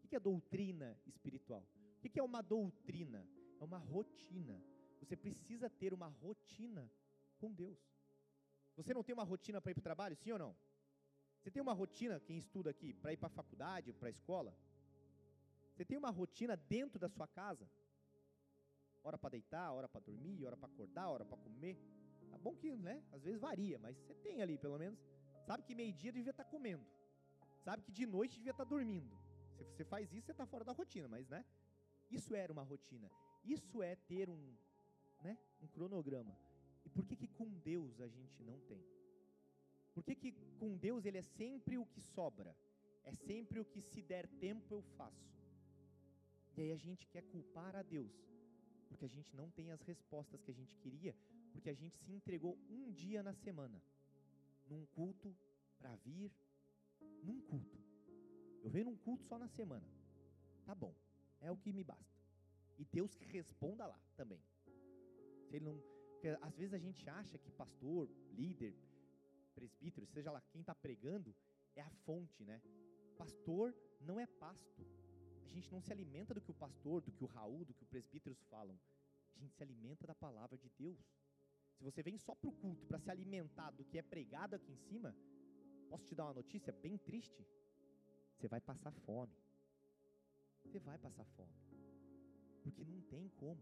O 0.04 0.08
que 0.10 0.16
é 0.18 0.20
doutrina 0.20 1.00
espiritual? 1.08 1.66
O 2.04 2.10
que 2.10 2.20
é 2.20 2.24
uma 2.24 2.42
doutrina? 2.42 3.26
É 3.62 3.64
uma 3.64 3.78
rotina. 3.78 4.62
Você 5.00 5.16
precisa 5.16 5.70
ter 5.70 5.94
uma 5.94 6.08
rotina 6.08 6.92
com 7.38 7.50
Deus. 7.50 7.80
Você 8.76 8.94
não 8.94 9.04
tem 9.04 9.14
uma 9.14 9.24
rotina 9.24 9.62
para 9.62 9.72
ir 9.72 9.76
para 9.76 9.82
o 9.82 9.84
trabalho, 9.84 10.18
sim 10.18 10.34
ou 10.34 10.40
não? 10.40 10.54
Você 11.44 11.52
tem 11.52 11.62
uma 11.62 11.74
rotina, 11.74 12.22
quem 12.22 12.38
estuda 12.38 12.70
aqui, 12.70 12.94
para 12.94 13.12
ir 13.12 13.18
para 13.18 13.28
a 13.28 13.30
faculdade, 13.30 13.92
para 13.92 14.08
a 14.08 14.10
escola? 14.10 14.58
Você 15.74 15.84
tem 15.84 15.98
uma 15.98 16.10
rotina 16.10 16.56
dentro 16.56 16.98
da 16.98 17.10
sua 17.10 17.28
casa? 17.28 17.70
Hora 19.04 19.18
para 19.18 19.32
deitar, 19.32 19.70
hora 19.74 19.90
para 19.90 20.00
dormir, 20.00 20.46
hora 20.46 20.56
para 20.56 20.70
acordar, 20.70 21.10
hora 21.10 21.26
para 21.26 21.36
comer. 21.36 21.78
Tá 22.32 22.38
bom 22.38 22.56
que, 22.56 22.74
né? 22.78 23.04
Às 23.12 23.24
vezes 23.26 23.42
varia, 23.42 23.78
mas 23.78 23.98
você 23.98 24.14
tem 24.16 24.42
ali, 24.42 24.58
pelo 24.58 24.80
menos. 24.80 24.98
Sabe 25.46 25.64
que 25.64 25.76
meio-dia 25.76 26.14
devia 26.14 26.32
estar 26.32 26.46
tá 26.46 26.50
comendo. 26.50 26.88
Sabe 27.60 27.84
que 27.84 27.92
de 27.92 28.06
noite 28.06 28.38
devia 28.38 28.52
estar 28.52 28.64
tá 28.64 28.70
dormindo. 28.70 29.14
Se 29.58 29.76
você 29.76 29.84
faz 29.84 30.14
isso, 30.14 30.28
você 30.28 30.32
está 30.32 30.46
fora 30.46 30.64
da 30.64 30.72
rotina, 30.72 31.10
mas, 31.10 31.28
né? 31.28 31.44
Isso 32.10 32.34
era 32.34 32.54
uma 32.54 32.64
rotina. 32.64 33.12
Isso 33.44 33.84
é 33.84 33.98
ter 33.98 34.30
um, 34.30 34.56
né, 35.22 35.38
um 35.62 35.68
cronograma. 35.68 36.40
E 36.86 36.90
por 36.90 37.06
que 37.06 37.18
que 37.18 37.28
com 37.28 37.50
Deus 37.50 38.00
a 38.00 38.08
gente 38.08 38.42
não 38.42 38.62
tem? 38.62 38.82
Por 39.94 40.04
que, 40.04 40.16
que 40.16 40.32
com 40.60 40.76
Deus 40.76 41.06
ele 41.06 41.18
é 41.18 41.22
sempre 41.22 41.78
o 41.78 41.86
que 41.86 42.02
sobra? 42.02 42.56
É 43.04 43.14
sempre 43.14 43.60
o 43.60 43.66
que 43.66 43.82
se 43.82 44.02
der 44.02 44.28
tempo 44.28 44.74
eu 44.74 44.82
faço. 44.82 45.34
E 46.56 46.62
aí 46.62 46.72
a 46.72 46.78
gente 46.78 47.08
quer 47.08 47.24
culpar 47.24 47.76
a 47.76 47.82
Deus, 47.82 48.14
porque 48.88 49.06
a 49.06 49.10
gente 49.10 49.36
não 49.36 49.50
tem 49.50 49.72
as 49.72 49.82
respostas 49.82 50.42
que 50.42 50.52
a 50.52 50.54
gente 50.54 50.76
queria, 50.78 51.16
porque 51.52 51.70
a 51.70 51.74
gente 51.74 51.98
se 51.98 52.12
entregou 52.12 52.58
um 52.70 52.92
dia 52.92 53.22
na 53.24 53.34
semana, 53.34 53.82
num 54.68 54.86
culto 54.88 55.36
para 55.78 55.96
vir, 55.96 56.32
num 57.24 57.42
culto. 57.42 57.78
Eu 58.64 58.70
venho 58.70 58.86
num 58.86 58.98
culto 58.98 59.24
só 59.26 59.38
na 59.38 59.48
semana. 59.48 59.88
Tá 60.66 60.74
bom, 60.74 60.96
é 61.42 61.52
o 61.52 61.58
que 61.58 61.74
me 61.74 61.84
basta. 61.84 62.24
E 62.78 62.86
Deus 62.86 63.14
que 63.16 63.26
responda 63.26 63.86
lá 63.86 64.00
também. 64.16 64.42
Se 65.48 65.56
ele 65.56 65.66
não, 65.66 65.84
às 66.42 66.56
vezes 66.56 66.74
a 66.74 66.78
gente 66.78 67.08
acha 67.10 67.38
que 67.38 67.52
pastor, 67.52 68.10
líder, 68.32 68.74
presbítero, 69.54 70.06
seja 70.08 70.32
lá 70.32 70.42
quem 70.52 70.62
está 70.62 70.76
pregando, 70.76 71.36
é 71.76 71.82
a 71.82 71.90
fonte, 72.06 72.44
né? 72.44 72.62
Pastor 73.18 73.76
não 74.02 74.20
é 74.20 74.26
pasto. 74.26 74.86
A 75.46 75.50
gente 75.50 75.72
não 75.72 75.82
se 75.82 75.92
alimenta 75.92 76.34
do 76.34 76.42
que 76.42 76.52
o 76.52 76.54
pastor, 76.66 77.02
do 77.02 77.12
que 77.12 77.24
o 77.24 77.28
Raul, 77.28 77.64
do 77.66 77.74
que 77.74 77.84
os 77.84 77.90
presbíteros 77.90 78.42
falam. 78.50 78.80
A 79.36 79.40
gente 79.40 79.54
se 79.56 79.64
alimenta 79.64 80.06
da 80.08 80.16
palavra 80.16 80.58
de 80.58 80.70
Deus. 80.78 81.00
Se 81.78 81.84
você 81.84 82.02
vem 82.02 82.18
só 82.18 82.34
para 82.36 82.50
o 82.50 82.54
culto 82.54 82.86
para 82.86 83.00
se 83.00 83.10
alimentar 83.10 83.72
do 83.72 83.86
que 83.86 83.98
é 83.98 84.02
pregado 84.02 84.56
aqui 84.56 84.72
em 84.72 84.78
cima, 84.78 85.16
posso 85.90 86.06
te 86.06 86.16
dar 86.16 86.26
uma 86.26 86.34
notícia 86.34 86.72
bem 86.72 86.98
triste? 86.98 87.46
Você 88.36 88.48
vai 88.48 88.62
passar 88.62 88.92
fome. 88.92 89.36
Você 90.64 90.80
vai 90.80 90.98
passar 90.98 91.26
fome. 91.36 91.54
Porque 92.64 92.84
não 92.84 93.02
tem 93.02 93.28
como. 93.38 93.62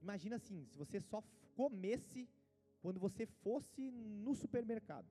Imagina 0.00 0.36
assim, 0.36 0.66
se 0.66 0.76
você 0.76 1.00
só 1.00 1.22
comesse 1.54 2.28
quando 2.82 2.98
você 3.00 3.24
fosse 3.24 3.90
no 3.90 4.34
supermercado. 4.34 5.08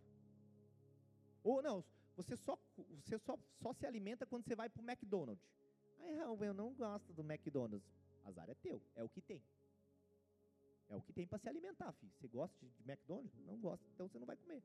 Ou 1.43 1.63
não, 1.63 1.83
você 2.15 2.35
só, 2.35 2.59
você 3.03 3.17
só, 3.17 3.39
só 3.61 3.73
se 3.73 3.85
alimenta 3.85 4.25
quando 4.25 4.43
você 4.43 4.55
vai 4.55 4.69
para 4.69 4.81
o 4.81 4.85
McDonald's. 4.85 5.49
Aí, 6.01 6.15
Raul, 6.17 6.43
eu 6.43 6.53
não 6.53 6.73
gosto 6.73 7.13
do 7.13 7.23
McDonald's. 7.23 7.89
Azar 8.23 8.49
é 8.49 8.53
teu, 8.53 8.81
é 8.95 9.03
o 9.03 9.09
que 9.09 9.21
tem. 9.21 9.41
É 10.89 10.95
o 10.95 11.01
que 11.01 11.13
tem 11.13 11.25
para 11.25 11.39
se 11.39 11.47
alimentar, 11.47 11.93
filho. 11.93 12.11
Você 12.13 12.27
gosta 12.27 12.55
de, 12.59 12.69
de, 12.69 12.83
McDonald's? 12.83 13.39
Não 13.45 13.57
gosta, 13.57 13.87
então 13.93 14.07
você 14.07 14.19
não 14.19 14.27
vai 14.27 14.35
comer. 14.35 14.61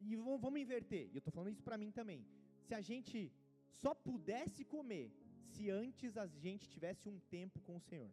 E 0.00 0.16
vamos, 0.16 0.40
vamos 0.40 0.60
inverter. 0.60 1.08
E 1.12 1.14
eu 1.14 1.18
estou 1.18 1.32
falando 1.32 1.52
isso 1.52 1.62
para 1.62 1.78
mim 1.78 1.92
também. 1.92 2.26
Se 2.66 2.74
a 2.74 2.80
gente 2.80 3.32
só 3.70 3.94
pudesse 3.94 4.64
comer 4.64 5.12
se 5.52 5.70
antes 5.70 6.16
a 6.16 6.26
gente 6.26 6.68
tivesse 6.68 7.08
um 7.08 7.18
tempo 7.30 7.60
com 7.60 7.76
o 7.76 7.80
Senhor. 7.80 8.10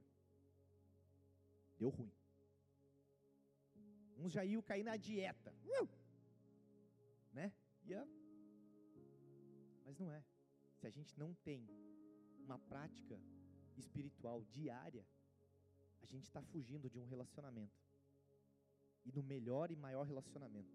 Deu 1.78 1.90
ruim. 1.90 2.12
Uns 4.18 4.32
já 4.32 4.46
iam 4.46 4.62
cair 4.62 4.84
na 4.84 4.96
dieta. 4.98 5.54
Uh! 5.66 5.88
Né? 7.34 7.52
Mas 9.94 10.00
não 10.00 10.12
é. 10.12 10.24
Se 10.80 10.88
a 10.88 10.90
gente 10.90 11.18
não 11.20 11.36
tem 11.36 11.68
uma 12.40 12.58
prática 12.58 13.20
espiritual 13.78 14.44
diária, 14.46 15.06
a 16.02 16.06
gente 16.06 16.24
está 16.24 16.42
fugindo 16.42 16.90
de 16.90 16.98
um 16.98 17.06
relacionamento. 17.06 17.80
E 19.06 19.12
do 19.12 19.22
melhor 19.22 19.70
e 19.70 19.76
maior 19.76 20.04
relacionamento. 20.04 20.74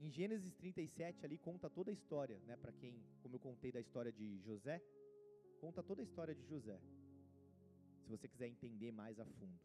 Em 0.00 0.10
Gênesis 0.10 0.54
37 0.54 1.24
ali 1.26 1.36
conta 1.36 1.68
toda 1.68 1.90
a 1.90 1.92
história, 1.92 2.38
né, 2.46 2.56
para 2.56 2.72
quem, 2.72 2.98
como 3.20 3.36
eu 3.36 3.40
contei 3.40 3.70
da 3.70 3.80
história 3.80 4.10
de 4.10 4.38
José, 4.40 4.80
conta 5.60 5.82
toda 5.82 6.00
a 6.00 6.04
história 6.04 6.34
de 6.34 6.44
José. 6.46 6.80
Se 8.00 8.08
você 8.08 8.26
quiser 8.26 8.48
entender 8.48 8.90
mais 8.90 9.20
a 9.20 9.26
fundo. 9.26 9.60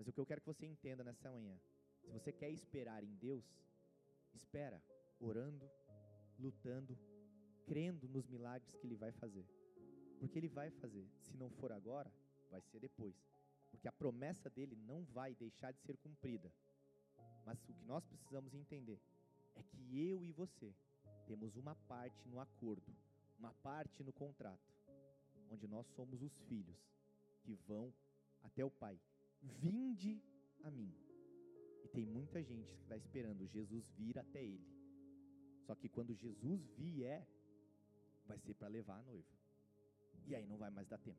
Mas 0.00 0.08
o 0.08 0.12
que 0.14 0.18
eu 0.18 0.24
quero 0.24 0.40
que 0.40 0.46
você 0.46 0.64
entenda 0.64 1.04
nessa 1.04 1.30
manhã, 1.30 1.54
se 2.00 2.10
você 2.10 2.32
quer 2.32 2.48
esperar 2.48 3.04
em 3.04 3.14
Deus, 3.16 3.44
espera 4.32 4.82
orando, 5.20 5.70
lutando, 6.38 6.98
crendo 7.66 8.08
nos 8.08 8.26
milagres 8.26 8.74
que 8.76 8.86
Ele 8.86 8.96
vai 8.96 9.12
fazer. 9.12 9.44
Porque 10.18 10.38
Ele 10.38 10.48
vai 10.48 10.70
fazer. 10.70 11.06
Se 11.18 11.36
não 11.36 11.50
for 11.50 11.70
agora, 11.70 12.10
vai 12.50 12.62
ser 12.62 12.80
depois. 12.80 13.14
Porque 13.70 13.86
a 13.88 13.92
promessa 13.92 14.48
dele 14.48 14.74
não 14.74 15.04
vai 15.04 15.34
deixar 15.34 15.70
de 15.70 15.82
ser 15.82 15.98
cumprida. 15.98 16.50
Mas 17.44 17.60
o 17.60 17.66
que 17.66 17.74
nós 17.84 18.02
precisamos 18.06 18.54
entender 18.54 18.98
é 19.54 19.62
que 19.62 19.98
eu 19.98 20.24
e 20.24 20.32
você 20.32 20.74
temos 21.26 21.56
uma 21.56 21.74
parte 21.74 22.26
no 22.26 22.40
acordo, 22.40 22.96
uma 23.38 23.52
parte 23.62 24.02
no 24.02 24.14
contrato, 24.14 24.74
onde 25.50 25.68
nós 25.68 25.86
somos 25.88 26.22
os 26.22 26.40
filhos 26.48 26.78
que 27.42 27.52
vão 27.66 27.92
até 28.42 28.64
o 28.64 28.70
Pai. 28.70 28.98
Vinde 29.42 30.22
a 30.62 30.70
mim. 30.70 30.94
E 31.84 31.88
tem 31.88 32.06
muita 32.06 32.42
gente 32.42 32.74
que 32.74 32.82
está 32.82 32.96
esperando 32.96 33.46
Jesus 33.46 33.88
vir 33.96 34.18
até 34.18 34.42
ele. 34.44 34.66
Só 35.66 35.74
que 35.74 35.88
quando 35.88 36.14
Jesus 36.14 36.66
vier, 36.76 37.26
vai 38.26 38.38
ser 38.38 38.54
para 38.54 38.68
levar 38.68 38.98
a 38.98 39.02
noiva. 39.02 39.28
E 40.26 40.34
aí 40.34 40.46
não 40.46 40.58
vai 40.58 40.70
mais 40.70 40.88
dar 40.88 40.98
tempo. 40.98 41.18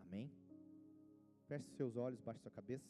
Amém? 0.00 0.30
Feche 1.46 1.70
seus 1.76 1.96
olhos, 1.96 2.20
baixe 2.20 2.40
sua 2.40 2.50
cabeça. 2.50 2.88